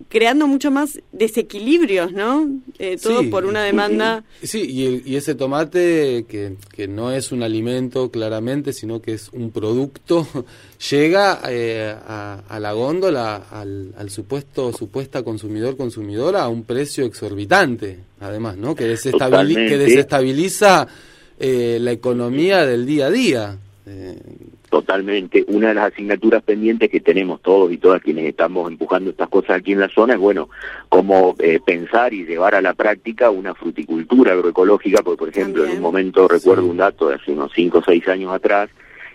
creando 0.10 0.48
mucho 0.48 0.72
más 0.72 1.00
desequilibrios, 1.12 2.12
¿no? 2.12 2.50
Eh, 2.80 2.98
todo 3.02 3.30
por 3.30 3.46
una 3.46 3.64
demanda. 3.64 4.24
Sí, 4.44 4.66
y, 4.68 5.12
y, 5.12 5.16
ese 5.16 5.36
tomate 5.36 6.26
que, 6.28 6.56
que 6.74 6.88
no 6.88 7.12
es 7.12 7.32
un 7.32 7.44
alimento 7.44 8.12
claramente, 8.12 8.74
sino 8.74 9.02
que 9.02 9.14
es 9.14 9.30
un 9.34 9.52
producto, 9.52 10.28
llega 10.90 11.42
eh, 11.50 11.94
a, 12.08 12.60
la 12.60 12.72
góndola, 12.74 13.44
al, 13.52 13.94
al 13.98 14.10
supuesto, 14.10 14.74
supuesta 14.74 15.24
consumidor, 15.24 15.78
consumidora, 15.78 16.44
a 16.44 16.50
un 16.50 16.64
precio 16.64 17.06
exorbitante, 17.06 18.00
además, 18.20 18.58
¿no? 18.58 18.76
Que, 18.76 18.84
que 18.84 19.78
desestabiliza 19.78 20.88
eh, 21.40 21.78
la 21.80 21.92
economía 21.92 22.66
del 22.66 22.86
día 22.86 23.08
a 23.08 23.12
día. 23.12 23.58
Eh, 23.86 24.18
Totalmente. 24.72 25.44
Una 25.50 25.68
de 25.68 25.74
las 25.74 25.92
asignaturas 25.92 26.42
pendientes 26.44 26.90
que 26.90 27.02
tenemos 27.02 27.42
todos 27.42 27.74
y 27.74 27.78
todas 27.78 28.02
quienes 28.02 28.26
estamos 28.26 28.72
empujando 28.72 29.10
estas 29.10 29.28
cosas 29.28 29.58
aquí 29.58 29.74
en 29.74 29.82
la 29.82 29.90
zona 29.90 30.14
es, 30.14 30.20
bueno, 30.20 30.48
cómo 30.88 31.36
eh, 31.40 31.60
pensar 31.66 32.14
y 32.14 32.26
llevar 32.26 32.56
a 32.56 32.62
la 32.62 32.74
práctica 32.74 33.32
una 33.32 33.54
fruticultura 33.54 34.32
agroecológica, 34.32 35.02
porque, 35.04 35.18
por 35.18 35.28
ejemplo, 35.28 35.66
en 35.66 35.72
un 35.72 35.82
momento 35.82 36.26
recuerdo 36.26 36.66
un 36.68 36.78
dato 36.78 37.10
de 37.10 37.16
hace 37.16 37.34
unos 37.34 37.52
5 37.54 37.80
o 37.80 37.84
6 37.84 38.08
años 38.08 38.34
atrás, 38.34 38.70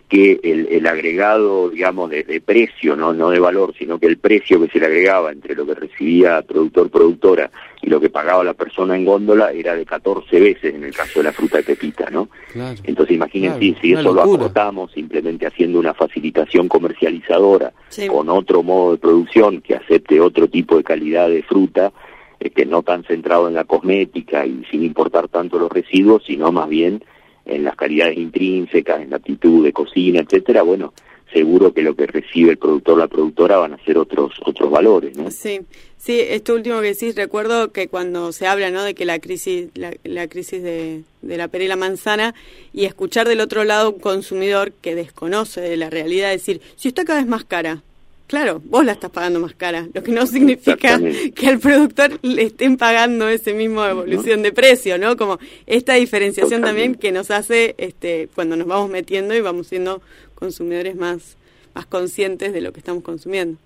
que 0.09 0.39
el, 0.43 0.69
el 0.71 0.87
agregado, 0.87 1.69
digamos, 1.71 2.11
de, 2.11 2.23
de, 2.23 2.41
precio, 2.41 2.95
¿no? 2.95 3.13
no 3.13 3.31
de 3.31 3.41
valor, 3.41 3.75
sino 3.77 3.99
que 3.99 4.07
el 4.07 4.19
precio 4.19 4.61
que 4.61 4.69
se 4.69 4.79
le 4.79 4.87
agregaba 4.87 5.33
entre 5.33 5.55
lo 5.57 5.67
que 5.67 5.75
recibía 5.75 6.43
productor-productora 6.43 7.51
y 7.83 7.89
lo 7.91 8.01
que 8.01 8.09
pagaba 8.09 8.45
la 8.45 8.55
persona 8.55 8.95
en 8.97 9.05
góndola 9.05 9.51
era 9.51 9.75
de 9.75 9.85
14 9.85 10.39
veces 10.41 10.75
en 10.75 10.85
el 10.85 10.95
caso 10.95 11.19
de 11.21 11.25
la 11.25 11.33
fruta 11.33 11.57
de 11.59 11.65
pepita, 11.65 12.09
¿no? 12.11 12.29
Claro, 12.53 12.79
Entonces 12.85 13.17
imagínense 13.17 13.59
claro, 13.59 13.79
si 13.81 13.93
eso 13.93 14.13
lo 14.15 14.23
acortamos 14.23 14.93
simplemente 14.93 15.47
haciendo 15.47 15.79
una 15.81 15.95
facilitación 15.95 16.69
comercializadora 16.69 17.73
Sí. 17.89 18.07
con 18.09 18.29
otro 18.29 18.63
modo 18.63 18.93
de 18.93 18.99
producción 18.99 19.61
que 19.61 19.75
acepte 19.75 20.21
otro 20.21 20.49
tipo 20.49 20.77
de 20.77 20.85
calidad 20.85 21.29
de 21.29 21.43
fruta, 21.43 21.93
este, 22.39 22.67
no 22.67 22.83
tan 22.83 23.03
centrado 23.05 23.49
en 23.49 23.55
la 23.55 23.65
cosmética 23.65 24.47
y 24.47 24.65
sin 24.71 24.85
importar 24.85 25.29
tanto 25.29 25.59
los 25.59 25.71
residuos, 25.71 26.23
sino 26.27 26.53
más 26.53 26.69
bien 26.69 27.03
en 27.47 27.65
las 27.65 27.77
calidades 27.77 28.19
intrínsecas, 28.19 29.01
en 29.01 29.11
la 29.11 29.17
actitud 29.17 29.65
de 29.65 29.73
cocina, 29.73 30.21
etcétera, 30.21 30.63
bueno, 30.63 30.93
seguro 31.33 31.73
que 31.73 31.83
lo 31.83 31.95
que 31.95 32.07
recibe 32.07 32.51
el 32.51 32.59
productor 32.59 32.99
la 32.99 33.09
productora 33.09 33.59
van 33.59 33.75
a 33.75 33.85
ser 33.85 33.99
otros 33.99 34.33
otros 34.45 34.71
valores, 34.71 35.17
¿no? 35.17 35.31
Sí, 35.31 35.61
sí, 35.97 36.21
esto 36.21 36.55
último 36.55 36.81
que 36.81 36.89
decís, 36.89 37.15
recuerdo 37.15 37.73
que 37.73 37.89
cuando 37.89 38.33
se 38.33 38.47
habla, 38.47 38.71
¿no? 38.71 38.83
De 38.83 38.95
que 38.95 39.05
la 39.05 39.19
crisis, 39.19 39.69
la, 39.75 39.93
la 40.05 40.29
crisis 40.29 40.63
de, 40.63 41.03
de 41.23 41.37
la 41.37 41.49
pera 41.49 41.65
y 41.65 41.69
la 41.69 41.77
manzana, 41.77 42.35
y 42.73 42.85
escuchar 42.85 43.29
del 43.29 43.41
otro 43.41 43.65
lado 43.65 43.93
un 43.93 44.01
consumidor 44.01 44.73
que 44.73 44.95
desconoce 44.95 45.61
de 45.61 45.77
la 45.77 45.91
realidad, 45.91 46.31
decir, 46.31 46.61
si 46.77 46.89
está 46.89 47.05
cada 47.05 47.21
vez 47.21 47.29
más 47.29 47.45
cara. 47.45 47.83
Claro, 48.27 48.61
vos 48.65 48.85
la 48.85 48.93
estás 48.93 49.11
pagando 49.11 49.39
más 49.39 49.55
cara, 49.55 49.87
lo 49.93 50.03
que 50.03 50.11
no 50.11 50.27
significa 50.27 51.01
que 51.35 51.47
al 51.47 51.61
productor 51.61 52.19
le 52.23 52.43
estén 52.43 52.77
pagando 52.77 53.29
ese 53.29 53.55
mismo 53.55 53.85
evolución 53.85 54.43
de 54.43 54.53
precio, 54.53 54.99
¿no? 54.99 55.17
Como 55.17 55.39
esta 55.67 55.95
diferenciación 55.95 56.63
también 56.63 56.97
que 56.97 57.13
nos 57.13 57.31
hace 57.31 57.77
este 57.79 58.29
cuando 58.35 58.57
nos 58.57 58.67
vamos 58.67 58.91
metiendo 58.91 59.35
y 59.35 59.41
vamos 59.41 59.69
siendo 59.69 60.03
consumidores 60.35 60.97
más 60.97 61.37
más 61.75 61.87
conscientes 61.87 62.53
de 62.53 62.63
lo 62.63 62.73
que 62.73 62.81
estamos 62.81 63.05
consumiendo. 63.05 63.59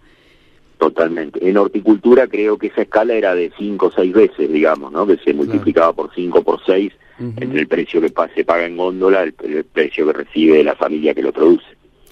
Totalmente. 0.79 1.47
En 1.47 1.57
horticultura 1.57 2.27
creo 2.27 2.59
que 2.59 2.69
esa 2.69 2.83
escala 2.83 3.15
era 3.15 3.35
de 3.35 3.53
5 3.57 3.87
o 3.87 3.93
6 3.93 4.13
veces, 4.13 4.53
digamos, 4.53 4.91
¿no? 4.91 5.07
Que 5.07 5.17
se 5.19 5.33
multiplicaba 5.33 5.93
por 5.93 6.13
5 6.15 6.43
por 6.43 6.61
6 6.65 6.93
Ujú, 7.19 7.35
entre 7.39 7.61
el 7.61 7.69
precio 7.69 8.01
que 8.01 8.13
se 8.35 8.45
paga 8.45 8.65
en 8.65 8.79
góndola, 8.79 9.23
el, 9.23 9.35
el 9.45 9.65
precio 9.65 10.07
que 10.07 10.13
recibe 10.15 10.65
la 10.65 10.75
familia 10.75 11.15
que 11.15 11.23
lo 11.23 11.33
produce. 11.33 11.67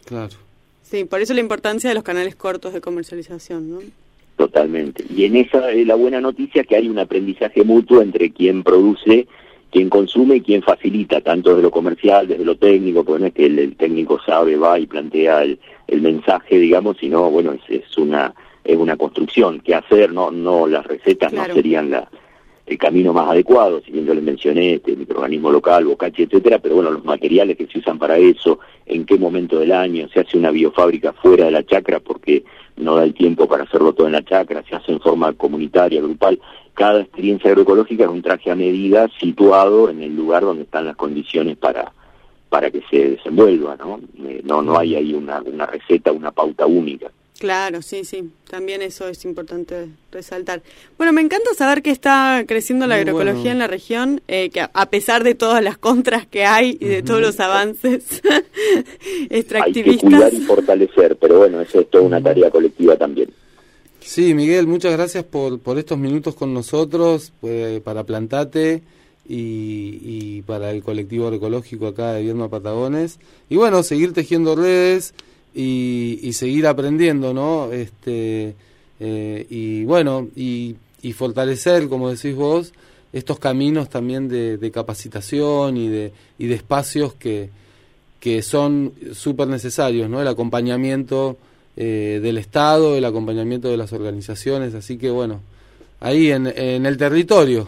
Claro. 0.04 0.47
Sí, 0.90 1.04
por 1.04 1.20
eso 1.20 1.34
la 1.34 1.40
importancia 1.40 1.88
de 1.90 1.94
los 1.94 2.04
canales 2.04 2.34
cortos 2.34 2.72
de 2.72 2.80
comercialización, 2.80 3.70
¿no? 3.70 3.78
Totalmente. 4.36 5.04
Y 5.14 5.24
en 5.24 5.36
esa 5.36 5.70
es 5.70 5.86
la 5.86 5.96
buena 5.96 6.20
noticia 6.20 6.64
que 6.64 6.76
hay 6.76 6.88
un 6.88 6.98
aprendizaje 6.98 7.62
mutuo 7.64 8.00
entre 8.00 8.30
quien 8.30 8.62
produce, 8.62 9.26
quien 9.70 9.90
consume 9.90 10.36
y 10.36 10.40
quien 10.40 10.62
facilita, 10.62 11.20
tanto 11.20 11.54
de 11.56 11.62
lo 11.62 11.70
comercial, 11.70 12.26
desde 12.28 12.44
lo 12.44 12.56
técnico, 12.56 13.04
porque 13.04 13.20
no 13.20 13.26
es 13.26 13.34
que 13.34 13.46
el, 13.46 13.58
el 13.58 13.76
técnico 13.76 14.18
sabe, 14.24 14.56
va 14.56 14.78
y 14.78 14.86
plantea 14.86 15.42
el, 15.42 15.58
el 15.88 16.00
mensaje, 16.00 16.58
digamos, 16.58 16.96
sino, 16.98 17.30
bueno, 17.30 17.52
es, 17.52 17.82
es 17.82 17.98
una 17.98 18.32
es 18.64 18.76
una 18.76 18.96
construcción. 18.96 19.60
¿Qué 19.60 19.74
hacer? 19.74 20.12
No, 20.12 20.30
no 20.30 20.66
las 20.66 20.86
recetas 20.86 21.32
Claro. 21.32 21.48
no 21.48 21.54
serían 21.54 21.90
la, 21.90 22.08
el 22.68 22.76
camino 22.76 23.14
más 23.14 23.30
adecuado, 23.30 23.80
si 23.80 23.90
bien 23.92 24.04
yo 24.04 24.14
les 24.14 24.22
mencioné, 24.22 24.74
este 24.74 24.94
microorganismo 24.94 25.50
local, 25.50 25.86
bocachi, 25.86 26.24
etcétera, 26.24 26.58
pero 26.58 26.74
bueno, 26.74 26.90
los 26.90 27.04
materiales 27.04 27.56
que 27.56 27.66
se 27.66 27.78
usan 27.78 27.98
para 27.98 28.18
eso, 28.18 28.58
en 28.84 29.06
qué 29.06 29.16
momento 29.16 29.58
del 29.58 29.72
año, 29.72 30.06
se 30.12 30.20
hace 30.20 30.36
una 30.36 30.50
biofábrica 30.50 31.14
fuera 31.14 31.46
de 31.46 31.50
la 31.50 31.64
chacra 31.64 31.98
porque 31.98 32.44
no 32.76 32.96
da 32.96 33.04
el 33.04 33.14
tiempo 33.14 33.48
para 33.48 33.64
hacerlo 33.64 33.94
todo 33.94 34.06
en 34.06 34.12
la 34.12 34.24
chacra, 34.24 34.62
se 34.68 34.76
hace 34.76 34.92
en 34.92 35.00
forma 35.00 35.32
comunitaria, 35.32 36.02
grupal. 36.02 36.38
Cada 36.74 37.00
experiencia 37.00 37.50
agroecológica 37.50 38.04
es 38.04 38.10
un 38.10 38.22
traje 38.22 38.50
a 38.50 38.54
medida 38.54 39.08
situado 39.18 39.88
en 39.88 40.02
el 40.02 40.14
lugar 40.14 40.42
donde 40.42 40.64
están 40.64 40.84
las 40.84 40.96
condiciones 40.96 41.56
para 41.56 41.92
para 42.50 42.70
que 42.70 42.80
se 42.90 43.10
desenvuelva, 43.10 43.76
¿no? 43.76 44.00
Eh, 44.26 44.40
no 44.42 44.62
no 44.62 44.78
hay 44.78 44.94
ahí 44.94 45.12
una, 45.12 45.42
una 45.42 45.66
receta, 45.66 46.12
una 46.12 46.30
pauta 46.30 46.64
única. 46.66 47.10
Claro, 47.38 47.82
sí, 47.82 48.04
sí. 48.04 48.30
También 48.50 48.82
eso 48.82 49.06
es 49.08 49.24
importante 49.24 49.88
resaltar. 50.10 50.60
Bueno, 50.96 51.12
me 51.12 51.20
encanta 51.20 51.54
saber 51.56 51.82
que 51.82 51.90
está 51.92 52.42
creciendo 52.48 52.86
la 52.88 52.96
Muy 52.96 53.00
agroecología 53.02 53.34
bueno. 53.42 53.50
en 53.52 53.58
la 53.60 53.66
región, 53.68 54.20
eh, 54.26 54.50
que 54.50 54.60
a- 54.62 54.90
pesar 54.90 55.22
de 55.22 55.36
todas 55.36 55.62
las 55.62 55.78
contras 55.78 56.26
que 56.26 56.44
hay 56.44 56.76
y 56.80 56.86
de 56.86 57.02
todos 57.04 57.20
los 57.20 57.38
avances 57.38 58.20
Hay 58.24 59.28
que 59.28 59.38
extractivistas. 59.38 60.02
cuidar 60.10 60.34
y 60.34 60.40
fortalecer, 60.40 61.16
pero 61.16 61.38
bueno, 61.38 61.60
eso 61.60 61.80
es 61.80 61.88
toda 61.90 62.02
una 62.04 62.20
tarea 62.20 62.50
colectiva 62.50 62.96
también. 62.96 63.30
Sí, 64.00 64.34
Miguel, 64.34 64.66
muchas 64.66 64.92
gracias 64.92 65.22
por, 65.24 65.60
por 65.60 65.78
estos 65.78 65.96
minutos 65.98 66.34
con 66.34 66.52
nosotros, 66.52 67.32
eh, 67.42 67.80
para 67.84 68.02
Plantate 68.04 68.82
y, 69.28 69.98
y 70.02 70.42
para 70.42 70.70
el 70.72 70.82
colectivo 70.82 71.24
agroecológico 71.26 71.86
acá 71.86 72.14
de 72.14 72.22
Vierma 72.22 72.48
Patagones. 72.48 73.18
Y 73.48 73.56
bueno, 73.56 73.82
seguir 73.82 74.12
tejiendo 74.12 74.56
redes 74.56 75.14
y, 75.58 76.20
y 76.22 76.34
seguir 76.34 76.68
aprendiendo, 76.68 77.34
¿no? 77.34 77.72
Este, 77.72 78.54
eh, 79.00 79.46
y 79.50 79.82
bueno, 79.82 80.28
y, 80.36 80.76
y 81.02 81.12
fortalecer, 81.14 81.88
como 81.88 82.10
decís 82.10 82.36
vos, 82.36 82.72
estos 83.12 83.40
caminos 83.40 83.88
también 83.88 84.28
de, 84.28 84.56
de 84.56 84.70
capacitación 84.70 85.76
y 85.76 85.88
de, 85.88 86.12
y 86.38 86.46
de 86.46 86.54
espacios 86.54 87.14
que, 87.14 87.50
que 88.20 88.42
son 88.42 88.92
súper 89.12 89.48
necesarios, 89.48 90.08
¿no? 90.08 90.22
El 90.22 90.28
acompañamiento 90.28 91.36
eh, 91.76 92.20
del 92.22 92.38
Estado, 92.38 92.96
el 92.96 93.04
acompañamiento 93.04 93.68
de 93.68 93.78
las 93.78 93.92
organizaciones, 93.92 94.74
así 94.74 94.96
que 94.96 95.10
bueno, 95.10 95.40
ahí 95.98 96.30
en, 96.30 96.46
en 96.46 96.86
el 96.86 96.96
territorio. 96.96 97.66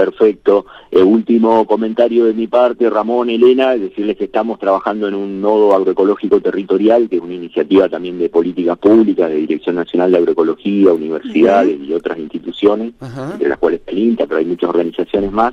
Perfecto. 0.00 0.64
Eh, 0.90 1.02
último 1.02 1.66
comentario 1.66 2.24
de 2.24 2.32
mi 2.32 2.46
parte, 2.46 2.88
Ramón, 2.88 3.28
Elena, 3.28 3.76
decirles 3.76 4.16
que 4.16 4.24
estamos 4.24 4.58
trabajando 4.58 5.06
en 5.08 5.14
un 5.14 5.42
nodo 5.42 5.74
agroecológico 5.74 6.40
territorial, 6.40 7.06
que 7.10 7.16
es 7.16 7.22
una 7.22 7.34
iniciativa 7.34 7.86
también 7.86 8.18
de 8.18 8.30
políticas 8.30 8.78
públicas, 8.78 9.28
de 9.28 9.36
Dirección 9.36 9.76
Nacional 9.76 10.10
de 10.10 10.16
Agroecología, 10.16 10.90
universidades 10.94 11.78
y 11.78 11.92
otras 11.92 12.18
instituciones, 12.18 12.94
Ajá. 12.98 13.32
entre 13.34 13.50
las 13.50 13.58
cuales 13.58 13.80
está 13.80 13.92
el 13.92 13.98
INTA, 13.98 14.26
pero 14.26 14.38
hay 14.38 14.46
muchas 14.46 14.70
organizaciones 14.70 15.30
más, 15.32 15.52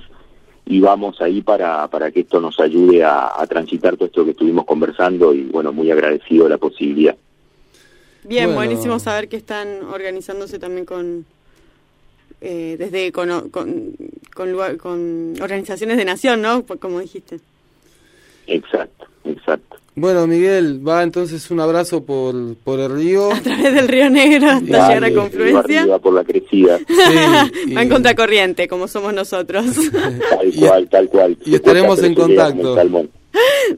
y 0.66 0.80
vamos 0.80 1.20
ahí 1.20 1.42
para, 1.42 1.90
para 1.90 2.10
que 2.12 2.22
esto 2.22 2.40
nos 2.40 2.58
ayude 2.62 3.04
a, 3.04 3.34
a 3.38 3.46
transitar 3.48 3.98
todo 3.98 4.06
esto 4.06 4.24
que 4.24 4.32
estuvimos 4.32 4.64
conversando 4.64 5.34
y 5.34 5.44
bueno, 5.44 5.74
muy 5.74 5.92
agradecido 5.92 6.46
de 6.46 6.52
la 6.52 6.58
posibilidad. 6.58 7.18
Bien, 8.24 8.46
Bueno. 8.46 8.56
buenísimo 8.62 9.00
saber 9.00 9.28
que 9.28 9.36
están 9.36 9.84
organizándose 9.92 10.58
también 10.58 10.86
con 10.86 11.26
eh, 12.40 12.76
desde 12.78 13.12
con, 13.12 13.50
con, 13.50 13.96
con, 14.38 14.52
lugar- 14.52 14.78
con 14.78 15.34
organizaciones 15.42 15.98
de 15.98 16.06
nación, 16.06 16.42
¿no? 16.42 16.62
Pues 16.62 16.80
Como 16.80 17.00
dijiste. 17.00 17.40
Exacto, 18.46 19.06
exacto. 19.26 19.76
Bueno, 19.96 20.28
Miguel, 20.28 20.88
va 20.88 21.02
entonces 21.02 21.50
un 21.50 21.60
abrazo 21.60 22.04
por, 22.06 22.56
por 22.58 22.80
el 22.80 22.92
río. 22.92 23.32
A 23.34 23.42
través 23.42 23.74
del 23.74 23.88
Río 23.88 24.10
Negro 24.12 24.48
hasta 24.52 24.90
llegar 24.90 25.04
a 25.06 25.14
confluencia. 25.14 25.80
arriba 25.82 26.00
por 26.00 26.14
la 26.14 26.24
crecida. 26.24 26.78
Sí, 26.88 27.74
Va 27.74 27.82
en 27.82 27.88
y- 27.88 27.90
contracorriente, 27.90 28.68
como 28.68 28.88
somos 28.88 29.14
nosotros. 29.14 29.66
Tal 30.30 30.48
Y- 30.54 30.60
cual, 30.60 30.88
tal 30.90 31.10
cual. 31.10 31.38
y 31.44 31.56
estaremos 31.56 32.02
en 32.04 32.14
contacto. 32.14 32.76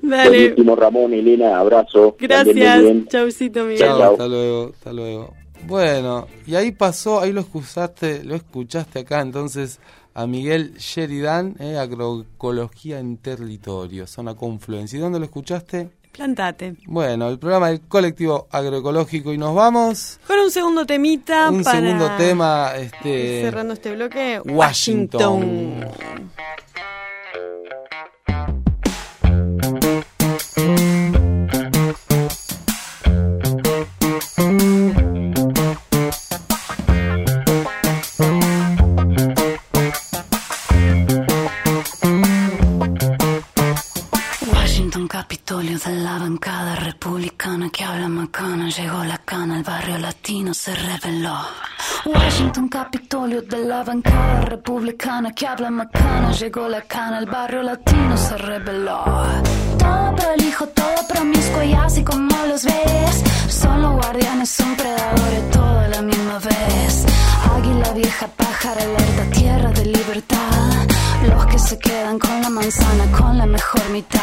Dale. 0.02 0.30
Buenísimo, 0.30 0.76
Ramón, 0.76 1.14
Elena, 1.14 1.58
abrazo. 1.58 2.16
Gracias. 2.20 2.84
Chaucito, 3.08 3.64
Miguel. 3.64 3.80
Chao. 3.80 4.12
hasta 4.12 4.28
luego, 4.28 4.72
hasta 4.74 4.94
luego. 4.94 5.34
Bueno, 5.68 6.28
y 6.48 6.56
ahí 6.56 6.72
pasó, 6.72 7.20
ahí 7.22 7.34
lo 7.34 7.42
escuchaste, 7.42 8.24
lo 8.24 8.36
escuchaste 8.36 9.00
acá 9.00 9.20
entonces 9.22 9.80
a 10.14 10.28
Miguel 10.28 10.76
Sheridan, 10.78 11.56
eh, 11.60 11.78
Agroecología 11.78 13.00
en 13.00 13.18
Territorio, 13.18 14.08
zona 14.08 14.36
confluencia. 14.36 14.98
¿Y 14.98 15.02
dónde 15.02 15.20
lo 15.20 15.26
escuchaste? 15.26 15.90
Plantate. 16.12 16.76
Bueno, 16.86 17.30
el 17.30 17.40
programa 17.40 17.70
del 17.70 17.82
colectivo 17.82 18.48
agroecológico 18.52 19.32
y 19.32 19.38
nos 19.38 19.56
vamos. 19.56 20.20
Con 20.28 20.40
un 20.40 20.52
segundo 20.52 20.86
temita 20.86 21.50
Un 21.50 21.64
para 21.64 21.80
segundo 21.80 22.12
tema, 22.18 22.74
este 22.76 23.42
cerrando 23.44 23.74
este 23.74 23.96
bloque. 23.96 24.42
Washington. 24.44 25.86
Washington, 34.50 34.89
Capitolio 45.80 45.96
de 45.96 46.04
la 46.04 46.20
bancada 46.20 46.76
republicana 46.76 47.70
que 47.70 47.84
habla 47.86 48.10
macana. 48.10 48.70
Llegó 48.70 49.04
la 49.06 49.18
cana, 49.20 49.58
el 49.58 49.64
barrio 49.64 49.98
latino 49.98 50.54
se 50.54 50.76
reveló. 50.76 51.38
Washington, 52.06 52.68
Capitolio 52.68 53.42
de 53.44 53.66
la 53.66 53.84
bancada 53.84 54.42
republicana 54.42 55.32
que 55.32 55.48
habla 55.48 55.72
macana. 55.72 56.32
Llegó 56.34 56.68
la 56.68 56.82
cana, 56.82 57.20
el 57.20 57.28
barrio 57.28 57.64
latino 57.64 58.18
se 58.18 58.38
reveló. 58.38 59.04
Todo 59.78 60.16
prolijo, 60.16 60.68
todo 60.68 61.08
promiscuo 61.08 61.64
y 61.64 61.74
así 61.74 62.04
como 62.04 62.46
los 62.48 62.66
ves. 62.66 63.24
Son 63.48 63.82
los 63.82 63.94
guardianes, 63.94 64.50
son 64.50 64.76
predadores, 64.76 65.52
todo 65.52 65.80
a 65.80 65.88
la 65.88 66.02
misma 66.02 66.40
vez. 66.40 67.06
Águila 67.56 67.94
vieja, 67.94 68.28
pájaro 68.28 68.82
alerta, 68.82 69.32
tierra 69.32 69.72
de 69.72 69.86
libertad. 69.86 70.99
Los 71.28 71.46
que 71.48 71.60
se 71.60 71.78
quedan 71.78 72.18
con 72.18 72.42
la 72.42 72.50
manzana, 72.50 73.12
con 73.18 73.38
la 73.38 73.46
mejor 73.46 73.90
mitad. 73.92 74.20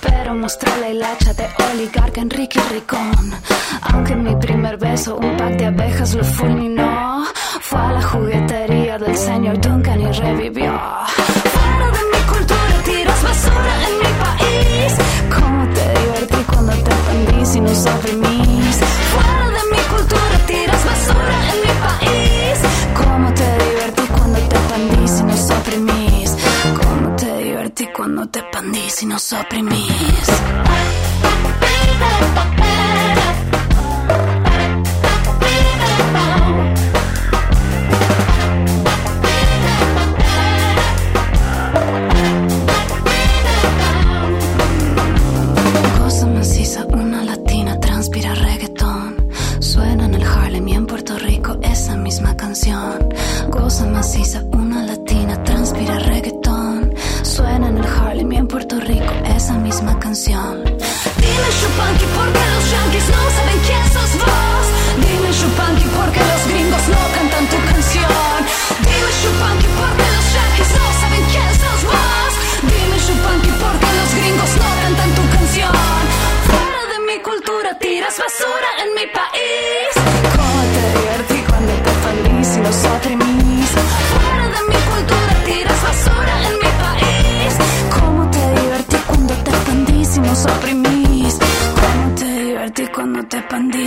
Pero 0.00 0.34
mostró 0.34 0.72
la 0.80 0.88
hilacha 0.88 1.34
de 1.34 1.46
oligarca 1.72 2.22
Enrique 2.22 2.58
Ricón. 2.70 3.34
Aunque 3.82 4.14
en 4.14 4.22
mi 4.22 4.34
primer 4.36 4.78
beso 4.78 5.18
un 5.18 5.36
pack 5.36 5.58
de 5.58 5.66
abejas 5.66 6.14
lo 6.14 6.24
fulminó. 6.24 7.26
Fue 7.60 7.78
a 7.78 7.92
la 7.92 8.02
juguetería 8.02 8.96
del 8.96 9.14
señor 9.14 9.60
Duncan 9.60 10.00
y 10.00 10.10
revivió. 10.10 10.72
Fuera 11.52 11.90
de 11.90 12.02
mi 12.12 12.22
cultura 12.32 12.82
tiras 12.86 13.22
basura 13.22 13.74
en 13.88 13.98
mi 13.98 14.10
país. 14.24 14.96
¿Cómo 15.34 15.68
te 15.74 16.00
divertí 16.00 16.44
cuando 16.50 16.72
te 16.72 16.90
pendís 16.90 17.56
y 17.56 17.60
nos 17.60 17.86
oprimís? 17.86 18.38
Fuera 18.38 18.67
cuando 28.58 28.72
te 28.72 28.78
pendís 28.78 29.02
y 29.02 29.06
nos 29.06 29.32
oprimís? 29.32 30.28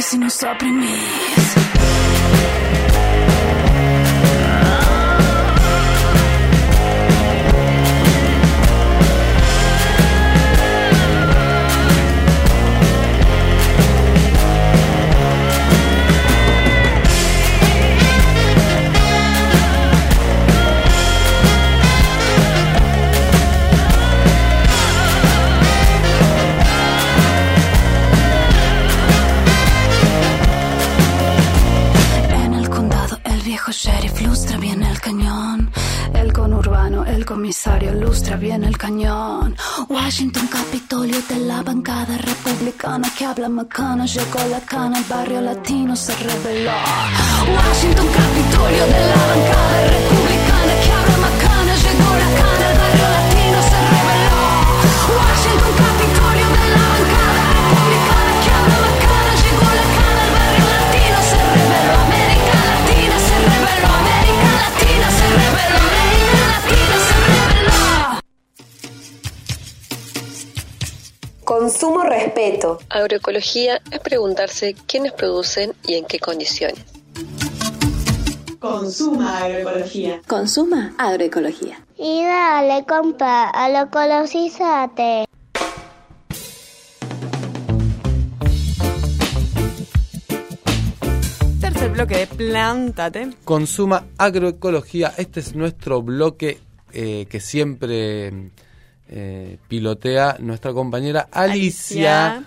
Te 0.01 0.07
pandís 0.07 0.13
y 0.13 0.17
nos 0.17 0.43
oprimís? 0.43 1.80
Republicana 42.91 43.09
que 43.15 43.25
habla 43.25 43.47
macana. 43.47 44.05
Llegó 44.05 44.39
la 44.49 44.59
cana, 44.59 44.97
el 44.99 45.05
barrio 45.05 45.41
latino 45.41 45.95
se 45.95 46.13
rebeló. 46.15 46.71
Washington, 47.55 48.07
Capitolio 48.07 48.85
de 48.85 49.01
la 49.11 49.15
bancada 49.29 49.87
republicana 49.87 50.30
Consumo 71.71 72.03
respeto. 72.03 72.79
Agroecología 72.89 73.81
es 73.91 73.99
preguntarse 74.01 74.75
quiénes 74.87 75.13
producen 75.13 75.71
y 75.87 75.93
en 75.93 76.03
qué 76.03 76.19
condiciones. 76.19 76.83
Consuma 78.59 79.37
agroecología. 79.37 80.21
Consuma 80.27 80.93
agroecología. 80.97 81.79
Y 81.97 82.25
dale, 82.25 82.85
compa, 82.85 83.49
a 83.49 83.69
lo 83.69 83.87
ecologízate. 83.87 85.23
Tercer 91.61 91.89
bloque 91.91 92.17
de 92.17 92.27
Plántate. 92.27 93.29
Consuma 93.45 94.07
agroecología. 94.17 95.13
Este 95.17 95.39
es 95.39 95.55
nuestro 95.55 96.01
bloque 96.01 96.59
eh, 96.91 97.27
que 97.29 97.39
siempre 97.39 98.51
eh, 99.11 99.57
pilotea 99.67 100.37
nuestra 100.39 100.73
compañera 100.73 101.27
Alicia. 101.31 102.35
Alicia. 102.35 102.43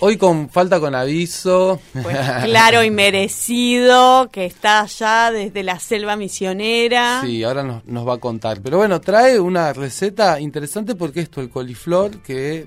Hoy 0.00 0.18
con 0.18 0.50
falta 0.50 0.80
con 0.80 0.94
aviso. 0.94 1.80
Pues 1.94 2.18
claro 2.44 2.84
y 2.84 2.90
merecido 2.90 4.28
que 4.30 4.44
está 4.44 4.80
allá 4.80 5.30
desde 5.32 5.62
la 5.62 5.78
selva 5.78 6.14
misionera. 6.14 7.22
Sí, 7.22 7.42
ahora 7.42 7.62
nos, 7.62 7.86
nos 7.86 8.06
va 8.06 8.14
a 8.14 8.18
contar. 8.18 8.60
Pero 8.60 8.76
bueno, 8.76 9.00
trae 9.00 9.40
una 9.40 9.72
receta 9.72 10.38
interesante 10.40 10.94
porque 10.94 11.20
esto, 11.20 11.40
el 11.40 11.48
coliflor, 11.48 12.18
que 12.18 12.66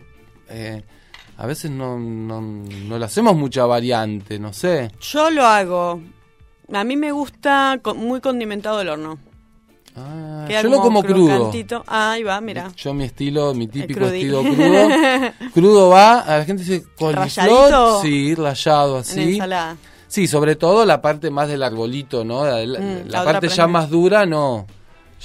eh, 0.49 0.81
a 1.37 1.45
veces 1.45 1.69
no, 1.69 1.99
no, 1.99 2.41
no 2.41 2.97
le 2.97 3.05
hacemos 3.05 3.35
mucha 3.35 3.67
variante, 3.67 4.39
no 4.39 4.51
sé. 4.51 4.91
Yo 4.99 5.29
lo 5.29 5.45
hago. 5.45 6.01
A 6.73 6.83
mí 6.83 6.97
me 6.97 7.11
gusta 7.11 7.79
muy 7.95 8.19
condimentado 8.19 8.81
el 8.81 8.89
horno. 8.89 9.19
Ah, 9.97 10.45
Queda 10.47 10.61
yo 10.61 10.69
lo 10.69 10.79
como 10.81 11.01
crudo. 11.03 11.27
crocantito. 11.35 11.83
Ah, 11.87 12.11
ahí 12.13 12.23
va, 12.23 12.39
mira. 12.39 12.71
Yo 12.77 12.93
mi 12.93 13.03
estilo, 13.05 13.53
mi 13.53 13.67
típico 13.67 14.05
estilo 14.05 14.41
crudo. 14.43 14.89
crudo 15.53 15.89
va, 15.89 16.19
a 16.19 16.37
la 16.39 16.45
gente 16.45 16.63
dice 16.63 16.85
coliflor, 16.97 18.01
sí, 18.01 18.35
rallado 18.35 18.95
En 18.95 19.01
así. 19.01 19.21
ensalada. 19.35 19.77
Sí, 20.07 20.27
sobre 20.27 20.55
todo 20.55 20.85
la 20.85 21.01
parte 21.01 21.29
más 21.31 21.49
del 21.49 21.63
arbolito, 21.63 22.23
¿no? 22.23 22.45
La, 22.45 22.65
la- 22.65 22.79
Mm, 22.79 22.83
la 23.07 23.11
la 23.11 23.21
otra 23.21 23.33
parte 23.33 23.49
ya 23.49 23.67
más 23.67 23.89
dura, 23.89 24.25
no. 24.25 24.65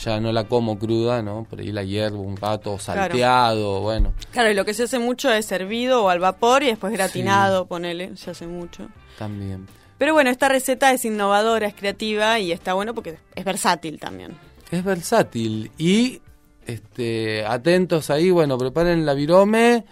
Ya 0.03 0.19
no 0.21 0.33
la 0.33 0.45
como 0.45 0.79
cruda, 0.79 1.21
¿no? 1.23 1.45
Por 1.49 1.61
ahí 1.61 1.71
la 1.71 1.83
hiervo 1.85 2.23
un 2.23 2.37
rato, 2.39 2.79
salteado, 2.79 3.81
bueno, 3.83 4.15
Claro, 4.33 4.51
y 4.51 4.55
lo 4.55 4.65
que 4.65 4.73
se 4.73 4.85
hace 4.85 4.99
mucho 4.99 5.31
es 5.31 5.45
servido 5.45 6.05
o 6.05 6.09
al 6.09 6.19
vapor 6.19 6.63
y 6.63 6.67
después 6.69 6.93
gratinado, 6.95 7.67
ponele, 7.67 8.17
se 8.17 8.31
hace 8.31 8.47
mucho. 8.47 8.89
también. 9.19 9.67
Pero 9.99 10.15
bueno, 10.15 10.31
esta 10.31 10.49
receta 10.49 10.93
es 10.93 11.05
innovadora, 11.05 11.67
es 11.69 11.75
creativa 11.75 12.39
y 12.41 12.51
está 12.53 12.73
bueno 12.73 12.95
porque 12.95 13.19
es 13.37 13.45
versátil 13.45 14.01
también. 14.01 14.35
Es 14.73 14.83
versátil 14.83 15.71
y 15.77 16.23
este 16.67 17.45
atentos 17.45 18.09
ahí, 18.09 18.31
bueno, 18.31 18.57
preparen 18.57 19.05
la 19.05 19.13
virome, 19.15 19.85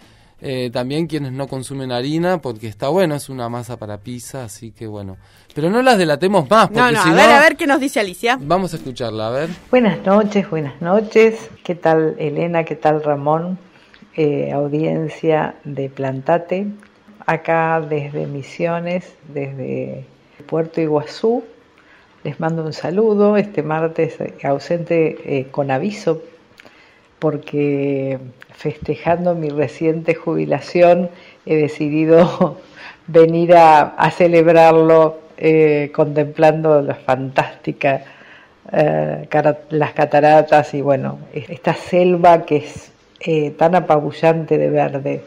Eh, 0.43 0.71
también 0.73 1.05
quienes 1.05 1.31
no 1.33 1.45
consumen 1.47 1.91
harina, 1.91 2.41
porque 2.41 2.65
está 2.65 2.87
bueno, 2.87 3.13
es 3.13 3.29
una 3.29 3.47
masa 3.47 3.77
para 3.77 3.99
pizza, 3.99 4.43
así 4.43 4.71
que 4.71 4.87
bueno. 4.87 5.17
Pero 5.53 5.69
no 5.69 5.83
las 5.83 5.99
delatemos 5.99 6.49
más, 6.49 6.69
porque 6.69 6.79
No, 6.79 6.91
no, 6.91 7.03
si 7.03 7.09
a 7.09 7.13
ver, 7.13 7.29
a 7.29 7.39
ver 7.41 7.55
qué 7.57 7.67
nos 7.67 7.79
dice 7.79 7.99
Alicia. 7.99 8.39
Vamos 8.41 8.73
a 8.73 8.77
escucharla, 8.77 9.27
a 9.27 9.29
ver. 9.29 9.49
Buenas 9.69 10.03
noches, 10.03 10.49
buenas 10.49 10.81
noches. 10.81 11.47
¿Qué 11.63 11.75
tal 11.75 12.15
Elena? 12.17 12.63
¿Qué 12.63 12.75
tal 12.75 13.03
Ramón? 13.03 13.59
Eh, 14.15 14.51
audiencia 14.51 15.53
de 15.63 15.89
Plantate. 15.89 16.65
Acá 17.27 17.79
desde 17.87 18.25
Misiones, 18.25 19.13
desde 19.31 20.07
Puerto 20.47 20.81
Iguazú. 20.81 21.43
Les 22.23 22.39
mando 22.39 22.63
un 22.63 22.73
saludo. 22.73 23.37
Este 23.37 23.63
martes 23.63 24.19
eh, 24.21 24.33
ausente 24.43 25.17
eh, 25.25 25.47
con 25.49 25.71
aviso 25.71 26.21
porque 27.19 28.17
festejando 28.53 29.35
mi 29.35 29.49
reciente 29.49 30.15
jubilación 30.15 31.09
he 31.45 31.55
decidido 31.55 32.57
venir 33.07 33.55
a, 33.55 34.09
celebrarlo 34.11 35.19
eh, 35.37 35.91
contemplando 35.93 36.81
la 36.81 36.95
fantástica 36.95 38.03
eh, 38.71 39.25
cara- 39.29 39.59
las 39.69 39.93
cataratas 39.93 40.73
y 40.73 40.81
bueno, 40.81 41.19
esta 41.33 41.73
selva 41.73 42.45
que 42.45 42.57
es 42.57 42.91
tan 43.57 43.75
apabullante 43.75 44.57
de 44.57 44.69
verde. 44.69 45.21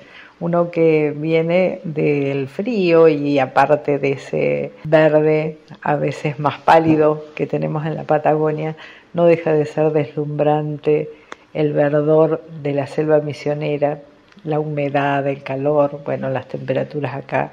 Uno 0.44 0.70
que 0.70 1.14
viene 1.16 1.80
del 1.84 2.48
frío 2.48 3.08
y 3.08 3.38
aparte 3.38 3.98
de 3.98 4.12
ese 4.12 4.72
verde 4.84 5.56
a 5.80 5.96
veces 5.96 6.38
más 6.38 6.58
pálido 6.60 7.24
que 7.34 7.46
tenemos 7.46 7.86
en 7.86 7.94
la 7.94 8.04
Patagonia, 8.04 8.76
no 9.14 9.24
deja 9.24 9.54
de 9.54 9.64
ser 9.64 9.90
deslumbrante 9.92 11.08
el 11.54 11.72
verdor 11.72 12.44
de 12.62 12.74
la 12.74 12.86
selva 12.86 13.20
misionera, 13.20 14.00
la 14.44 14.60
humedad, 14.60 15.26
el 15.26 15.42
calor, 15.42 16.02
bueno, 16.04 16.28
las 16.28 16.46
temperaturas 16.46 17.14
acá 17.14 17.52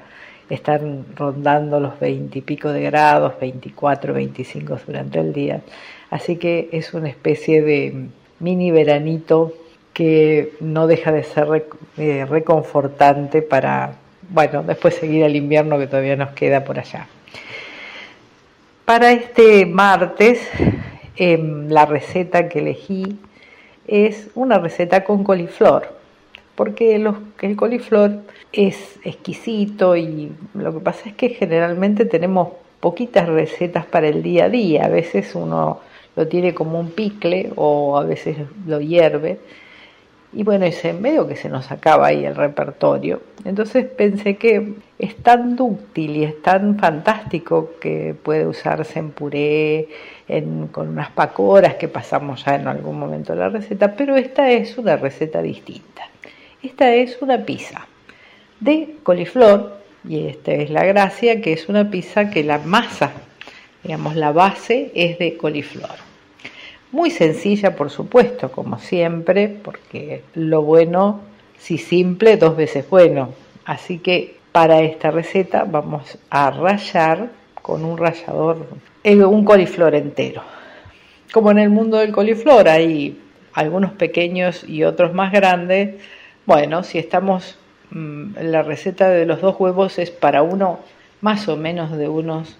están 0.50 1.06
rondando 1.16 1.80
los 1.80 1.98
20 1.98 2.40
y 2.40 2.42
pico 2.42 2.68
de 2.72 2.82
grados, 2.82 3.40
24, 3.40 4.12
25 4.12 4.80
durante 4.86 5.18
el 5.18 5.32
día. 5.32 5.62
Así 6.10 6.36
que 6.36 6.68
es 6.72 6.92
una 6.92 7.08
especie 7.08 7.62
de 7.62 8.08
mini 8.38 8.70
veranito 8.70 9.54
que 9.92 10.54
no 10.60 10.86
deja 10.86 11.12
de 11.12 11.22
ser 11.22 11.66
eh, 11.98 12.26
reconfortante 12.28 13.42
para, 13.42 13.94
bueno, 14.30 14.62
después 14.62 14.94
seguir 14.94 15.22
el 15.24 15.36
invierno 15.36 15.78
que 15.78 15.86
todavía 15.86 16.16
nos 16.16 16.30
queda 16.30 16.64
por 16.64 16.78
allá. 16.78 17.06
Para 18.84 19.12
este 19.12 19.66
martes, 19.66 20.40
em, 21.16 21.68
la 21.68 21.86
receta 21.86 22.48
que 22.48 22.60
elegí 22.60 23.16
es 23.86 24.28
una 24.34 24.58
receta 24.58 25.04
con 25.04 25.24
coliflor, 25.24 25.88
porque 26.54 26.98
los- 26.98 27.16
el 27.40 27.56
coliflor 27.56 28.20
es 28.52 28.96
exquisito 29.04 29.96
y 29.96 30.32
lo 30.54 30.72
que 30.74 30.80
pasa 30.80 31.08
es 31.08 31.14
que 31.14 31.30
generalmente 31.30 32.04
tenemos 32.04 32.48
poquitas 32.80 33.28
recetas 33.28 33.84
para 33.86 34.08
el 34.08 34.22
día 34.22 34.46
a 34.46 34.48
día, 34.48 34.86
a 34.86 34.88
veces 34.88 35.34
uno 35.34 35.80
lo 36.16 36.28
tiene 36.28 36.52
como 36.52 36.78
un 36.80 36.90
picle 36.90 37.50
o 37.56 37.96
a 37.96 38.04
veces 38.04 38.36
lo 38.66 38.80
hierve 38.80 39.38
y 40.32 40.44
bueno, 40.44 40.64
ese 40.64 40.94
medio 40.94 41.28
que 41.28 41.36
se 41.36 41.48
nos 41.48 41.70
acaba 41.70 42.06
ahí 42.06 42.24
el 42.24 42.34
repertorio. 42.34 43.20
Entonces 43.44 43.84
pensé 43.84 44.36
que 44.36 44.74
es 44.98 45.16
tan 45.16 45.56
dúctil 45.56 46.16
y 46.16 46.24
es 46.24 46.40
tan 46.42 46.78
fantástico 46.78 47.72
que 47.80 48.14
puede 48.22 48.46
usarse 48.46 48.98
en 48.98 49.10
puré, 49.10 49.88
con 50.70 50.88
unas 50.88 51.10
pacoras 51.10 51.74
que 51.74 51.88
pasamos 51.88 52.44
ya 52.44 52.54
en 52.54 52.66
algún 52.66 52.98
momento 52.98 53.34
la 53.34 53.50
receta, 53.50 53.94
pero 53.94 54.16
esta 54.16 54.50
es 54.50 54.78
una 54.78 54.96
receta 54.96 55.42
distinta. 55.42 56.08
Esta 56.62 56.94
es 56.94 57.20
una 57.20 57.44
pizza 57.44 57.86
de 58.60 58.96
coliflor 59.02 59.82
y 60.08 60.28
esta 60.28 60.52
es 60.52 60.70
la 60.70 60.84
gracia 60.84 61.42
que 61.42 61.52
es 61.52 61.68
una 61.68 61.90
pizza 61.90 62.30
que 62.30 62.44
la 62.44 62.58
masa, 62.58 63.12
digamos 63.82 64.16
la 64.16 64.32
base 64.32 64.90
es 64.94 65.18
de 65.18 65.36
coliflor. 65.36 66.11
Muy 66.92 67.10
sencilla, 67.10 67.74
por 67.74 67.88
supuesto, 67.88 68.52
como 68.52 68.78
siempre, 68.78 69.48
porque 69.48 70.24
lo 70.34 70.60
bueno, 70.60 71.22
si 71.58 71.78
simple, 71.78 72.36
dos 72.36 72.54
veces 72.54 72.88
bueno. 72.90 73.30
Así 73.64 73.98
que 73.98 74.36
para 74.52 74.82
esta 74.82 75.10
receta 75.10 75.64
vamos 75.64 76.18
a 76.28 76.50
rallar 76.50 77.30
con 77.62 77.86
un 77.86 77.96
rallador 77.96 78.66
eh, 79.04 79.24
un 79.24 79.42
coliflor 79.42 79.94
entero. 79.94 80.42
Como 81.32 81.50
en 81.50 81.60
el 81.60 81.70
mundo 81.70 81.96
del 81.96 82.12
coliflor 82.12 82.68
hay 82.68 83.18
algunos 83.54 83.92
pequeños 83.92 84.62
y 84.68 84.84
otros 84.84 85.14
más 85.14 85.32
grandes, 85.32 85.94
bueno, 86.44 86.82
si 86.82 86.98
estamos, 86.98 87.56
mm, 87.90 88.34
la 88.42 88.62
receta 88.62 89.08
de 89.08 89.24
los 89.24 89.40
dos 89.40 89.58
huevos 89.58 89.98
es 89.98 90.10
para 90.10 90.42
uno 90.42 90.80
más 91.22 91.48
o 91.48 91.56
menos 91.56 91.92
de 91.96 92.08
unos 92.08 92.58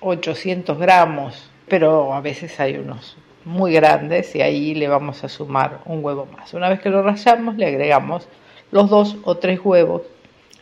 800 0.00 0.76
gramos, 0.76 1.50
pero 1.68 2.12
a 2.14 2.20
veces 2.20 2.58
hay 2.58 2.76
unos 2.76 3.16
muy 3.48 3.72
grandes 3.72 4.36
y 4.36 4.42
ahí 4.42 4.74
le 4.74 4.88
vamos 4.88 5.24
a 5.24 5.28
sumar 5.28 5.80
un 5.86 6.04
huevo 6.04 6.26
más. 6.26 6.52
Una 6.52 6.68
vez 6.68 6.80
que 6.80 6.90
lo 6.90 7.02
rallamos, 7.02 7.56
le 7.56 7.66
agregamos 7.66 8.28
los 8.70 8.90
dos 8.90 9.16
o 9.24 9.36
tres 9.36 9.60
huevos, 9.64 10.02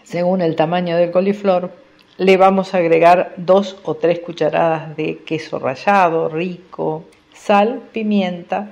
según 0.05 0.41
el 0.41 0.55
tamaño 0.55 0.97
del 0.97 1.11
coliflor. 1.11 1.73
Le 2.17 2.37
vamos 2.37 2.73
a 2.73 2.79
agregar 2.79 3.35
dos 3.37 3.77
o 3.83 3.97
tres 3.97 4.21
cucharadas 4.21 4.97
de 4.97 5.19
queso 5.27 5.59
rallado, 5.59 6.29
rico, 6.29 7.05
sal, 7.35 7.83
pimienta 7.93 8.71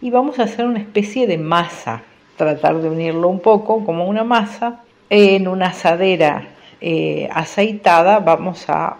y 0.00 0.10
vamos 0.10 0.38
a 0.38 0.44
hacer 0.44 0.64
una 0.64 0.80
especie 0.80 1.26
de 1.26 1.36
masa. 1.36 2.02
Tratar 2.36 2.78
de 2.80 2.88
unirlo 2.88 3.28
un 3.28 3.40
poco 3.40 3.84
como 3.84 4.08
una 4.08 4.24
masa. 4.24 4.80
En 5.10 5.46
una 5.46 5.66
asadera 5.66 6.48
eh, 6.80 7.28
aceitada 7.30 8.20
vamos 8.20 8.64
a, 8.68 8.96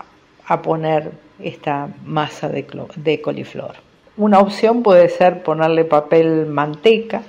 poner 0.63 1.13
esta 1.41 1.89
masa 2.05 2.51
de 2.51 3.21
coliflor. 3.23 3.94
Una 4.17 4.39
opción 4.39 4.85
puede 4.85 5.09
ser 5.09 5.43
ponerle 5.43 5.85
papel 5.85 6.47
manteca, 6.47 7.23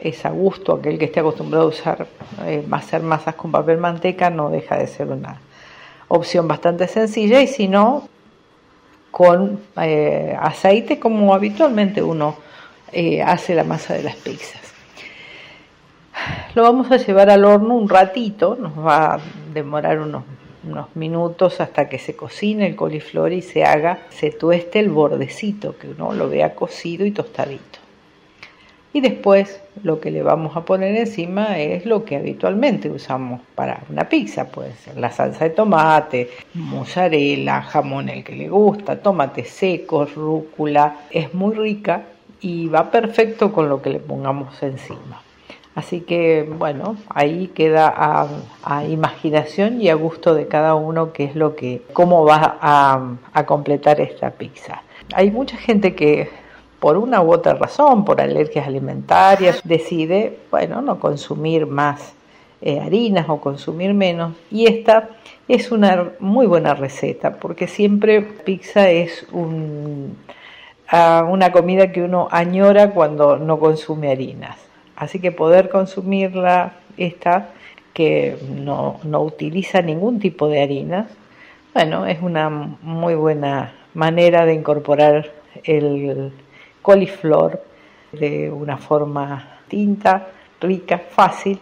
es 0.00 0.24
a 0.24 0.30
gusto, 0.30 0.74
aquel 0.74 0.98
que 0.98 1.06
esté 1.06 1.20
acostumbrado 1.20 1.66
a 1.66 1.68
usar, 1.68 2.06
eh, 2.46 2.66
hacer 2.70 3.02
masas 3.02 3.34
con 3.34 3.52
papel 3.52 3.76
manteca 3.76 4.30
no 4.30 4.48
deja 4.48 4.78
de 4.78 4.86
ser 4.86 5.08
una 5.08 5.38
opción 6.08 6.48
bastante 6.48 6.88
sencilla 6.88 7.42
y 7.42 7.46
si 7.46 7.68
no, 7.68 8.08
con 9.10 9.60
eh, 9.76 10.34
aceite 10.40 10.98
como 10.98 11.34
habitualmente 11.34 12.02
uno 12.02 12.36
eh, 12.90 13.20
hace 13.22 13.54
la 13.54 13.64
masa 13.64 13.92
de 13.92 14.04
las 14.04 14.16
pizzas. 14.16 14.62
Lo 16.54 16.62
vamos 16.62 16.90
a 16.90 16.96
llevar 16.96 17.28
al 17.28 17.44
horno 17.44 17.74
un 17.74 17.88
ratito, 17.88 18.56
nos 18.58 18.78
va 18.78 19.14
a 19.14 19.20
demorar 19.52 20.00
unos, 20.00 20.24
unos 20.64 20.94
minutos 20.96 21.60
hasta 21.60 21.88
que 21.88 21.98
se 21.98 22.16
cocine 22.16 22.66
el 22.66 22.76
coliflor 22.76 23.32
y 23.32 23.42
se 23.42 23.64
haga, 23.64 24.00
se 24.10 24.30
tueste 24.30 24.78
el 24.78 24.90
bordecito, 24.90 25.76
que 25.78 25.88
uno 25.88 26.12
lo 26.12 26.28
vea 26.28 26.54
cocido 26.54 27.06
y 27.06 27.10
tostadito. 27.10 27.78
Y 28.92 29.00
después 29.00 29.60
lo 29.82 30.00
que 30.00 30.10
le 30.10 30.22
vamos 30.22 30.56
a 30.56 30.64
poner 30.64 30.96
encima 30.96 31.58
es 31.58 31.84
lo 31.84 32.04
que 32.04 32.16
habitualmente 32.16 32.90
usamos 32.90 33.42
para 33.54 33.82
una 33.90 34.08
pizza, 34.08 34.48
puede 34.48 34.74
ser 34.74 34.96
la 34.96 35.10
salsa 35.10 35.44
de 35.44 35.50
tomate, 35.50 36.30
mozzarella, 36.54 37.62
jamón 37.62 38.08
el 38.08 38.24
que 38.24 38.34
le 38.34 38.48
gusta, 38.48 39.00
tomates 39.00 39.50
secos, 39.50 40.14
rúcula, 40.14 41.02
es 41.10 41.34
muy 41.34 41.54
rica 41.54 42.02
y 42.40 42.68
va 42.68 42.90
perfecto 42.90 43.52
con 43.52 43.68
lo 43.68 43.82
que 43.82 43.90
le 43.90 44.00
pongamos 44.00 44.62
encima. 44.62 45.22
Así 45.78 46.00
que 46.00 46.42
bueno, 46.42 46.96
ahí 47.08 47.52
queda 47.54 47.94
a, 48.64 48.84
imaginación 48.86 49.80
y 49.80 49.90
a 49.90 49.94
gusto 49.94 50.34
de 50.34 50.48
cada 50.48 50.74
uno 50.74 51.12
qué 51.12 51.22
es 51.22 51.36
lo 51.36 51.54
que, 51.54 51.82
cómo 51.92 52.24
va 52.24 52.58
a, 52.60 53.46
completar 53.46 54.00
esta 54.00 54.30
pizza. 54.32 54.82
Hay 55.14 55.30
mucha 55.30 55.56
gente 55.56 55.94
que 55.94 56.30
por 56.80 56.96
una 56.96 57.22
u 57.22 57.32
otra 57.32 57.54
razón, 57.54 58.04
por 58.04 58.20
alergias 58.20 58.66
alimentarias, 58.66 59.60
decide, 59.62 60.40
bueno, 60.50 60.82
no 60.82 60.98
consumir 60.98 61.64
más 61.64 62.12
eh, 62.60 62.80
harinas 62.80 63.28
o 63.28 63.40
consumir 63.40 63.94
menos. 63.94 64.34
Y 64.50 64.66
esta 64.66 65.10
es 65.46 65.70
una 65.70 66.10
muy 66.18 66.48
buena 66.48 66.74
receta, 66.74 67.34
porque 67.38 67.68
siempre 67.68 68.22
pizza 68.22 68.90
es 68.90 69.24
ah, 70.88 71.24
una 71.30 71.52
comida 71.52 71.92
que 71.92 72.02
uno 72.02 72.26
añora 72.32 72.90
cuando 72.90 73.36
no 73.36 73.60
consume 73.60 74.10
harinas. 74.10 74.67
Así 74.98 75.20
que 75.20 75.30
poder 75.30 75.68
consumirla, 75.68 76.72
esta, 76.96 77.50
que 77.94 78.36
no, 78.50 78.98
no 79.04 79.22
utiliza 79.22 79.80
ningún 79.80 80.18
tipo 80.18 80.48
de 80.48 80.60
harinas, 80.60 81.06
bueno, 81.72 82.04
es 82.04 82.20
una 82.20 82.50
muy 82.50 83.14
buena 83.14 83.74
manera 83.94 84.44
de 84.44 84.54
incorporar 84.54 85.30
el 85.62 86.32
coliflor 86.82 87.62
de 88.10 88.50
una 88.50 88.76
forma 88.76 89.60
tinta, 89.68 90.26
rica, 90.60 90.98
fácil. 90.98 91.60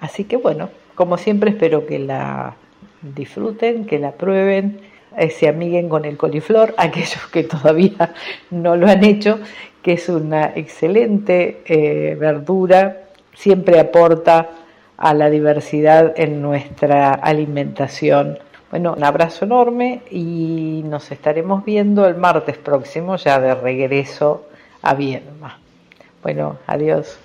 Así 0.00 0.24
que 0.24 0.36
bueno, 0.36 0.68
como 0.94 1.16
siempre 1.16 1.50
espero 1.50 1.86
que 1.86 1.98
la 1.98 2.56
disfruten, 3.00 3.86
que 3.86 3.98
la 3.98 4.12
prueben, 4.12 4.80
se 5.30 5.48
amiguen 5.48 5.88
con 5.88 6.04
el 6.04 6.16
coliflor, 6.16 6.74
aquellos 6.78 7.26
que 7.28 7.44
todavía 7.44 8.14
no 8.50 8.76
lo 8.76 8.88
han 8.88 9.04
hecho, 9.04 9.38
que 9.82 9.94
es 9.94 10.08
una 10.08 10.52
excelente 10.54 11.62
eh, 11.66 12.16
verdura, 12.18 13.04
siempre 13.34 13.78
aporta 13.78 14.50
a 14.96 15.14
la 15.14 15.30
diversidad 15.30 16.14
en 16.16 16.42
nuestra 16.42 17.12
alimentación. 17.12 18.38
Bueno, 18.70 18.94
un 18.96 19.04
abrazo 19.04 19.44
enorme 19.44 20.02
y 20.10 20.82
nos 20.84 21.12
estaremos 21.12 21.64
viendo 21.64 22.06
el 22.06 22.16
martes 22.16 22.58
próximo 22.58 23.16
ya 23.16 23.40
de 23.40 23.54
regreso 23.54 24.46
a 24.82 24.94
Viedma. 24.94 25.58
Bueno, 26.22 26.58
adiós. 26.66 27.18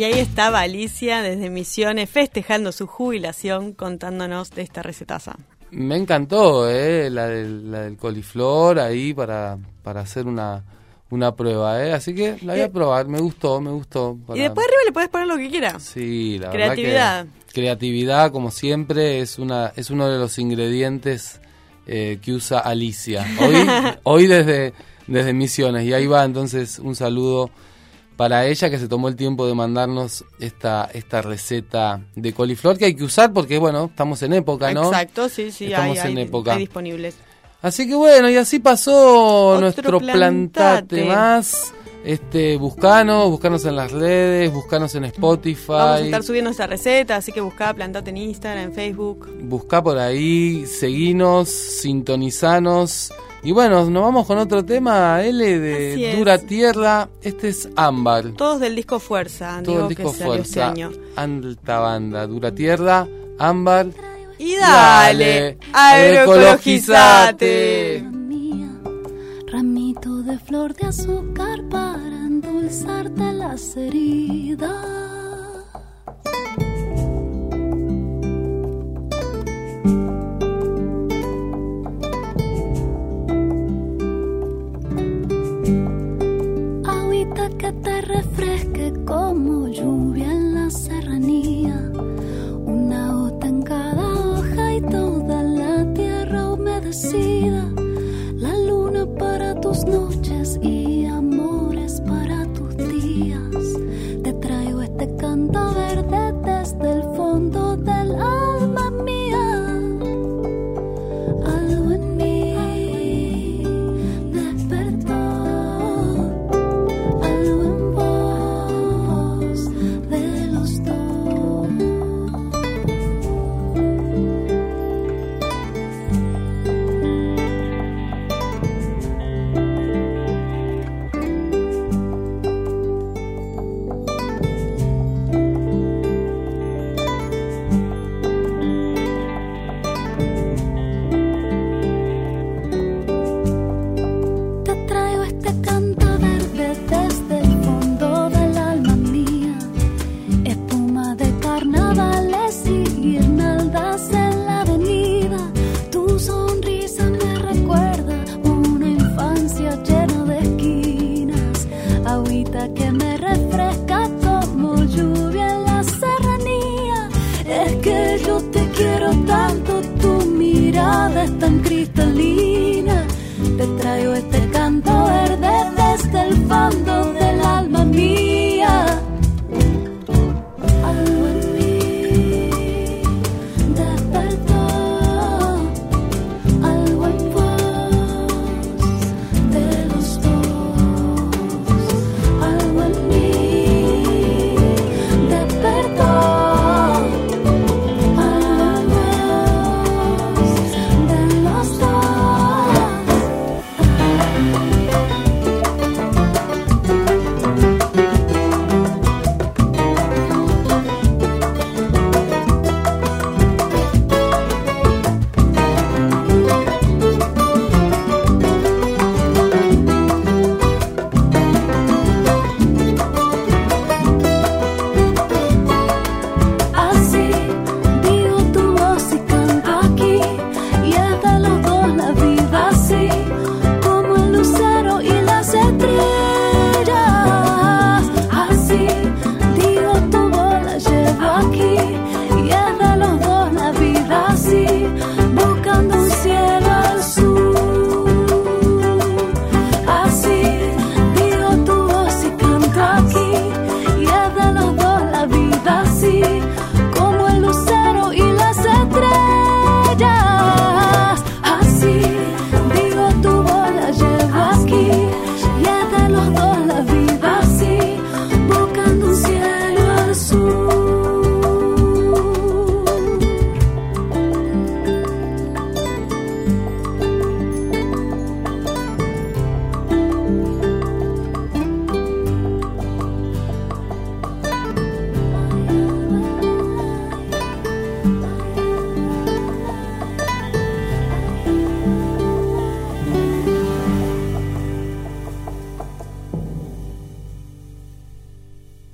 Y 0.00 0.04
ahí 0.04 0.18
estaba 0.18 0.60
Alicia 0.60 1.20
desde 1.20 1.50
Misiones 1.50 2.08
festejando 2.08 2.72
su 2.72 2.86
jubilación 2.86 3.74
contándonos 3.74 4.48
de 4.50 4.62
esta 4.62 4.82
recetaza. 4.82 5.36
Me 5.72 5.94
encantó 5.94 6.70
eh, 6.70 7.10
la, 7.10 7.26
del, 7.26 7.70
la 7.70 7.82
del 7.82 7.98
coliflor 7.98 8.78
ahí 8.78 9.12
para, 9.12 9.58
para 9.82 10.00
hacer 10.00 10.26
una, 10.26 10.64
una 11.10 11.36
prueba, 11.36 11.84
¿eh? 11.84 11.92
Así 11.92 12.14
que 12.14 12.38
la 12.40 12.54
voy 12.54 12.62
a 12.62 12.64
Eh, 12.64 12.70
probar, 12.70 13.08
me 13.08 13.20
gustó, 13.20 13.60
me 13.60 13.70
gustó. 13.72 14.16
Y 14.34 14.38
después 14.38 14.66
arriba 14.66 14.82
le 14.86 14.92
puedes 14.92 15.10
poner 15.10 15.26
lo 15.26 15.36
que 15.36 15.50
quieras. 15.50 15.82
Sí, 15.82 16.38
la 16.38 16.48
Creatividad. 16.48 17.26
verdad 17.26 17.34
que 17.46 17.52
creatividad, 17.52 18.32
como 18.32 18.50
siempre, 18.50 19.20
es 19.20 19.38
una 19.38 19.70
es 19.76 19.90
uno 19.90 20.08
de 20.08 20.18
los 20.18 20.38
ingredientes 20.38 21.42
eh, 21.86 22.18
que 22.22 22.32
usa 22.32 22.60
Alicia. 22.60 23.26
Hoy, 23.38 23.54
hoy 24.04 24.26
desde, 24.28 24.72
desde 25.06 25.34
Misiones. 25.34 25.84
Y 25.84 25.92
ahí 25.92 26.06
va 26.06 26.24
entonces 26.24 26.78
un 26.78 26.96
saludo 26.96 27.50
para 28.20 28.44
ella 28.46 28.68
que 28.68 28.78
se 28.78 28.86
tomó 28.86 29.08
el 29.08 29.16
tiempo 29.16 29.46
de 29.46 29.54
mandarnos 29.54 30.26
esta, 30.38 30.90
esta 30.92 31.22
receta 31.22 32.02
de 32.14 32.34
coliflor 32.34 32.76
que 32.76 32.84
hay 32.84 32.94
que 32.94 33.04
usar 33.04 33.32
porque, 33.32 33.56
bueno, 33.56 33.86
estamos 33.86 34.22
en 34.22 34.34
época, 34.34 34.74
¿no? 34.74 34.84
Exacto, 34.84 35.30
sí, 35.30 35.50
sí, 35.50 35.68
Estamos 35.68 35.98
hay, 36.00 36.12
en 36.12 36.18
hay- 36.18 36.24
época. 36.24 36.52
hay 36.52 36.58
disponibles. 36.58 37.14
Así 37.62 37.88
que 37.88 37.94
bueno, 37.94 38.28
y 38.28 38.36
así 38.36 38.58
pasó 38.58 39.52
Otro 39.52 39.60
nuestro 39.62 39.98
plantate. 40.00 40.18
plantate 40.18 41.04
más. 41.06 41.72
Este, 42.04 42.58
buscanos, 42.58 43.30
buscanos 43.30 43.64
en 43.64 43.76
las 43.76 43.90
redes, 43.90 44.52
buscanos 44.52 44.94
en 44.96 45.04
Spotify. 45.06 45.64
Vamos 45.68 46.00
a 46.02 46.04
estar 46.04 46.22
subiendo 46.22 46.50
esta 46.50 46.66
receta, 46.66 47.16
así 47.16 47.32
que 47.32 47.40
buscá 47.40 47.72
Plantate 47.72 48.10
en 48.10 48.18
Instagram, 48.18 48.64
en 48.64 48.74
Facebook. 48.74 49.30
Buscá 49.44 49.82
por 49.82 49.96
ahí, 49.96 50.66
seguinos, 50.66 51.48
sintonizanos. 51.48 53.12
Y 53.42 53.52
bueno, 53.52 53.88
nos 53.88 54.02
vamos 54.02 54.26
con 54.26 54.36
otro 54.38 54.62
tema, 54.64 55.24
L, 55.24 55.58
de. 55.60 56.14
Dura 56.16 56.36
Tierra. 56.38 57.08
Este 57.22 57.48
es 57.48 57.68
Ámbar. 57.74 58.32
Todos 58.36 58.60
del 58.60 58.76
disco 58.76 59.00
Fuerza, 59.00 59.62
Todo 59.64 59.76
digo 59.76 59.88
el 59.88 59.96
disco 59.96 60.12
que 60.12 60.18
salió 60.18 60.34
este 60.34 60.60
Fuerza. 60.60 60.68
año. 60.70 60.90
Alta 61.16 61.78
banda, 61.78 62.26
Dura 62.26 62.54
Tierra, 62.54 63.08
Ámbar. 63.38 63.86
Y 64.38 64.56
dale, 64.56 65.56
agroecologizate. 65.72 68.04
Ramito 69.50 70.22
de 70.22 70.38
flor 70.38 70.74
de 70.74 70.86
azúcar 70.86 71.62
para 71.70 71.96
endulzarte 72.26 73.32
las 73.32 73.74
heridas. 73.76 74.86